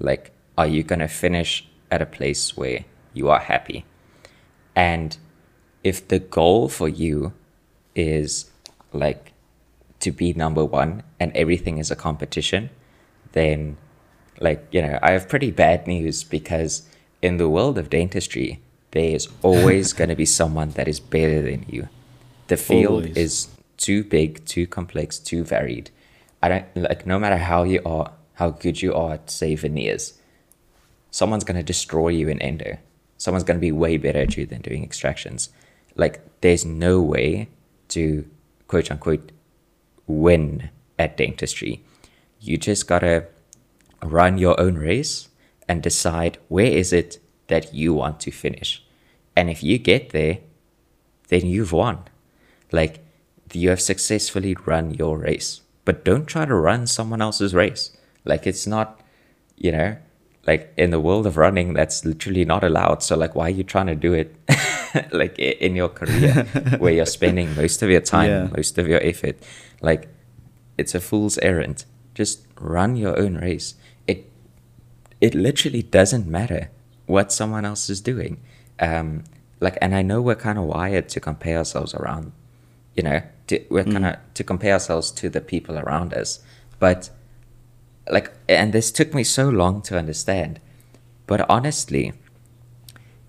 like, 0.00 0.32
are 0.58 0.66
you 0.66 0.82
going 0.82 0.98
to 0.98 1.06
finish 1.06 1.68
at 1.88 2.02
a 2.02 2.06
place 2.06 2.56
where 2.56 2.84
you 3.14 3.30
are 3.30 3.38
happy? 3.38 3.84
And 4.74 5.16
if 5.84 6.08
the 6.08 6.18
goal 6.18 6.68
for 6.68 6.88
you 6.88 7.32
is 7.94 8.50
like 8.92 9.32
to 10.00 10.10
be 10.10 10.32
number 10.32 10.64
one 10.64 11.04
and 11.20 11.30
everything 11.36 11.78
is 11.78 11.92
a 11.92 11.96
competition, 11.96 12.70
then 13.30 13.76
like, 14.40 14.66
you 14.72 14.82
know, 14.82 14.98
I 15.00 15.12
have 15.12 15.28
pretty 15.28 15.52
bad 15.52 15.86
news 15.86 16.24
because 16.24 16.88
in 17.22 17.36
the 17.36 17.48
world 17.48 17.78
of 17.78 17.88
dentistry, 17.88 18.60
there 18.90 19.14
is 19.14 19.28
always 19.42 19.92
going 19.98 20.10
to 20.10 20.16
be 20.16 20.26
someone 20.26 20.70
that 20.70 20.88
is 20.88 20.98
better 20.98 21.40
than 21.40 21.66
you. 21.68 21.88
The 22.48 22.56
field 22.56 23.04
always. 23.04 23.16
is 23.16 23.48
too 23.78 24.04
big, 24.04 24.44
too 24.44 24.66
complex, 24.66 25.18
too 25.18 25.42
varied. 25.44 25.90
I 26.42 26.48
don't 26.48 26.76
like 26.76 27.06
no 27.06 27.18
matter 27.18 27.38
how 27.38 27.62
you 27.62 27.80
are, 27.86 28.12
how 28.34 28.50
good 28.50 28.82
you 28.82 28.94
are 28.94 29.14
at 29.14 29.30
say 29.30 29.54
veneers, 29.54 30.14
someone's 31.10 31.44
to 31.56 31.62
destroy 31.62 32.08
you 32.08 32.28
in 32.28 32.42
endo. 32.42 32.78
Someone's 33.16 33.44
to 33.56 33.60
be 33.60 33.72
way 33.72 33.96
better 33.96 34.20
at 34.20 34.36
you 34.36 34.46
than 34.46 34.60
doing 34.60 34.84
extractions. 34.84 35.48
Like 35.96 36.20
there's 36.40 36.64
no 36.64 37.00
way 37.00 37.48
to 37.88 38.28
quote 38.68 38.90
unquote 38.90 39.32
win 40.06 40.70
at 40.98 41.16
dentistry. 41.16 41.82
You 42.40 42.56
just 42.56 42.86
got 42.86 43.00
to 43.00 43.26
run 44.02 44.38
your 44.38 44.60
own 44.60 44.76
race 44.76 45.28
and 45.68 45.82
decide 45.82 46.38
where 46.48 46.66
is 46.66 46.92
it 46.92 47.18
that 47.48 47.74
you 47.74 47.92
want 47.94 48.20
to 48.20 48.30
finish. 48.30 48.84
And 49.34 49.50
if 49.50 49.62
you 49.62 49.78
get 49.78 50.10
there, 50.10 50.38
then 51.28 51.46
you've 51.46 51.72
won. 51.72 52.04
Like 52.70 53.04
you 53.52 53.70
have 53.70 53.80
successfully 53.80 54.56
run 54.66 54.94
your 54.94 55.18
race. 55.18 55.60
But 55.84 56.04
don't 56.04 56.26
try 56.26 56.44
to 56.44 56.54
run 56.54 56.86
someone 56.86 57.22
else's 57.22 57.54
race. 57.54 57.96
Like 58.24 58.46
it's 58.46 58.66
not, 58.66 59.00
you 59.56 59.72
know, 59.72 59.96
like 60.46 60.72
in 60.76 60.90
the 60.90 61.00
world 61.00 61.26
of 61.26 61.36
running, 61.36 61.72
that's 61.74 62.04
literally 62.04 62.44
not 62.44 62.62
allowed. 62.64 63.02
So 63.02 63.16
like, 63.16 63.34
why 63.34 63.46
are 63.46 63.50
you 63.50 63.64
trying 63.64 63.86
to 63.86 63.94
do 63.94 64.12
it? 64.12 64.34
like 65.12 65.38
in 65.38 65.76
your 65.76 65.88
career 65.88 66.44
where 66.78 66.92
you're 66.92 67.06
spending 67.06 67.54
most 67.56 67.82
of 67.82 67.90
your 67.90 68.00
time, 68.00 68.30
Yeah. 68.30 68.48
most 68.56 68.78
of 68.78 68.86
your 68.88 69.00
effort. 69.02 69.36
Like 69.80 70.08
it's 70.76 70.94
a 70.94 71.00
fool's 71.00 71.38
errand. 71.38 71.84
Just 72.14 72.46
run 72.60 72.96
your 72.96 73.18
own 73.18 73.36
race. 73.36 73.74
It 74.06 74.30
it 75.20 75.34
literally 75.34 75.82
doesn't 75.82 76.26
matter 76.26 76.70
what 77.06 77.32
someone 77.32 77.64
else 77.64 77.88
is 77.88 78.00
doing. 78.00 78.40
Um, 78.80 79.24
like, 79.60 79.76
and 79.80 79.94
I 79.94 80.02
know 80.02 80.20
we're 80.22 80.34
kind 80.36 80.58
of 80.58 80.64
wired 80.64 81.08
to 81.10 81.20
compare 81.20 81.58
ourselves 81.58 81.94
around, 81.94 82.32
you 82.94 83.02
know, 83.02 83.22
to, 83.48 83.64
we're 83.68 83.84
mm. 83.84 83.92
kind 83.92 84.06
of 84.06 84.16
to 84.34 84.44
compare 84.44 84.74
ourselves 84.74 85.10
to 85.12 85.28
the 85.28 85.40
people 85.40 85.78
around 85.78 86.14
us. 86.14 86.40
But 86.78 87.10
like, 88.10 88.32
and 88.48 88.72
this 88.72 88.90
took 88.90 89.14
me 89.14 89.24
so 89.24 89.48
long 89.48 89.82
to 89.82 89.98
understand. 89.98 90.60
But 91.26 91.48
honestly, 91.50 92.12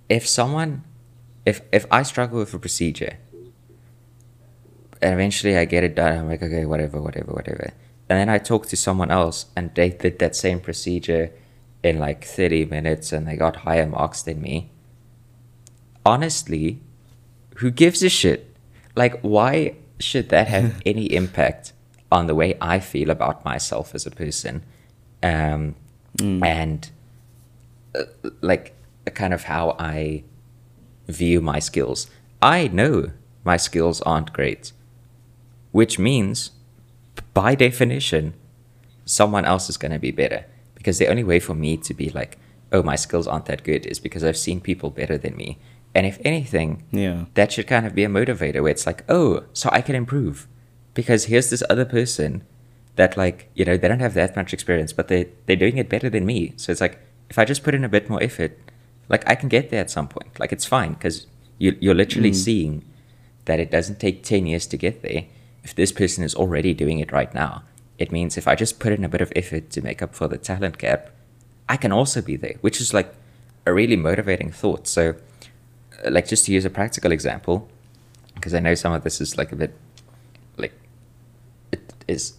if 0.08 0.28
someone, 0.28 0.84
if 1.46 1.62
if 1.72 1.86
I 1.92 2.04
struggle 2.04 2.40
with 2.40 2.54
a 2.54 2.60
procedure, 2.60 3.18
and 5.02 5.14
eventually 5.14 5.58
I 5.58 5.66
get 5.66 5.84
it 5.84 5.96
done, 5.96 6.18
I'm 6.18 6.30
like, 6.30 6.44
okay, 6.44 6.66
whatever, 6.66 7.02
whatever, 7.02 7.34
whatever. 7.34 7.74
And 8.10 8.20
then 8.20 8.30
I 8.30 8.38
talk 8.38 8.68
to 8.68 8.76
someone 8.76 9.12
else 9.12 9.46
and 9.56 9.74
they 9.76 9.90
did 9.90 10.20
that 10.20 10.36
same 10.36 10.60
procedure 10.60 11.32
in 11.84 12.00
like 12.00 12.26
30 12.26 12.66
minutes 12.66 13.12
and 13.12 13.28
they 13.28 13.36
got 13.36 13.58
higher 13.58 13.86
marks 13.86 14.24
than 14.24 14.42
me. 14.42 14.72
Honestly, 16.06 16.82
who 17.58 17.70
gives 17.70 18.02
a 18.02 18.10
shit? 18.10 18.56
Like, 18.96 19.22
why 19.22 19.76
should 20.00 20.30
that 20.30 20.48
have 20.48 20.82
any 20.86 21.06
impact 21.14 21.74
on 22.12 22.28
the 22.28 22.36
way 22.36 22.58
I 22.62 22.80
feel 22.80 23.10
about 23.10 23.46
myself 23.46 23.94
as 23.94 24.06
a 24.06 24.12
person? 24.12 24.64
Um, 25.22 25.76
And 26.44 26.90
uh, 27.96 28.04
like, 28.42 28.74
kind 29.14 29.34
of 29.34 29.44
how 29.44 29.76
I 29.80 30.24
view 31.08 31.42
my 31.42 31.60
skills. 31.60 32.08
I 32.42 32.68
know 32.68 33.12
my 33.44 33.58
skills 33.58 34.02
aren't 34.02 34.34
great, 34.34 34.72
which 35.72 35.98
means, 36.00 36.52
by 37.34 37.56
definition, 37.56 38.34
someone 39.06 39.46
else 39.46 39.70
is 39.70 39.78
going 39.78 39.92
to 39.92 40.00
be 40.00 40.12
better. 40.12 40.46
Because 40.76 40.98
the 40.98 41.08
only 41.08 41.24
way 41.24 41.40
for 41.40 41.54
me 41.54 41.78
to 41.78 41.94
be 41.94 42.10
like, 42.10 42.38
oh, 42.72 42.84
my 42.84 42.96
skills 42.96 43.28
aren't 43.28 43.46
that 43.46 43.64
good 43.64 43.86
is 43.86 44.00
because 44.00 44.24
I've 44.24 44.38
seen 44.38 44.62
people 44.62 44.90
better 44.90 45.18
than 45.18 45.36
me. 45.36 45.58
And 45.96 46.06
if 46.06 46.20
anything, 46.24 46.84
Yeah. 46.92 47.26
that 47.34 47.52
should 47.52 47.68
kind 47.68 47.86
of 47.86 47.96
be 47.96 48.04
a 48.04 48.10
motivator 48.10 48.62
where 48.62 48.72
it's 48.72 48.86
like, 48.86 49.04
oh, 49.10 49.44
so 49.54 49.70
I 49.72 49.82
can 49.82 49.96
improve. 49.96 50.48
Because 50.94 51.26
here's 51.26 51.50
this 51.50 51.64
other 51.70 51.86
person 51.86 52.44
that 52.96 53.18
like, 53.18 53.50
you 53.56 53.66
know, 53.66 53.78
they 53.78 53.88
don't 53.88 54.02
have 54.02 54.14
that 54.14 54.36
much 54.36 54.54
experience, 54.54 54.94
but 54.94 55.08
they 55.08 55.30
they're 55.46 55.56
doing 55.56 55.78
it 55.78 55.90
better 55.90 56.10
than 56.10 56.26
me. 56.26 56.54
So 56.58 56.72
it's 56.72 56.82
like 56.82 57.00
if 57.30 57.40
I 57.40 57.46
just 57.46 57.64
put 57.64 57.76
in 57.76 57.84
a 57.84 57.90
bit 57.90 58.10
more 58.10 58.22
effort, 58.22 58.58
like 59.08 59.28
I 59.30 59.36
can 59.36 59.50
get 59.50 59.70
there 59.70 59.82
at 59.82 59.90
some 59.90 60.08
point. 60.08 60.40
Like 60.40 60.52
it's 60.52 60.66
fine 60.66 60.94
because 60.94 61.28
you 61.58 61.78
you're 61.80 61.96
literally 61.96 62.32
mm. 62.32 62.36
seeing 62.36 62.84
that 63.46 63.60
it 63.60 63.72
doesn't 63.72 64.00
take 64.00 64.24
ten 64.24 64.46
years 64.46 64.68
to 64.68 64.78
get 64.78 65.02
there. 65.02 65.26
If 65.64 65.76
this 65.76 65.92
person 65.92 66.24
is 66.24 66.36
already 66.36 66.74
doing 66.74 67.00
it 67.00 67.12
right 67.12 67.34
now, 67.34 67.64
it 67.98 68.12
means 68.12 68.38
if 68.38 68.48
I 68.48 68.56
just 68.56 68.80
put 68.80 68.94
in 68.94 69.04
a 69.04 69.10
bit 69.10 69.22
of 69.22 69.32
effort 69.36 69.70
to 69.72 69.82
make 69.82 70.02
up 70.02 70.16
for 70.16 70.28
the 70.28 70.38
talent 70.38 70.78
gap, 70.78 71.10
I 71.68 71.78
can 71.78 71.92
also 71.92 72.22
be 72.22 72.36
there, 72.38 72.56
which 72.62 72.80
is 72.82 72.94
like 72.94 73.14
a 73.66 73.74
really 73.74 73.96
motivating 73.96 74.52
thought. 74.52 74.88
So, 74.88 75.16
like 76.06 76.28
just 76.28 76.46
to 76.46 76.52
use 76.52 76.66
a 76.66 76.70
practical 76.70 77.12
example, 77.12 77.70
because 78.36 78.54
I 78.54 78.60
know 78.60 78.76
some 78.76 78.94
of 78.94 79.04
this 79.04 79.22
is 79.22 79.38
like 79.38 79.52
a 79.52 79.56
bit 79.56 79.74
like 80.58 80.74
it 81.72 81.94
is 82.08 82.34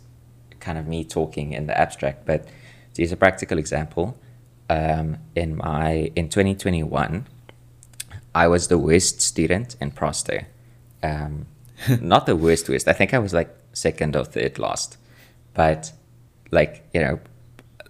kind 0.60 0.78
of 0.78 0.86
me 0.86 1.04
talking 1.04 1.52
in 1.52 1.66
the 1.66 1.78
abstract, 1.78 2.26
but 2.26 2.46
to 2.94 3.02
use 3.02 3.12
a 3.12 3.16
practical 3.16 3.58
example, 3.58 4.16
um, 4.68 5.18
in 5.34 5.56
my 5.56 6.12
in 6.14 6.28
2021, 6.28 7.26
I 8.34 8.46
was 8.46 8.68
the 8.68 8.78
worst 8.78 9.20
student 9.20 9.76
in 9.80 9.90
Prosto. 9.90 10.44
Um, 11.02 11.46
not 12.00 12.26
the 12.26 12.36
worst 12.36 12.68
worst. 12.68 12.86
I 12.88 12.92
think 12.92 13.14
I 13.14 13.18
was 13.18 13.32
like 13.32 13.54
second 13.72 14.16
or 14.16 14.24
third 14.24 14.58
last, 14.58 14.96
but 15.54 15.92
like 16.50 16.88
you 16.92 17.00
know, 17.00 17.20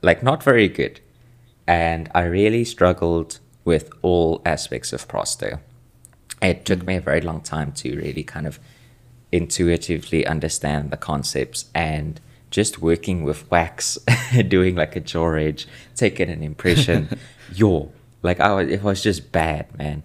like 0.03 0.23
not 0.23 0.43
very 0.43 0.69
good. 0.69 1.01
And 1.67 2.11
I 2.15 2.23
really 2.23 2.65
struggled 2.65 3.40
with 3.65 3.91
all 4.03 4.41
aspects 4.45 4.93
of 4.93 5.07
Prosto. 5.09 5.61
It 6.43 6.65
took 6.65 6.87
me 6.87 6.97
a 6.97 7.01
very 7.01 7.21
long 7.21 7.41
time 7.43 7.73
to 7.73 7.97
really 7.97 8.23
kind 8.23 8.47
of 8.47 8.59
intuitively 9.33 10.27
understand 10.27 10.91
the 10.91 10.97
concepts 10.97 11.67
and 11.75 12.21
just 12.51 12.81
working 12.81 13.23
with 13.23 13.49
wax, 13.51 13.99
doing 14.49 14.75
like 14.75 14.97
a 14.97 15.01
jaw 15.01 15.33
edge, 15.35 15.69
taking 15.95 16.29
an 16.29 16.43
impression, 16.43 17.19
yo, 17.55 17.93
like 18.23 18.41
I 18.41 18.53
was, 18.53 18.69
it 18.69 18.83
was 18.83 19.03
just 19.03 19.33
bad, 19.33 19.77
man. 19.79 20.03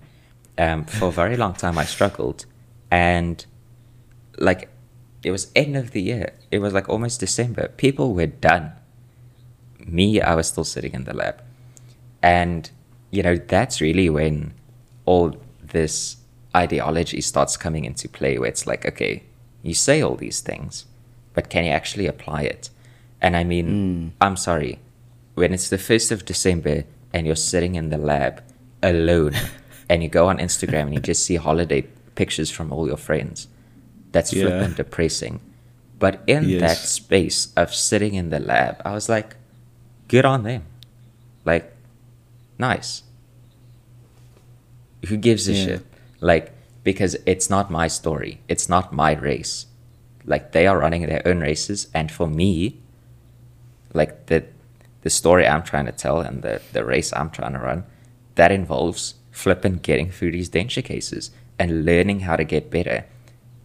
Um, 0.58 0.86
for 0.86 1.08
a 1.08 1.12
very 1.12 1.36
long 1.36 1.54
time, 1.54 1.78
I 1.78 1.86
struggled, 1.86 2.46
and 2.90 3.46
like 4.38 4.70
it 5.24 5.32
was 5.32 5.52
end 5.56 5.76
of 5.76 5.92
the 5.92 6.02
year. 6.02 6.34
It 6.52 6.60
was 6.60 6.74
like 6.74 6.88
almost 6.88 7.20
December. 7.20 7.70
People 7.70 8.14
were 8.14 8.28
done. 8.28 8.72
Me, 9.86 10.22
I 10.22 10.36
was 10.36 10.48
still 10.48 10.64
sitting 10.64 10.94
in 10.94 11.04
the 11.04 11.14
lab, 11.14 11.42
and 12.22 12.70
you 13.12 13.24
know 13.24 13.36
that's 13.36 13.82
really 13.82 14.10
when 14.10 14.54
all 15.06 15.36
this 15.62 16.18
ideology 16.56 17.22
starts 17.22 17.58
coming 17.58 17.86
into 17.86 18.08
play 18.08 18.38
where 18.38 18.50
it's 18.50 18.66
like 18.66 18.86
okay 18.86 19.24
you 19.62 19.74
say 19.74 20.02
all 20.02 20.16
these 20.16 20.40
things 20.42 20.86
but 21.34 21.50
can 21.50 21.66
you 21.66 21.72
actually 21.72 22.08
apply 22.08 22.42
it 22.44 22.70
and 23.22 23.36
i 23.36 23.44
mean 23.44 23.68
mm. 23.68 24.12
i'm 24.22 24.38
sorry 24.38 24.80
when 25.36 25.54
it's 25.54 25.70
the 25.70 25.78
1st 25.78 26.12
of 26.12 26.26
december 26.26 26.84
and 27.14 27.26
you're 27.28 27.36
sitting 27.36 27.76
in 27.76 27.90
the 27.90 27.98
lab 27.98 28.42
alone 28.82 29.34
and 29.90 30.02
you 30.04 30.10
go 30.10 30.28
on 30.28 30.38
instagram 30.38 30.84
and 30.84 30.94
you 30.94 31.00
just 31.00 31.26
see 31.26 31.36
holiday 31.36 31.82
pictures 32.16 32.50
from 32.50 32.72
all 32.72 32.88
your 32.88 32.98
friends 32.98 33.48
that's 34.12 34.32
Yeah. 34.32 34.68
depressing 34.76 35.42
but 36.00 36.22
in 36.28 36.48
Yes. 36.48 36.62
that 36.62 36.78
space 36.78 37.50
of 37.58 37.74
sitting 37.76 38.14
in 38.14 38.30
the 38.30 38.40
lab 38.40 38.82
i 38.86 38.94
was 38.94 39.10
like 39.10 39.36
good 40.08 40.24
on 40.26 40.44
them 40.44 40.64
like 41.44 41.75
nice 42.58 43.04
who 45.06 45.18
gives 45.18 45.48
a 45.48 45.54
Yeah. 45.54 45.66
shit? 45.66 45.86
Like, 46.20 46.52
because 46.84 47.16
it's 47.26 47.50
not 47.50 47.72
my 47.72 47.88
story. 47.88 48.40
It's 48.48 48.70
not 48.70 48.94
my 48.94 49.14
race. 49.14 49.66
Like, 50.26 50.52
they 50.52 50.68
are 50.68 50.78
running 50.78 51.06
their 51.06 51.26
own 51.26 51.40
races. 51.40 51.88
And 51.94 52.12
for 52.12 52.28
me, 52.28 52.80
like, 53.94 54.28
the, 54.28 54.46
the 55.02 55.10
story 55.10 55.48
I'm 55.48 55.64
trying 55.64 55.86
to 55.86 55.92
tell 55.92 56.20
and 56.22 56.42
the, 56.42 56.62
the 56.74 56.84
race 56.84 57.14
I'm 57.14 57.30
trying 57.30 57.54
to 57.54 57.60
run, 57.60 57.84
that 58.36 58.52
involves 58.52 59.16
flipping 59.32 59.78
getting 59.78 60.12
through 60.12 60.32
these 60.32 60.50
denture 60.50 60.84
cases 60.84 61.32
and 61.60 61.86
learning 61.86 62.22
how 62.22 62.36
to 62.36 62.44
get 62.44 62.72
better. 62.72 63.06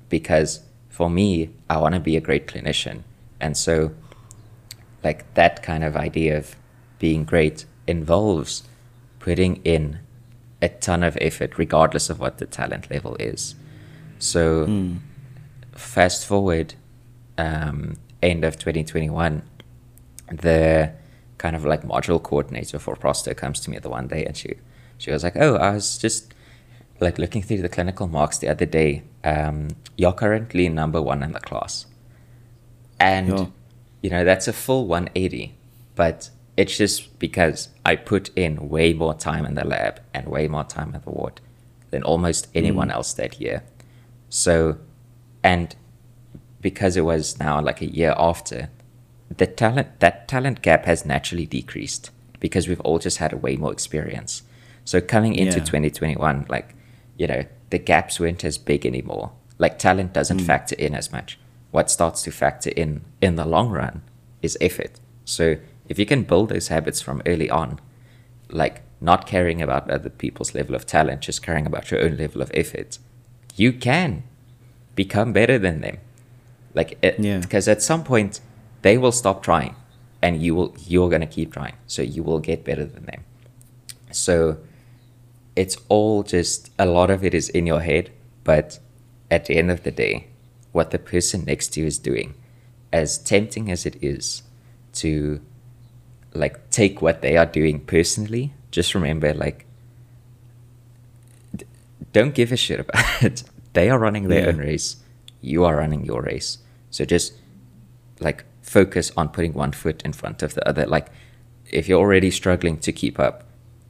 Because 0.09 0.61
for 0.88 1.09
me, 1.09 1.50
I 1.68 1.79
want 1.79 1.94
to 1.94 2.00
be 2.00 2.16
a 2.16 2.20
great 2.20 2.46
clinician. 2.46 3.03
And 3.40 3.57
so, 3.57 3.92
like, 5.03 5.33
that 5.35 5.62
kind 5.62 5.85
of 5.85 5.96
idea 5.96 6.37
of 6.37 6.57
being 6.98 7.24
great 7.24 7.64
involves 7.87 8.64
putting 9.20 9.56
in 9.64 10.00
a 10.61 10.68
ton 10.68 11.02
of 11.04 11.16
effort, 11.20 11.56
regardless 11.59 12.11
of 12.11 12.18
what 12.18 12.38
the 12.38 12.46
talent 12.46 12.90
level 12.90 13.14
is. 13.16 13.54
So, 14.18 14.66
fast 15.74 16.26
forward, 16.26 16.74
um, 17.38 17.96
end 18.22 18.44
of 18.44 18.59
2021, 18.59 19.42
the 20.30 20.92
kind 21.38 21.56
of 21.56 21.64
like 21.64 21.83
module 21.83 22.22
coordinator 22.22 22.78
for 22.78 22.94
Prosto 22.96 23.35
comes 23.35 23.61
to 23.61 23.70
me 23.70 23.78
the 23.78 23.88
one 23.88 24.06
day 24.09 24.24
and 24.26 24.37
she, 24.37 24.56
she 24.98 25.11
was 25.11 25.24
like, 25.24 25.37
Oh, 25.37 25.56
I 25.56 25.70
was 25.70 25.96
just 25.96 26.35
like 27.00 27.18
looking 27.18 27.40
through 27.42 27.62
the 27.62 27.68
clinical 27.70 28.06
marks 28.06 28.37
the 28.38 28.48
other 28.48 28.66
day. 28.66 29.04
Um, 29.24 29.68
you're 29.96 30.12
currently 30.12 30.68
number 30.68 31.00
one 31.00 31.22
in 31.22 31.33
the 31.33 31.40
class. 31.40 31.87
And, 32.98 33.28
Yeah. 33.38 33.46
you 34.02 34.11
know, 34.11 34.24
that's 34.24 34.46
a 34.48 34.52
full 34.52 34.87
180. 34.87 35.54
But 35.94 36.28
it's 36.61 36.77
just 36.77 37.18
because 37.18 37.70
I 37.87 37.96
put 37.96 38.29
in 38.37 38.68
way 38.68 38.92
more 38.92 39.14
time 39.14 39.46
in 39.46 39.55
the 39.55 39.66
lab 39.66 39.99
and 40.12 40.29
way 40.29 40.46
more 40.46 40.65
time 40.65 40.92
at 40.94 41.04
the 41.04 41.11
ward 41.11 41.40
than 41.88 42.02
almost 42.02 42.48
anyone 42.54 42.88
mm. 42.88 42.92
else 42.92 43.15
that 43.15 43.40
year. 43.40 43.63
So, 44.29 44.77
and 45.42 45.75
because 46.61 46.98
it 46.98 47.06
was 47.06 47.38
now 47.38 47.63
like 47.63 47.81
a 47.81 47.90
year 47.90 48.15
after, 48.19 48.69
the 49.35 49.46
talent 49.46 50.00
that 50.00 50.29
talent 50.29 50.61
gap 50.61 50.85
has 50.85 51.06
naturally 51.06 51.46
decreased 51.46 52.11
because 52.40 52.69
we've 52.69 52.81
all 52.81 52.98
just 52.98 53.17
had 53.17 53.33
a 53.33 53.38
way 53.38 53.56
more 53.56 53.73
experience. 53.73 54.42
So 54.85 55.00
coming 55.00 55.35
into 55.35 55.61
Yeah. 55.61 55.65
2021, 55.65 56.44
like 56.50 56.75
you 57.17 57.27
know, 57.27 57.46
the 57.71 57.79
gaps 57.79 58.21
weren't 58.21 58.44
as 58.44 58.58
big 58.58 58.85
anymore. 58.85 59.33
Like 59.56 59.79
talent 59.79 60.13
doesn't 60.13 60.42
mm. 60.42 60.46
factor 60.46 60.75
in 60.75 60.94
as 60.94 61.11
much. 61.11 61.38
What 61.71 61.90
starts 61.90 62.23
to 62.25 62.31
factor 62.31 62.69
in 62.69 63.00
in 63.23 63.37
the 63.37 63.46
long 63.46 63.71
run 63.71 64.02
is 64.42 64.58
effort. 64.61 65.00
So 65.25 65.56
if 65.90 65.98
you 65.98 66.06
can 66.06 66.22
build 66.22 66.48
those 66.48 66.68
habits 66.68 67.02
from 67.02 67.20
early 67.26 67.50
on, 67.50 67.80
like 68.48 68.82
not 69.00 69.26
caring 69.26 69.60
about 69.60 69.90
other 69.90 70.08
people's 70.08 70.54
level 70.54 70.74
of 70.74 70.86
talent, 70.86 71.20
just 71.22 71.42
caring 71.42 71.66
about 71.66 71.90
your 71.90 72.00
own 72.00 72.16
level 72.16 72.40
of 72.40 72.50
effort, 72.54 72.98
you 73.56 73.72
can 73.72 74.22
become 74.94 75.32
better 75.32 75.58
than 75.58 75.80
them. 75.80 75.98
Like, 76.74 76.96
it, 77.02 77.18
Yeah. 77.18 77.38
because 77.40 77.66
at 77.66 77.82
some 77.82 78.04
point 78.04 78.40
they 78.82 78.96
will 78.96 79.12
stop 79.12 79.42
trying, 79.42 79.74
and 80.22 80.40
you 80.40 80.54
will 80.54 80.74
you're 80.86 81.10
gonna 81.10 81.26
keep 81.26 81.52
trying, 81.52 81.74
so 81.86 82.02
you 82.02 82.22
will 82.22 82.38
get 82.38 82.64
better 82.64 82.84
than 82.84 83.04
them. 83.06 83.24
So, 84.12 84.58
it's 85.56 85.76
all 85.88 86.22
just 86.22 86.70
a 86.78 86.86
lot 86.86 87.10
of 87.10 87.24
it 87.24 87.34
is 87.34 87.48
in 87.48 87.66
your 87.66 87.80
head, 87.80 88.10
but 88.44 88.78
at 89.30 89.46
the 89.46 89.56
end 89.56 89.70
of 89.72 89.82
the 89.82 89.90
day, 89.90 90.28
what 90.72 90.92
the 90.92 90.98
person 91.00 91.44
next 91.44 91.68
to 91.74 91.80
you 91.80 91.86
is 91.86 91.98
doing, 91.98 92.34
as 92.92 93.18
tempting 93.18 93.70
as 93.70 93.84
it 93.86 93.96
is 94.00 94.42
to 94.92 95.40
like 96.35 96.70
take 96.70 97.02
what 97.02 97.22
they 97.22 97.37
are 97.37 97.46
doing 97.46 97.81
personally, 97.81 98.52
just 98.70 98.94
remember 98.94 99.33
like 99.35 99.66
d- 101.54 101.66
don't 102.12 102.35
give 102.35 102.52
a 102.52 102.56
shit 102.56 102.81
about 102.81 103.04
it. 103.22 103.42
They 103.72 103.88
are 103.90 103.98
running 103.98 104.28
their 104.28 104.42
Yeah. 104.42 104.48
own 104.48 104.58
race. 104.58 104.96
You 105.40 105.64
are 105.64 105.76
running 105.76 106.04
your 106.04 106.22
race. 106.22 106.58
So 106.90 107.04
just 107.04 107.33
like 108.20 108.44
focus 108.62 109.10
on 109.16 109.28
putting 109.31 109.52
one 109.54 109.72
foot 109.72 110.02
in 110.04 110.12
front 110.12 110.42
of 110.42 110.54
the 110.54 110.68
other. 110.68 110.87
Like 110.87 111.08
if 111.70 111.88
you're 111.88 112.00
already 112.00 112.31
struggling 112.31 112.78
to 112.78 112.92
keep 112.92 113.18
up, 113.18 113.44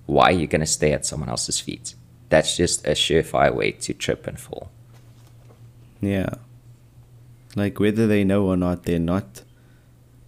why 0.07 0.27
are 0.31 0.33
you 0.33 0.47
going 0.47 0.61
to 0.61 0.67
stay 0.67 0.93
at 0.93 1.07
someone 1.07 1.29
else's 1.29 1.61
feet? 1.61 1.95
That's 2.29 2.57
just 2.57 2.87
a 2.87 2.91
surefire 2.91 3.55
way 3.55 3.73
to 3.73 3.95
trip 3.95 4.27
and 4.27 4.39
fall. 4.39 4.71
Yeah. 6.01 6.35
Like 7.57 7.81
whether 7.81 8.07
they 8.07 8.23
know 8.25 8.45
or 8.47 8.57
not, 8.57 8.85
they're 8.85 8.99
not 8.99 9.43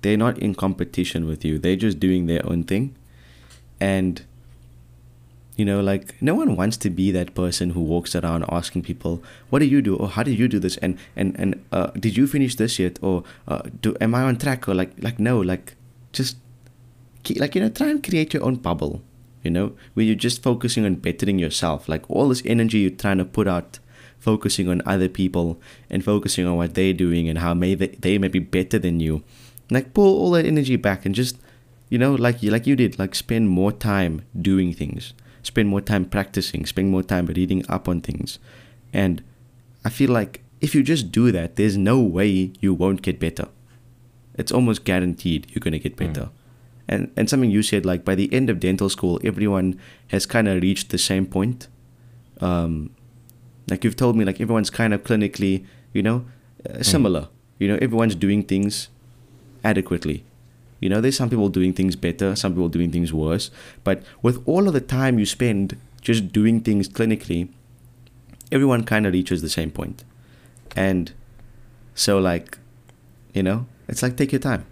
they're 0.03 0.17
not 0.17 0.39
in 0.39 0.55
competition 0.55 1.27
with 1.27 1.45
you. 1.45 1.59
They're 1.59 1.77
just 1.77 1.99
doing 1.99 2.27
their 2.27 2.45
own 2.47 2.65
thing. 2.65 2.95
And 3.81 4.23
you 5.57 5.65
know, 5.65 5.81
like 5.81 6.21
no 6.21 6.35
one 6.35 6.57
wants 6.57 6.77
to 6.79 6.91
be 6.91 7.11
that 7.13 7.35
person 7.35 7.71
who 7.71 7.81
walks 7.81 8.15
around 8.17 8.45
asking 8.49 8.83
people, 8.83 9.23
"What 9.51 9.59
do 9.61 9.67
you 9.67 9.83
do?" 9.83 9.97
or 9.97 10.09
"How 10.09 10.23
did 10.23 10.39
you 10.39 10.49
do 10.49 10.59
this?" 10.59 10.77
and 10.79 10.99
and 11.15 11.39
and 11.39 11.65
uh, 11.71 11.89
"Did 11.89 12.17
you 12.17 12.27
finish 12.27 12.57
this 12.57 12.79
yet?" 12.79 12.99
or 13.03 13.23
uh, 13.47 13.63
"Do 13.81 13.95
am 14.01 14.15
I 14.15 14.23
on 14.23 14.37
track?" 14.37 14.69
or 14.69 14.75
like 14.75 14.93
like 15.03 15.19
no, 15.19 15.41
like 15.41 15.75
just 16.13 16.37
ke- 17.25 17.39
like 17.39 17.55
you 17.55 17.61
know, 17.61 17.69
try 17.69 17.89
and 17.89 18.03
create 18.03 18.33
your 18.35 18.45
own 18.45 18.57
bubble. 18.57 19.03
You 19.43 19.51
know, 19.51 19.73
where 19.95 20.07
you're 20.07 20.15
just 20.15 20.43
focusing 20.43 20.85
on 20.87 20.95
bettering 20.95 21.39
yourself. 21.39 21.89
Like 21.89 22.09
all 22.09 22.29
this 22.29 22.43
energy 22.47 22.79
you're 22.79 22.91
trying 22.91 23.19
to 23.19 23.25
put 23.25 23.49
out, 23.49 23.79
focusing 24.21 24.69
on 24.69 24.83
other 24.87 25.09
people 25.09 25.61
and 25.91 26.05
focusing 26.05 26.47
on 26.47 26.57
what 26.57 26.75
they're 26.75 26.93
doing 26.93 27.29
and 27.29 27.39
how 27.39 27.53
may 27.53 27.75
they, 27.75 27.89
they 27.89 28.19
may 28.19 28.29
be 28.29 28.39
better 28.39 28.79
than 28.79 29.01
you. 29.01 29.23
Like 29.73 29.95
pull 29.95 30.19
all 30.21 30.31
that 30.33 30.45
energy 30.45 30.77
back 30.77 31.07
and 31.07 31.15
just, 31.15 31.39
you 31.89 31.99
know, 31.99 32.15
like 32.15 32.43
you 32.43 32.51
like 32.51 32.67
you 32.67 32.77
did, 32.77 32.99
like 32.99 33.15
spend 33.15 33.49
more 33.49 33.73
time 33.73 34.23
doing 34.41 34.73
things, 34.73 35.15
spend 35.43 35.69
more 35.69 35.81
time 35.81 36.05
practicing, 36.05 36.67
spend 36.67 36.91
more 36.91 37.03
time 37.03 37.27
reading 37.27 37.65
up 37.69 37.89
on 37.89 38.01
things, 38.01 38.39
and 38.93 39.23
I 39.85 39.91
feel 39.91 40.11
like 40.11 40.43
if 40.61 40.75
you 40.75 40.83
just 40.83 41.11
do 41.11 41.33
that, 41.33 41.57
there's 41.57 41.77
no 41.77 42.01
way 42.01 42.53
you 42.61 42.75
won't 42.75 43.03
get 43.03 43.19
better. 43.19 43.49
It's 44.35 44.53
almost 44.53 44.85
guaranteed 44.85 45.47
you're 45.51 45.61
gonna 45.61 45.79
get 45.79 45.97
better. 45.97 46.31
And 46.89 47.11
and 47.17 47.29
something 47.31 47.51
you 47.51 47.63
said 47.63 47.85
like 47.87 48.05
by 48.05 48.15
the 48.15 48.33
end 48.33 48.51
of 48.51 48.61
dental 48.61 48.89
school, 48.89 49.21
everyone 49.25 49.79
has 50.09 50.27
kind 50.27 50.49
of 50.49 50.63
reached 50.63 50.91
the 50.91 50.99
same 50.99 51.27
point. 51.27 51.69
Um, 52.41 52.91
like 53.71 53.85
you've 53.85 53.97
told 53.97 54.17
me, 54.17 54.25
like 54.25 54.41
everyone's 54.41 54.71
kind 54.71 54.93
of 54.93 55.05
clinically, 55.05 55.65
you 55.93 56.03
know, 56.03 56.25
uh, 56.69 56.83
similar. 56.83 57.29
You 57.59 57.69
know, 57.69 57.79
everyone's 57.81 58.17
doing 58.17 58.43
things 58.43 58.89
adequately. 59.65 60.25
You 60.81 60.89
know, 60.89 61.01
there's 61.01 61.17
some 61.17 61.31
people 61.31 61.49
doing 61.49 61.73
things 61.73 61.95
better, 61.95 62.35
some 62.35 62.53
people 62.55 62.69
doing 62.69 62.91
things 62.91 63.13
worse. 63.13 63.51
But 63.85 64.03
with 64.21 64.43
all 64.47 64.67
of 64.67 64.75
the 64.75 64.81
time 64.81 65.19
you 65.19 65.27
spend 65.27 65.77
just 66.01 66.33
doing 66.33 66.61
things 66.61 66.89
clinically, 66.89 67.49
everyone 68.51 68.85
kind 68.85 69.07
of 69.07 69.13
reaches 69.13 69.43
the 69.43 69.49
same 69.49 69.71
point. 69.71 70.05
And 70.75 71.13
so, 71.95 72.19
like, 72.19 72.59
you 73.33 73.43
know, 73.43 73.67
it's 73.89 74.03
like 74.03 74.17
take 74.17 74.33
your 74.33 74.41
time. 74.41 74.67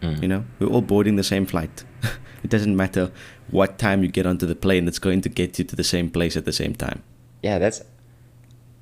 Mm. 0.00 0.22
You 0.22 0.28
know, 0.28 0.44
we're 0.58 0.66
all 0.66 0.82
boarding 0.82 1.16
the 1.16 1.22
same 1.22 1.46
flight. 1.46 1.84
it 2.42 2.50
doesn't 2.50 2.76
matter 2.76 3.12
what 3.50 3.78
time 3.78 4.02
you 4.02 4.08
get 4.08 4.26
onto 4.26 4.46
the 4.46 4.56
plane, 4.56 4.88
it's 4.88 4.98
going 4.98 5.20
to 5.20 5.28
get 5.28 5.58
you 5.58 5.64
to 5.64 5.76
the 5.76 5.84
same 5.84 6.10
place 6.10 6.36
at 6.36 6.44
the 6.44 6.52
same 6.52 6.74
time. 6.74 7.02
Yeah, 7.42 7.58
that's 7.58 7.82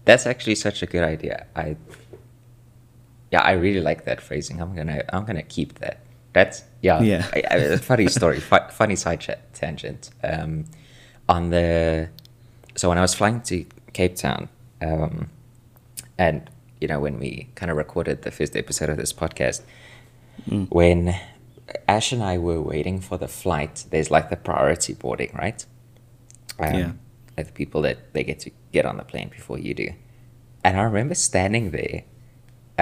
that's 0.04 0.26
actually 0.26 0.54
such 0.54 0.82
a 0.82 0.86
good 0.86 1.02
idea. 1.02 1.46
I 1.54 1.76
yeah, 3.31 3.43
I 3.43 3.53
really 3.53 3.81
like 3.81 4.05
that 4.05 4.20
phrasing. 4.20 4.61
I'm 4.61 4.74
gonna 4.74 5.05
I'm 5.12 5.24
gonna 5.24 5.43
keep 5.43 5.78
that. 5.78 6.01
That's 6.33 6.64
yeah. 6.83 7.01
Yeah. 7.03 7.26
I, 7.35 7.43
I, 7.51 7.76
funny 7.76 8.09
story. 8.09 8.41
fu- 8.41 8.68
funny 8.70 8.97
side 8.97 9.20
chat 9.20 9.53
tangent. 9.55 10.11
Um, 10.22 10.64
on 11.28 11.51
the 11.51 12.09
so 12.76 12.89
when 12.89 12.99
I 12.99 13.03
was 13.03 13.14
flying 13.14 13.41
to 13.43 13.64
Cape 13.93 14.16
Town, 14.16 14.49
um, 14.81 15.31
and 16.18 16.49
you 16.81 16.89
know 16.89 17.01
when 17.01 17.18
we 17.18 17.49
kind 17.55 17.70
of 17.70 17.76
recorded 17.76 18.22
the 18.22 18.31
first 18.31 18.57
episode 18.57 18.89
of 18.91 18.97
this 18.97 19.12
podcast, 19.12 19.62
when 20.70 21.14
Ash 21.89 22.12
and 22.12 22.22
I 22.22 22.39
were 22.39 22.61
waiting 22.61 23.01
for 23.01 23.16
the 23.18 23.28
flight, 23.28 23.85
there's 23.91 24.11
like 24.11 24.31
the 24.31 24.37
priority 24.37 24.95
boarding, 24.95 25.33
right? 25.35 25.64
Um, 26.59 26.74
Yeah. 26.74 26.93
Like 27.37 27.47
the 27.47 27.53
people 27.53 27.83
that 27.83 28.12
they 28.12 28.24
get 28.24 28.41
to 28.41 28.51
get 28.72 28.85
on 28.85 28.97
the 28.97 29.05
plane 29.05 29.28
before 29.28 29.59
you 29.59 29.72
do. 29.74 29.93
And 30.64 30.76
I 30.76 30.83
remember 30.83 31.14
standing 31.14 31.70
there, 31.70 32.03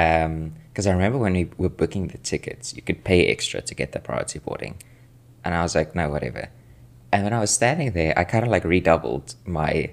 Um, 0.03 0.55
because 0.69 0.87
I 0.87 0.93
remember 0.93 1.19
when 1.19 1.33
we 1.33 1.51
were 1.63 1.69
booking 1.83 2.07
the 2.09 2.19
tickets, 2.19 2.67
you 2.77 2.83
could 2.83 3.03
pay 3.03 3.27
extra 3.27 3.61
to 3.61 3.75
get 3.75 3.91
the 3.93 3.99
priority 3.99 4.39
boarding. 4.39 4.75
And 5.45 5.53
I 5.55 5.63
was 5.63 5.75
like, 5.75 5.95
no, 6.01 6.09
whatever. 6.09 6.51
And 7.13 7.25
when 7.25 7.33
I 7.33 7.41
was 7.41 7.51
standing 7.51 7.91
there, 7.93 8.13
I 8.17 8.23
kind 8.23 8.45
of 8.45 8.51
like 8.51 8.65
redoubled 8.65 9.35
my 9.45 9.91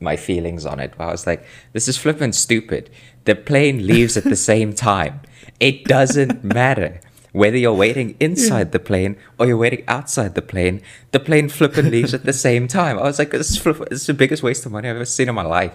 my 0.00 0.14
feelings 0.14 0.64
on 0.64 0.78
it. 0.78 0.92
I 0.96 1.06
was 1.06 1.26
like, 1.26 1.44
this 1.72 1.88
is 1.88 1.96
flippin' 1.98 2.32
stupid. 2.32 2.88
The 3.24 3.34
plane 3.34 3.78
leaves 3.84 4.16
at 4.16 4.22
the 4.34 4.36
same 4.52 4.72
time. 4.72 5.14
It 5.58 5.76
doesn't 5.86 6.44
matter 6.44 7.00
whether 7.32 7.56
you're 7.56 7.74
waiting 7.86 8.16
inside 8.20 8.70
the 8.70 8.78
plane 8.78 9.16
or 9.38 9.46
you're 9.46 9.56
waiting 9.66 9.82
outside 9.88 10.36
the 10.36 10.42
plane. 10.52 10.82
The 11.10 11.18
plane 11.18 11.48
flippin' 11.48 11.90
leaves 11.90 12.14
at 12.14 12.24
the 12.24 12.32
same 12.48 12.68
time. 12.68 12.96
I 12.96 13.02
was 13.10 13.18
like, 13.18 13.32
this 13.32 13.50
is, 13.50 13.60
this 13.64 14.00
is 14.02 14.06
the 14.06 14.14
biggest 14.14 14.44
waste 14.44 14.64
of 14.66 14.70
money 14.72 14.88
I've 14.88 14.94
ever 14.94 15.04
seen 15.04 15.28
in 15.28 15.34
my 15.34 15.42
life. 15.58 15.74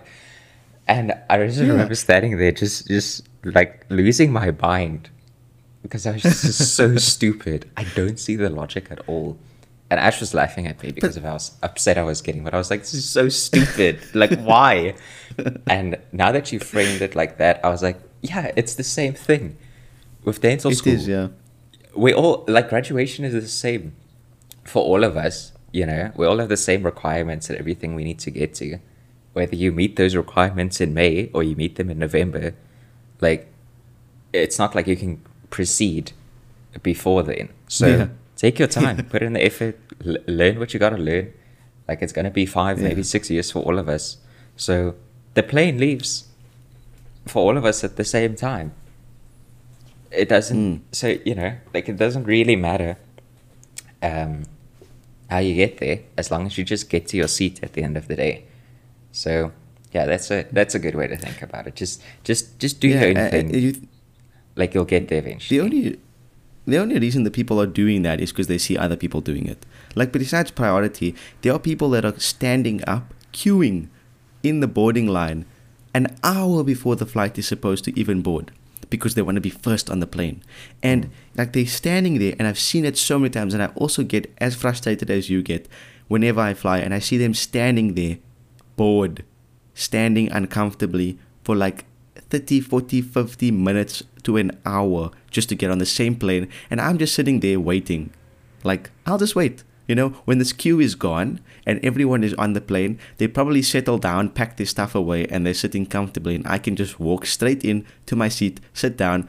And 0.87 1.13
I 1.29 1.45
just 1.45 1.59
Yeah. 1.59 1.67
remember 1.73 1.95
standing 1.95 2.37
there, 2.37 2.53
just 2.53 2.87
just 2.87 3.27
like 3.43 3.85
losing 3.89 4.31
my 4.31 4.51
mind 4.51 5.09
because 5.81 6.07
I 6.07 6.11
was 6.13 6.21
just, 6.23 6.75
so 6.75 6.95
stupid. 7.13 7.69
I 7.77 7.83
don't 7.95 8.19
see 8.19 8.35
the 8.35 8.49
logic 8.49 8.87
at 8.89 8.99
all. 9.07 9.37
And 9.89 9.99
Ash 9.99 10.19
was 10.19 10.33
laughing 10.33 10.65
at 10.65 10.81
me 10.81 10.91
because 10.91 11.17
of 11.17 11.23
how 11.23 11.37
upset 11.61 11.97
I 11.97 12.03
was 12.03 12.21
getting. 12.21 12.43
But 12.43 12.53
I 12.53 12.57
was 12.57 12.71
like, 12.71 12.79
this 12.79 12.93
is 12.95 13.07
so 13.07 13.29
stupid. 13.29 13.99
like, 14.15 14.39
why? 14.39 14.95
And 15.67 15.97
now 16.11 16.31
that 16.31 16.51
you 16.51 16.59
framed 16.59 17.01
it 17.01 17.15
like 17.15 17.37
that, 17.37 17.59
I 17.65 17.69
was 17.69 17.81
like, 17.81 17.99
yeah, 18.21 18.51
it's 18.55 18.75
the 18.75 18.83
same 18.83 19.13
thing 19.13 19.57
with 20.23 20.41
dental 20.41 20.71
It 20.71 20.75
school. 20.75 20.93
is, 20.93 21.07
yeah. 21.07 21.29
We 21.95 22.13
all 22.13 22.43
like 22.47 22.69
graduation 22.69 23.25
is 23.25 23.33
the 23.33 23.47
same 23.47 23.95
for 24.63 24.83
all 24.83 25.03
of 25.03 25.17
us. 25.17 25.51
You 25.71 25.85
know, 25.87 26.11
we 26.15 26.25
all 26.27 26.37
have 26.37 26.49
the 26.49 26.57
same 26.57 26.83
requirements 26.83 27.49
and 27.49 27.57
everything 27.57 27.95
we 27.95 28.03
need 28.03 28.19
to 28.19 28.31
get 28.31 28.53
to. 28.55 28.77
Whether 29.33 29.55
you 29.55 29.71
meet 29.71 29.95
those 29.95 30.15
requirements 30.15 30.79
in 30.79 30.93
May 30.93 31.31
or 31.33 31.41
you 31.43 31.55
meet 31.55 31.75
them 31.75 31.89
in 31.89 31.97
November, 31.97 32.53
like 33.27 33.41
it's 34.41 34.57
not 34.59 34.75
like 34.75 34.87
you 34.91 34.95
can 35.03 35.13
proceed 35.49 36.05
before 36.89 37.21
then. 37.23 37.49
So 37.67 37.87
Yeah. 37.87 38.07
take 38.35 38.55
your 38.59 38.67
time, 38.67 38.97
put 39.13 39.21
in 39.21 39.33
the 39.33 39.43
effort, 39.45 39.75
l- 40.05 40.23
learn 40.27 40.55
what 40.59 40.73
you 40.73 40.79
got 40.79 40.89
to 40.97 41.01
learn. 41.11 41.27
Like 41.87 42.01
it's 42.03 42.13
going 42.17 42.25
to 42.25 42.31
be 42.41 42.45
five, 42.45 42.75
Yeah. 42.79 42.87
maybe 42.89 43.03
six 43.03 43.29
years 43.29 43.51
for 43.51 43.59
all 43.67 43.77
of 43.79 43.87
us. 43.87 44.17
So 44.57 44.95
the 45.37 45.43
plane 45.43 45.77
leaves 45.85 46.25
for 47.25 47.39
all 47.45 47.57
of 47.57 47.65
us 47.65 47.83
at 47.83 47.95
the 47.95 48.03
same 48.15 48.35
time. 48.35 48.71
It 50.11 50.29
doesn't, 50.29 50.77
Mm. 50.77 50.81
so, 50.91 51.07
you 51.25 51.35
know, 51.35 51.51
like 51.73 51.89
it 51.89 51.97
doesn't 51.97 52.25
really 52.25 52.55
matter 52.55 52.97
um, 54.01 54.43
how 55.29 55.39
you 55.39 55.55
get 55.55 55.77
there 55.77 55.99
as 56.17 56.29
long 56.31 56.45
as 56.45 56.57
you 56.57 56.63
just 56.63 56.89
get 56.89 57.07
to 57.07 57.17
your 57.17 57.27
seat 57.27 57.59
at 57.63 57.73
the 57.73 57.81
end 57.83 57.97
of 57.97 58.07
the 58.07 58.15
day. 58.15 58.43
So, 59.11 59.51
yeah, 59.93 60.05
that's 60.05 60.31
a 60.31 60.45
that's 60.51 60.75
a 60.75 60.79
good 60.79 60.95
way 60.95 61.07
to 61.07 61.17
think 61.17 61.41
about 61.41 61.67
it. 61.67 61.75
Just 61.75 62.01
just 62.23 62.59
just 62.59 62.79
do 62.79 62.87
your 62.87 63.03
own 63.09 63.17
uh, 63.17 63.29
thing. 63.29 63.53
uh, 63.53 63.57
you- 63.57 63.87
like 64.55 64.73
you'll 64.75 64.85
get 64.85 65.07
there 65.07 65.19
eventually. 65.19 65.57
the 65.57 65.63
only 65.63 65.99
the 66.65 66.77
only 66.77 66.99
reason 66.99 67.23
that 67.23 67.31
people 67.33 67.59
are 67.59 67.65
doing 67.65 68.03
that 68.03 68.21
is 68.21 68.31
because 68.31 68.47
they 68.47 68.57
see 68.59 68.77
other 68.77 68.95
people 68.95 69.19
doing 69.21 69.47
it. 69.47 69.65
Like 69.95 70.11
besides 70.11 70.51
priority, 70.51 71.15
there 71.41 71.53
are 71.53 71.59
people 71.59 71.89
that 71.91 72.05
are 72.05 72.17
standing 72.19 72.81
up, 72.87 73.13
queuing 73.33 73.87
in 74.43 74.59
the 74.59 74.67
boarding 74.67 75.07
line 75.07 75.45
an 75.93 76.07
hour 76.23 76.63
before 76.63 76.95
the 76.95 77.05
flight 77.05 77.37
is 77.37 77.47
supposed 77.47 77.83
to 77.85 77.99
even 77.99 78.21
board 78.21 78.51
because 78.89 79.15
they 79.15 79.21
want 79.21 79.35
to 79.35 79.41
be 79.41 79.49
first 79.49 79.89
on 79.89 79.99
the 79.99 80.07
plane. 80.07 80.43
And 80.81 81.09
like 81.35 81.53
they're 81.53 81.65
standing 81.65 82.19
there 82.19 82.35
and 82.39 82.47
I've 82.47 82.59
seen 82.59 82.85
it 82.85 82.97
so 82.97 83.17
many 83.19 83.29
times 83.31 83.53
and 83.53 83.61
I 83.63 83.67
also 83.75 84.03
get 84.03 84.31
as 84.39 84.55
frustrated 84.55 85.09
as 85.09 85.29
you 85.29 85.41
get 85.41 85.67
whenever 86.07 86.41
I 86.41 86.53
fly 86.53 86.79
and 86.79 86.93
I 86.93 86.99
see 86.99 87.17
them 87.17 87.33
standing 87.33 87.95
there 87.95 88.17
bored, 88.75 89.23
standing 89.73 90.31
uncomfortably 90.31 91.17
for 91.43 91.55
like 91.55 91.85
30, 92.15 92.61
40, 92.61 93.01
50 93.01 93.51
minutes 93.51 94.03
to 94.23 94.37
an 94.37 94.51
hour 94.65 95.11
just 95.29 95.49
to 95.49 95.55
get 95.55 95.71
on 95.71 95.77
the 95.77 95.85
same 95.85 96.15
plane. 96.15 96.47
And 96.69 96.79
I'm 96.81 96.97
just 96.97 97.13
sitting 97.13 97.39
there 97.39 97.59
waiting. 97.59 98.11
Like, 98.63 98.91
I'll 99.05 99.17
just 99.17 99.35
wait. 99.35 99.63
You 99.87 99.95
know, 99.95 100.09
when 100.25 100.37
this 100.37 100.53
queue 100.53 100.79
is 100.79 100.95
gone 100.95 101.41
and 101.65 101.83
everyone 101.83 102.23
is 102.23 102.33
on 102.35 102.53
the 102.53 102.61
plane, 102.61 102.97
they 103.17 103.27
probably 103.27 103.61
settle 103.61 103.97
down, 103.97 104.29
pack 104.29 104.55
their 104.55 104.65
stuff 104.65 104.95
away, 104.95 105.27
and 105.27 105.45
they're 105.45 105.53
sitting 105.53 105.85
comfortably. 105.85 106.35
And 106.35 106.47
I 106.47 106.57
can 106.57 106.75
just 106.75 106.99
walk 106.99 107.25
straight 107.25 107.65
in 107.65 107.85
to 108.05 108.15
my 108.15 108.29
seat, 108.29 108.61
sit 108.73 108.95
down, 108.95 109.27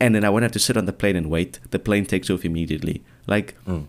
and 0.00 0.14
then 0.14 0.24
I 0.24 0.30
won't 0.30 0.42
have 0.42 0.52
to 0.52 0.58
sit 0.58 0.76
on 0.76 0.86
the 0.86 0.92
plane 0.92 1.14
and 1.14 1.30
wait. 1.30 1.60
The 1.70 1.78
plane 1.78 2.06
takes 2.06 2.30
off 2.30 2.44
immediately. 2.44 3.04
Like, 3.26 3.54
mm. 3.66 3.86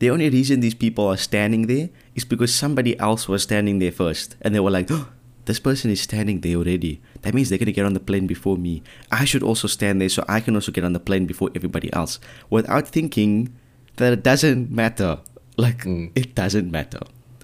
The 0.00 0.10
only 0.10 0.30
reason 0.30 0.60
these 0.60 0.74
people 0.74 1.06
are 1.06 1.16
standing 1.16 1.66
there 1.66 1.90
is 2.14 2.24
because 2.24 2.54
somebody 2.54 2.98
else 2.98 3.28
was 3.28 3.42
standing 3.42 3.78
there 3.78 3.92
first. 3.92 4.34
And 4.40 4.54
they 4.54 4.60
were 4.60 4.70
like, 4.70 4.90
oh, 4.90 5.08
this 5.44 5.60
person 5.60 5.90
is 5.90 6.00
standing 6.00 6.40
there 6.40 6.56
already. 6.56 7.02
That 7.20 7.34
means 7.34 7.48
they're 7.48 7.58
going 7.58 7.66
to 7.66 7.72
get 7.72 7.84
on 7.84 7.92
the 7.92 8.00
plane 8.00 8.26
before 8.26 8.56
me. 8.56 8.82
I 9.12 9.26
should 9.26 9.42
also 9.42 9.68
stand 9.68 10.00
there 10.00 10.08
so 10.08 10.24
I 10.26 10.40
can 10.40 10.54
also 10.54 10.72
get 10.72 10.84
on 10.84 10.94
the 10.94 11.00
plane 11.00 11.26
before 11.26 11.50
everybody 11.54 11.92
else. 11.92 12.18
Without 12.48 12.88
thinking 12.88 13.54
that 13.96 14.14
it 14.14 14.22
doesn't 14.22 14.70
matter. 14.70 15.18
Like, 15.58 15.84
mm. 15.84 16.10
it 16.14 16.34
doesn't 16.34 16.70
matter. 16.70 17.00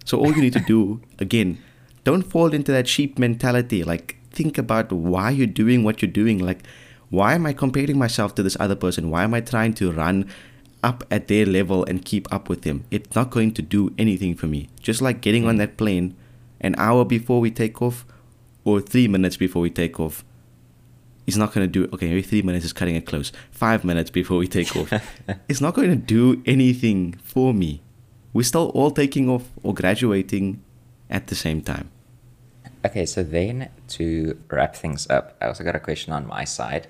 So 0.06 0.18
all 0.18 0.32
you 0.32 0.40
need 0.40 0.54
to 0.54 0.60
do, 0.60 1.02
again, 1.18 1.58
don't 2.04 2.22
fall 2.22 2.54
into 2.54 2.72
that 2.72 2.88
sheep 2.88 3.18
mentality. 3.18 3.84
Like, 3.84 4.16
think 4.30 4.56
about 4.56 4.90
why 4.90 5.28
you're 5.28 5.46
doing 5.46 5.84
what 5.84 6.00
you're 6.00 6.10
doing. 6.10 6.38
Like, 6.38 6.62
why 7.10 7.34
am 7.34 7.44
I 7.44 7.52
comparing 7.52 7.98
myself 7.98 8.34
to 8.36 8.42
this 8.42 8.56
other 8.58 8.76
person? 8.76 9.10
Why 9.10 9.24
am 9.24 9.34
I 9.34 9.42
trying 9.42 9.74
to 9.74 9.92
run 9.92 10.30
up 10.86 11.04
at 11.10 11.26
their 11.26 11.44
level 11.44 11.84
and 11.84 12.04
keep 12.04 12.32
up 12.32 12.48
with 12.48 12.62
them? 12.62 12.84
It's 12.90 13.14
not 13.14 13.30
going 13.30 13.52
to 13.54 13.62
do 13.62 13.92
anything 13.98 14.34
for 14.36 14.46
me. 14.46 14.68
Just 14.80 15.02
like 15.02 15.20
getting 15.20 15.46
on 15.46 15.56
that 15.56 15.76
plane 15.76 16.16
an 16.60 16.74
hour 16.78 17.04
before 17.04 17.40
we 17.40 17.50
take 17.50 17.82
off 17.82 18.06
or 18.64 18.80
three 18.80 19.08
minutes 19.08 19.36
before 19.36 19.62
we 19.62 19.70
take 19.70 19.98
off. 20.00 20.24
It's 21.26 21.36
not 21.36 21.52
going 21.52 21.66
to 21.66 21.70
do, 21.70 21.90
okay, 21.92 22.08
maybe 22.08 22.22
three 22.22 22.42
minutes 22.42 22.64
is 22.64 22.72
cutting 22.72 22.94
it 22.94 23.04
close. 23.04 23.32
Five 23.50 23.84
minutes 23.84 24.10
before 24.10 24.38
we 24.38 24.46
take 24.46 24.76
off. 24.76 24.92
it's 25.48 25.60
not 25.60 25.74
going 25.74 25.90
to 25.90 25.96
do 25.96 26.40
anything 26.46 27.14
for 27.24 27.52
me. 27.52 27.82
We're 28.32 28.44
still 28.44 28.68
all 28.70 28.92
taking 28.92 29.28
off 29.28 29.50
or 29.62 29.74
graduating 29.74 30.62
at 31.10 31.26
the 31.26 31.34
same 31.34 31.62
time. 31.62 31.90
Okay, 32.84 33.06
so 33.06 33.24
then 33.24 33.70
to 33.88 34.38
wrap 34.48 34.76
things 34.76 35.10
up, 35.10 35.36
I 35.40 35.46
also 35.46 35.64
got 35.64 35.74
a 35.74 35.80
question 35.80 36.12
on 36.12 36.26
my 36.26 36.44
side, 36.44 36.86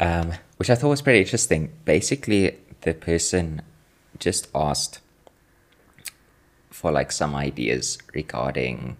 um, 0.00 0.32
which 0.56 0.70
I 0.70 0.74
thought 0.74 0.88
was 0.88 1.02
pretty 1.02 1.20
interesting. 1.20 1.72
Basically, 1.84 2.56
the 2.86 2.94
person 2.94 3.62
just 4.16 4.48
asked 4.54 5.00
for 6.70 6.92
like 6.92 7.10
some 7.10 7.34
ideas 7.34 7.98
regarding 8.14 8.96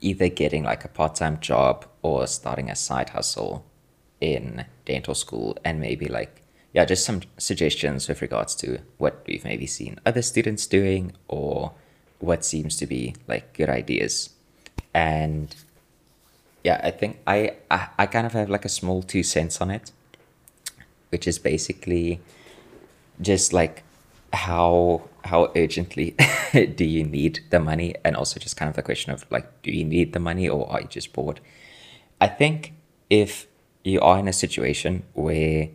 either 0.00 0.28
getting 0.28 0.62
like 0.62 0.84
a 0.84 0.88
part-time 0.88 1.40
job 1.40 1.84
or 2.02 2.24
starting 2.28 2.70
a 2.70 2.76
side 2.76 3.10
hustle 3.10 3.64
in 4.20 4.64
dental 4.84 5.14
school 5.14 5.58
and 5.64 5.80
maybe 5.80 6.06
like 6.06 6.42
yeah 6.72 6.84
just 6.84 7.04
some 7.04 7.20
suggestions 7.36 8.08
with 8.08 8.22
regards 8.22 8.54
to 8.54 8.78
what 8.98 9.24
we've 9.26 9.44
maybe 9.44 9.66
seen 9.66 9.98
other 10.06 10.22
students 10.22 10.68
doing 10.68 11.12
or 11.26 11.72
what 12.20 12.44
seems 12.44 12.76
to 12.76 12.86
be 12.86 13.14
like 13.26 13.52
good 13.54 13.68
ideas. 13.68 14.30
And 14.94 15.54
yeah 16.64 16.80
i 16.82 16.90
think 16.90 17.18
i 17.26 17.52
i, 17.70 17.88
I 17.98 18.06
kind 18.06 18.26
of 18.26 18.32
have 18.32 18.50
like 18.50 18.64
a 18.64 18.68
small 18.68 19.02
two 19.02 19.22
cents 19.22 19.60
on 19.60 19.70
it 19.70 19.92
which 21.10 21.26
is 21.26 21.38
basically 21.38 22.20
just 23.20 23.52
like 23.52 23.82
how 24.32 25.02
how 25.24 25.50
urgently 25.56 26.14
do 26.74 26.84
you 26.84 27.04
need 27.04 27.40
the 27.50 27.60
money? 27.60 27.94
And 28.04 28.16
also 28.16 28.40
just 28.40 28.56
kind 28.56 28.68
of 28.68 28.76
the 28.76 28.82
question 28.82 29.12
of 29.12 29.26
like 29.30 29.62
do 29.62 29.70
you 29.70 29.84
need 29.84 30.12
the 30.12 30.20
money 30.20 30.48
or 30.48 30.70
are 30.70 30.80
you 30.80 30.88
just 30.88 31.12
bored? 31.12 31.40
I 32.20 32.28
think 32.28 32.74
if 33.10 33.46
you 33.84 34.00
are 34.00 34.18
in 34.18 34.28
a 34.28 34.32
situation 34.32 35.04
where 35.14 35.68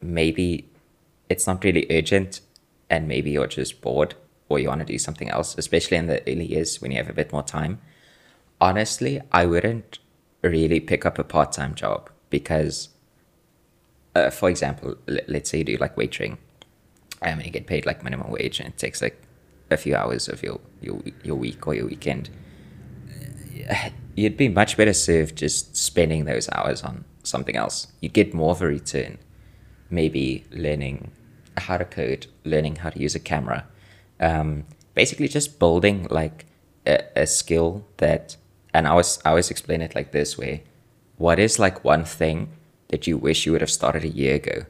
maybe 0.00 0.68
it's 1.28 1.46
not 1.46 1.64
really 1.64 1.86
urgent 1.90 2.40
and 2.88 3.08
maybe 3.08 3.30
you're 3.30 3.46
just 3.46 3.80
bored 3.80 4.14
or 4.48 4.58
you 4.58 4.68
want 4.68 4.80
to 4.80 4.86
do 4.86 4.98
something 4.98 5.28
else 5.28 5.56
especially 5.58 5.96
in 5.96 6.06
the 6.06 6.20
early 6.30 6.44
years 6.44 6.80
when 6.80 6.90
you 6.90 6.98
have 6.98 7.08
a 7.08 7.12
bit 7.12 7.32
more 7.32 7.42
time 7.42 7.80
honestly 8.60 9.20
i 9.32 9.44
wouldn't 9.44 9.98
really 10.42 10.78
pick 10.78 11.04
up 11.04 11.18
a 11.18 11.24
part-time 11.24 11.74
job 11.74 12.10
because 12.30 12.90
uh, 14.16 14.30
for 14.30 14.48
example 14.48 14.96
let's 15.28 15.50
say 15.50 15.58
you 15.58 15.64
do 15.64 15.76
like 15.76 15.94
waitering 15.96 16.38
I 17.22 17.34
mean, 17.34 17.46
you 17.46 17.52
get 17.52 17.66
paid 17.66 17.86
like 17.86 18.02
minimum 18.04 18.30
wage, 18.30 18.60
and 18.60 18.68
it 18.68 18.78
takes 18.78 19.00
like 19.00 19.20
a 19.70 19.76
few 19.76 19.96
hours 19.96 20.28
of 20.28 20.42
your 20.42 20.60
your 20.80 21.00
your 21.22 21.36
week 21.36 21.66
or 21.66 21.74
your 21.74 21.86
weekend. 21.86 22.30
You'd 24.14 24.36
be 24.36 24.48
much 24.48 24.76
better 24.76 24.92
served 24.92 25.36
just 25.36 25.76
spending 25.76 26.24
those 26.24 26.48
hours 26.50 26.82
on 26.82 27.04
something 27.22 27.56
else. 27.56 27.88
You'd 28.00 28.12
get 28.12 28.32
more 28.32 28.52
of 28.52 28.62
a 28.62 28.66
return, 28.66 29.18
maybe 29.90 30.44
learning 30.50 31.12
how 31.58 31.76
to 31.76 31.84
code, 31.84 32.26
learning 32.44 32.76
how 32.76 32.90
to 32.90 32.98
use 32.98 33.14
a 33.14 33.20
camera, 33.20 33.66
um, 34.20 34.64
basically 34.94 35.28
just 35.28 35.58
building 35.58 36.06
like 36.10 36.46
a, 36.86 37.02
a 37.16 37.26
skill 37.26 37.86
that. 37.98 38.36
And 38.72 38.86
I 38.86 38.94
was 38.94 39.18
I 39.24 39.30
always 39.30 39.50
explain 39.50 39.80
it 39.80 39.94
like 39.94 40.12
this 40.12 40.36
way: 40.36 40.64
what 41.16 41.38
is 41.38 41.58
like 41.58 41.82
one 41.82 42.04
thing 42.04 42.52
that 42.88 43.06
you 43.06 43.16
wish 43.16 43.46
you 43.46 43.52
would 43.52 43.60
have 43.60 43.70
started 43.70 44.04
a 44.04 44.08
year 44.08 44.36
ago? 44.36 44.66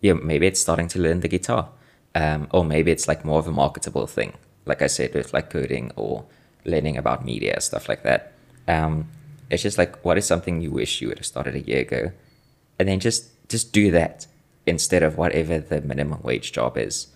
Yeah, 0.00 0.14
maybe 0.14 0.46
it's 0.46 0.60
starting 0.60 0.88
to 0.88 0.98
learn 0.98 1.20
the 1.20 1.28
guitar 1.28 1.70
um, 2.14 2.48
or 2.50 2.64
maybe 2.64 2.90
it's 2.90 3.08
like 3.08 3.24
more 3.24 3.38
of 3.38 3.46
a 3.46 3.52
marketable 3.52 4.06
thing, 4.06 4.32
like 4.66 4.82
I 4.82 4.86
said, 4.86 5.14
with 5.14 5.32
like 5.32 5.50
coding 5.50 5.92
or 5.96 6.24
learning 6.64 6.96
about 6.96 7.24
media, 7.24 7.60
stuff 7.60 7.88
like 7.88 8.02
that. 8.02 8.32
Um, 8.66 9.08
it's 9.50 9.62
just 9.62 9.78
like, 9.78 10.04
what 10.04 10.18
is 10.18 10.26
something 10.26 10.60
you 10.60 10.70
wish 10.70 11.00
you 11.00 11.08
would 11.08 11.18
have 11.18 11.26
started 11.26 11.54
a 11.54 11.60
year 11.60 11.80
ago? 11.80 12.12
And 12.78 12.88
then 12.88 13.00
just, 13.00 13.48
just 13.48 13.72
do 13.72 13.90
that 13.92 14.26
instead 14.66 15.02
of 15.02 15.16
whatever 15.16 15.58
the 15.58 15.80
minimum 15.80 16.20
wage 16.22 16.52
job 16.52 16.76
is, 16.76 17.08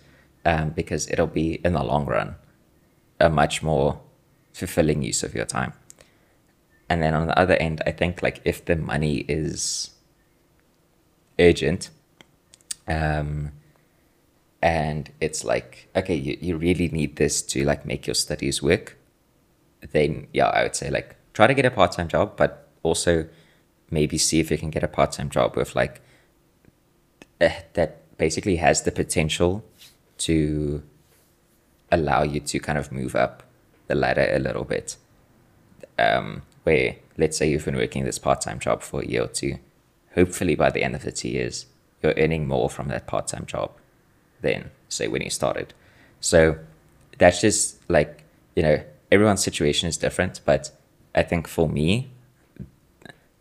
um, 0.45 0.69
because 0.69 1.09
it'll 1.09 1.27
be 1.27 1.55
in 1.65 1.73
the 1.73 1.83
long 1.83 2.05
run 2.05 2.35
a 3.19 3.29
much 3.29 3.61
more 3.61 3.99
fulfilling 4.53 5.01
use 5.01 5.23
of 5.23 5.35
your 5.35 5.45
time. 5.45 5.73
And 6.89 7.01
then 7.01 7.13
on 7.13 7.27
the 7.27 7.37
other 7.37 7.55
end, 7.55 7.81
I 7.85 7.91
think 7.91 8.21
like 8.21 8.41
if 8.45 8.65
the 8.65 8.75
money 8.75 9.25
is 9.27 9.91
urgent, 11.39 11.89
um, 12.87 13.51
and 14.61 15.11
it's 15.19 15.43
like 15.43 15.89
okay 15.95 16.15
you, 16.15 16.37
you 16.39 16.57
really 16.57 16.89
need 16.89 17.15
this 17.17 17.41
to 17.41 17.63
like 17.63 17.85
make 17.85 18.07
your 18.07 18.15
studies 18.15 18.61
work. 18.61 18.97
Then 19.91 20.27
yeah 20.31 20.47
i 20.47 20.63
would 20.63 20.77
say 20.77 20.89
like 20.89 21.17
try 21.33 21.45
to 21.45 21.53
get 21.53 21.65
a 21.65 21.71
part-time 21.71 22.07
job 22.07 22.37
but 22.37 22.69
also 22.83 23.27
maybe 23.91 24.17
see 24.17 24.39
if 24.39 24.49
you 24.49 24.57
can 24.57 24.69
get 24.69 24.83
a 24.83 24.87
part-time 24.87 25.29
job 25.29 25.57
with 25.57 25.75
like 25.75 26.01
uh, 27.41 27.49
that 27.73 28.17
basically 28.17 28.57
has 28.57 28.83
the 28.83 28.91
potential 28.91 29.63
to 30.17 30.83
allow 31.91 32.23
you 32.23 32.39
to 32.39 32.59
kind 32.59 32.77
of 32.77 32.91
move 32.91 33.15
up 33.15 33.43
the 33.87 33.95
ladder 33.95 34.27
a 34.31 34.39
little 34.39 34.63
bit. 34.63 34.97
Um, 35.99 36.43
where 36.63 36.95
let's 37.17 37.37
say 37.37 37.49
you've 37.49 37.65
been 37.65 37.75
working 37.75 38.03
this 38.03 38.17
part-time 38.17 38.59
job 38.59 38.81
for 38.81 39.01
a 39.01 39.05
year 39.05 39.23
or 39.23 39.27
two 39.27 39.59
hopefully 40.15 40.55
by 40.55 40.69
the 40.69 40.83
end 40.83 40.95
of 40.95 41.03
the 41.03 41.11
two 41.11 41.29
years 41.29 41.65
you're 42.01 42.13
earning 42.17 42.47
more 42.47 42.69
from 42.69 42.89
that 42.89 43.07
part-time 43.07 43.45
job 43.45 43.71
than, 44.41 44.69
say 44.89 45.07
when 45.07 45.21
you 45.21 45.29
started. 45.29 45.73
So 46.19 46.57
that's 47.17 47.41
just 47.41 47.79
like, 47.89 48.23
you 48.55 48.63
know, 48.63 48.83
everyone's 49.11 49.43
situation 49.43 49.87
is 49.87 49.97
different, 49.97 50.41
but 50.45 50.71
I 51.15 51.23
think 51.23 51.47
for 51.47 51.69
me, 51.69 52.09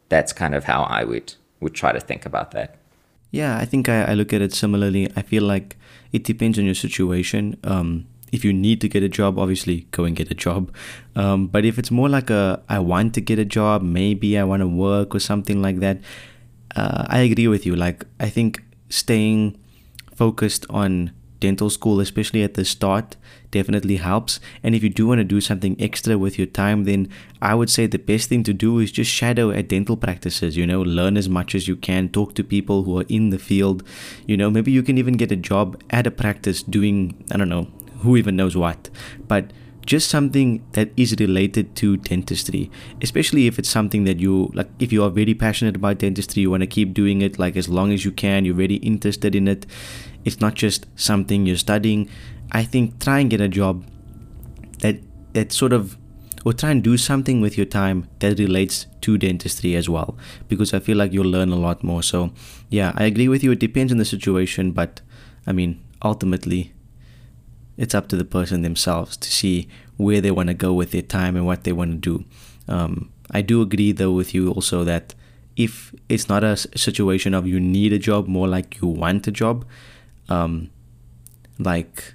that's 0.08 0.32
kind 0.32 0.54
of 0.54 0.64
how 0.64 0.82
I 0.82 1.04
would 1.04 1.34
would 1.60 1.74
try 1.74 1.92
to 1.92 2.00
think 2.00 2.26
about 2.26 2.50
that. 2.50 2.76
Yeah, 3.30 3.56
I 3.56 3.64
think 3.64 3.88
I, 3.88 4.02
I 4.02 4.14
look 4.14 4.32
at 4.32 4.42
it 4.42 4.52
similarly. 4.52 5.10
I 5.16 5.22
feel 5.22 5.42
like 5.42 5.76
it 6.12 6.24
depends 6.24 6.58
on 6.58 6.66
your 6.66 6.74
situation. 6.74 7.56
Um, 7.64 8.06
if 8.30 8.44
you 8.44 8.52
need 8.52 8.80
to 8.82 8.88
get 8.88 9.02
a 9.02 9.08
job, 9.08 9.38
obviously 9.38 9.86
go 9.90 10.04
and 10.04 10.14
get 10.14 10.30
a 10.30 10.34
job. 10.34 10.74
Um, 11.16 11.46
but 11.46 11.64
if 11.64 11.78
it's 11.78 11.90
more 11.90 12.08
like 12.08 12.30
a 12.30 12.62
I 12.68 12.78
want 12.78 13.14
to 13.14 13.20
get 13.20 13.38
a 13.38 13.44
job, 13.44 13.82
maybe 13.82 14.36
I 14.38 14.44
want 14.44 14.60
to 14.60 14.68
work 14.68 15.14
or 15.14 15.20
something 15.20 15.62
like 15.62 15.80
that, 15.80 15.98
uh, 16.76 17.06
I 17.08 17.20
agree 17.20 17.48
with 17.48 17.66
you. 17.66 17.76
Like 17.76 18.04
I 18.20 18.28
think 18.28 18.62
staying 18.88 19.58
focused 20.14 20.66
on 20.70 21.12
dental 21.40 21.68
school, 21.68 21.98
especially 22.00 22.42
at 22.44 22.54
the 22.54 22.64
start, 22.64 23.16
definitely 23.50 23.96
helps. 23.96 24.38
And 24.62 24.74
if 24.74 24.82
you 24.82 24.88
do 24.88 25.08
want 25.08 25.18
to 25.18 25.24
do 25.24 25.40
something 25.40 25.76
extra 25.80 26.16
with 26.16 26.38
your 26.38 26.46
time, 26.46 26.84
then 26.84 27.08
I 27.42 27.54
would 27.54 27.68
say 27.68 27.86
the 27.86 27.98
best 27.98 28.28
thing 28.28 28.44
to 28.44 28.54
do 28.54 28.78
is 28.78 28.92
just 28.92 29.10
shadow 29.10 29.50
at 29.50 29.68
dental 29.68 29.96
practices, 29.96 30.56
you 30.56 30.66
know, 30.66 30.80
learn 30.82 31.16
as 31.16 31.28
much 31.28 31.54
as 31.54 31.66
you 31.66 31.76
can, 31.76 32.08
talk 32.08 32.34
to 32.36 32.44
people 32.44 32.84
who 32.84 32.98
are 33.00 33.06
in 33.08 33.30
the 33.30 33.38
field. 33.38 33.82
You 34.26 34.36
know, 34.36 34.50
maybe 34.50 34.70
you 34.70 34.84
can 34.84 34.98
even 34.98 35.14
get 35.14 35.32
a 35.32 35.36
job 35.36 35.82
at 35.90 36.06
a 36.06 36.12
practice 36.12 36.62
doing, 36.62 37.24
I 37.32 37.36
don't 37.36 37.48
know, 37.48 37.66
who 38.02 38.16
even 38.16 38.36
knows 38.36 38.56
what. 38.56 38.88
But 39.26 39.52
just 39.84 40.08
something 40.08 40.64
that 40.72 40.90
is 40.96 41.16
related 41.18 41.74
to 41.74 41.96
dentistry 41.96 42.70
especially 43.00 43.46
if 43.46 43.58
it's 43.58 43.68
something 43.68 44.04
that 44.04 44.20
you 44.20 44.50
like 44.54 44.68
if 44.78 44.92
you 44.92 45.02
are 45.02 45.10
very 45.10 45.34
passionate 45.34 45.74
about 45.74 45.98
dentistry 45.98 46.42
you 46.42 46.50
want 46.50 46.62
to 46.62 46.66
keep 46.66 46.94
doing 46.94 47.20
it 47.20 47.38
like 47.38 47.56
as 47.56 47.68
long 47.68 47.92
as 47.92 48.04
you 48.04 48.12
can 48.12 48.44
you're 48.44 48.54
very 48.54 48.76
interested 48.76 49.34
in 49.34 49.48
it 49.48 49.66
it's 50.24 50.40
not 50.40 50.54
just 50.54 50.86
something 50.96 51.46
you're 51.46 51.56
studying. 51.56 52.08
I 52.50 52.64
think 52.64 53.00
try 53.00 53.20
and 53.20 53.30
get 53.30 53.40
a 53.40 53.48
job 53.48 53.84
that 54.80 54.96
that 55.32 55.52
sort 55.52 55.72
of 55.72 55.96
or 56.44 56.52
try 56.52 56.70
and 56.70 56.82
do 56.82 56.96
something 56.96 57.40
with 57.40 57.56
your 57.56 57.66
time 57.66 58.08
that 58.18 58.38
relates 58.38 58.86
to 59.00 59.16
dentistry 59.16 59.76
as 59.76 59.88
well 59.88 60.18
because 60.48 60.74
i 60.74 60.80
feel 60.80 60.96
like 60.96 61.12
you'll 61.12 61.30
learn 61.30 61.50
a 61.50 61.56
lot 61.56 61.84
more. 61.84 62.02
So 62.02 62.32
yeah 62.68 62.92
i 62.96 63.04
agree 63.04 63.28
with 63.28 63.44
you 63.44 63.52
it 63.52 63.60
depends 63.60 63.92
on 63.92 63.98
the 63.98 64.04
situation 64.04 64.72
but 64.72 65.00
i 65.46 65.52
mean 65.52 65.80
ultimately 66.04 66.72
it's 67.76 67.94
up 67.94 68.08
to 68.08 68.16
the 68.16 68.24
person 68.24 68.62
themselves 68.62 69.16
to 69.16 69.30
see 69.30 69.68
where 69.96 70.20
they 70.20 70.30
want 70.30 70.48
to 70.48 70.54
go 70.54 70.72
with 70.72 70.90
their 70.90 71.02
time 71.02 71.36
and 71.36 71.46
what 71.46 71.64
they 71.64 71.72
want 71.72 71.90
to 72.02 72.18
do. 72.18 72.24
Um, 72.68 73.10
I 73.30 73.42
do 73.42 73.62
agree 73.62 73.92
though 73.92 74.12
with 74.12 74.34
you 74.34 74.50
also 74.50 74.84
that 74.84 75.14
if 75.56 75.94
it's 76.08 76.28
not 76.28 76.44
a 76.44 76.56
situation 76.56 77.34
of 77.34 77.46
you 77.46 77.60
need 77.60 77.92
a 77.92 77.98
job, 77.98 78.26
more 78.26 78.48
like 78.48 78.80
you 78.80 78.88
want 78.88 79.26
a 79.26 79.30
job, 79.30 79.66
um, 80.28 80.70
like 81.58 82.14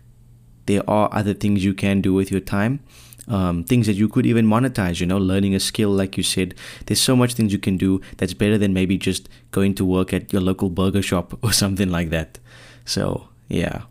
there 0.66 0.88
are 0.89 1.10
other 1.14 1.34
things 1.34 1.64
you 1.64 1.74
can 1.74 2.01
do 2.01 2.14
with 2.14 2.32
your 2.32 2.41
time 2.41 2.80
um, 3.28 3.64
things 3.64 3.88
that 3.88 3.93
you 3.93 4.08
could 4.08 4.26
even 4.26 4.45
monetize 4.45 4.99
you 4.99 5.05
know 5.05 5.18
learning 5.18 5.53
a 5.53 5.60
skill 5.60 5.89
like 5.89 6.18
you 6.18 6.24
said. 6.24 6.55
There's 6.86 7.01
so 7.01 7.16
much 7.16 7.34
things 7.34 7.51
you 7.51 7.60
can 7.60 7.78
do 7.78 8.01
that's 8.18 8.34
better 8.34 8.58
than 8.58 8.74
maybe 8.74 8.97
just 8.97 9.30
going 9.51 9.76
to 9.76 9.86
work 9.86 10.14
at 10.14 10.32
your 10.32 10.41
local 10.41 10.70
burger 10.70 11.01
shop 11.01 11.38
or 11.43 11.51
something 11.51 11.89
like 11.89 12.10
that. 12.10 12.39
So 12.86 13.30
yeah 13.49 13.84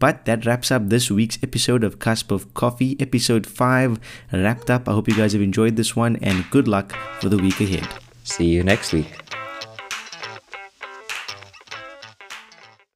but 0.00 0.24
that 0.24 0.44
wraps 0.44 0.72
up 0.72 0.88
this 0.88 1.10
week's 1.10 1.38
episode 1.44 1.84
of 1.84 2.00
Cusp 2.00 2.32
of 2.32 2.52
Coffee, 2.54 2.96
episode 2.98 3.46
5 3.46 4.00
wrapped 4.32 4.70
up. 4.70 4.88
I 4.88 4.92
hope 4.92 5.06
you 5.06 5.14
guys 5.14 5.34
have 5.34 5.42
enjoyed 5.42 5.76
this 5.76 5.94
one 5.94 6.16
and 6.16 6.44
good 6.50 6.66
luck 6.66 6.96
for 7.20 7.28
the 7.28 7.38
week 7.38 7.60
ahead. 7.60 7.86
See 8.24 8.46
you 8.46 8.64
next 8.64 8.92
week. 8.92 9.39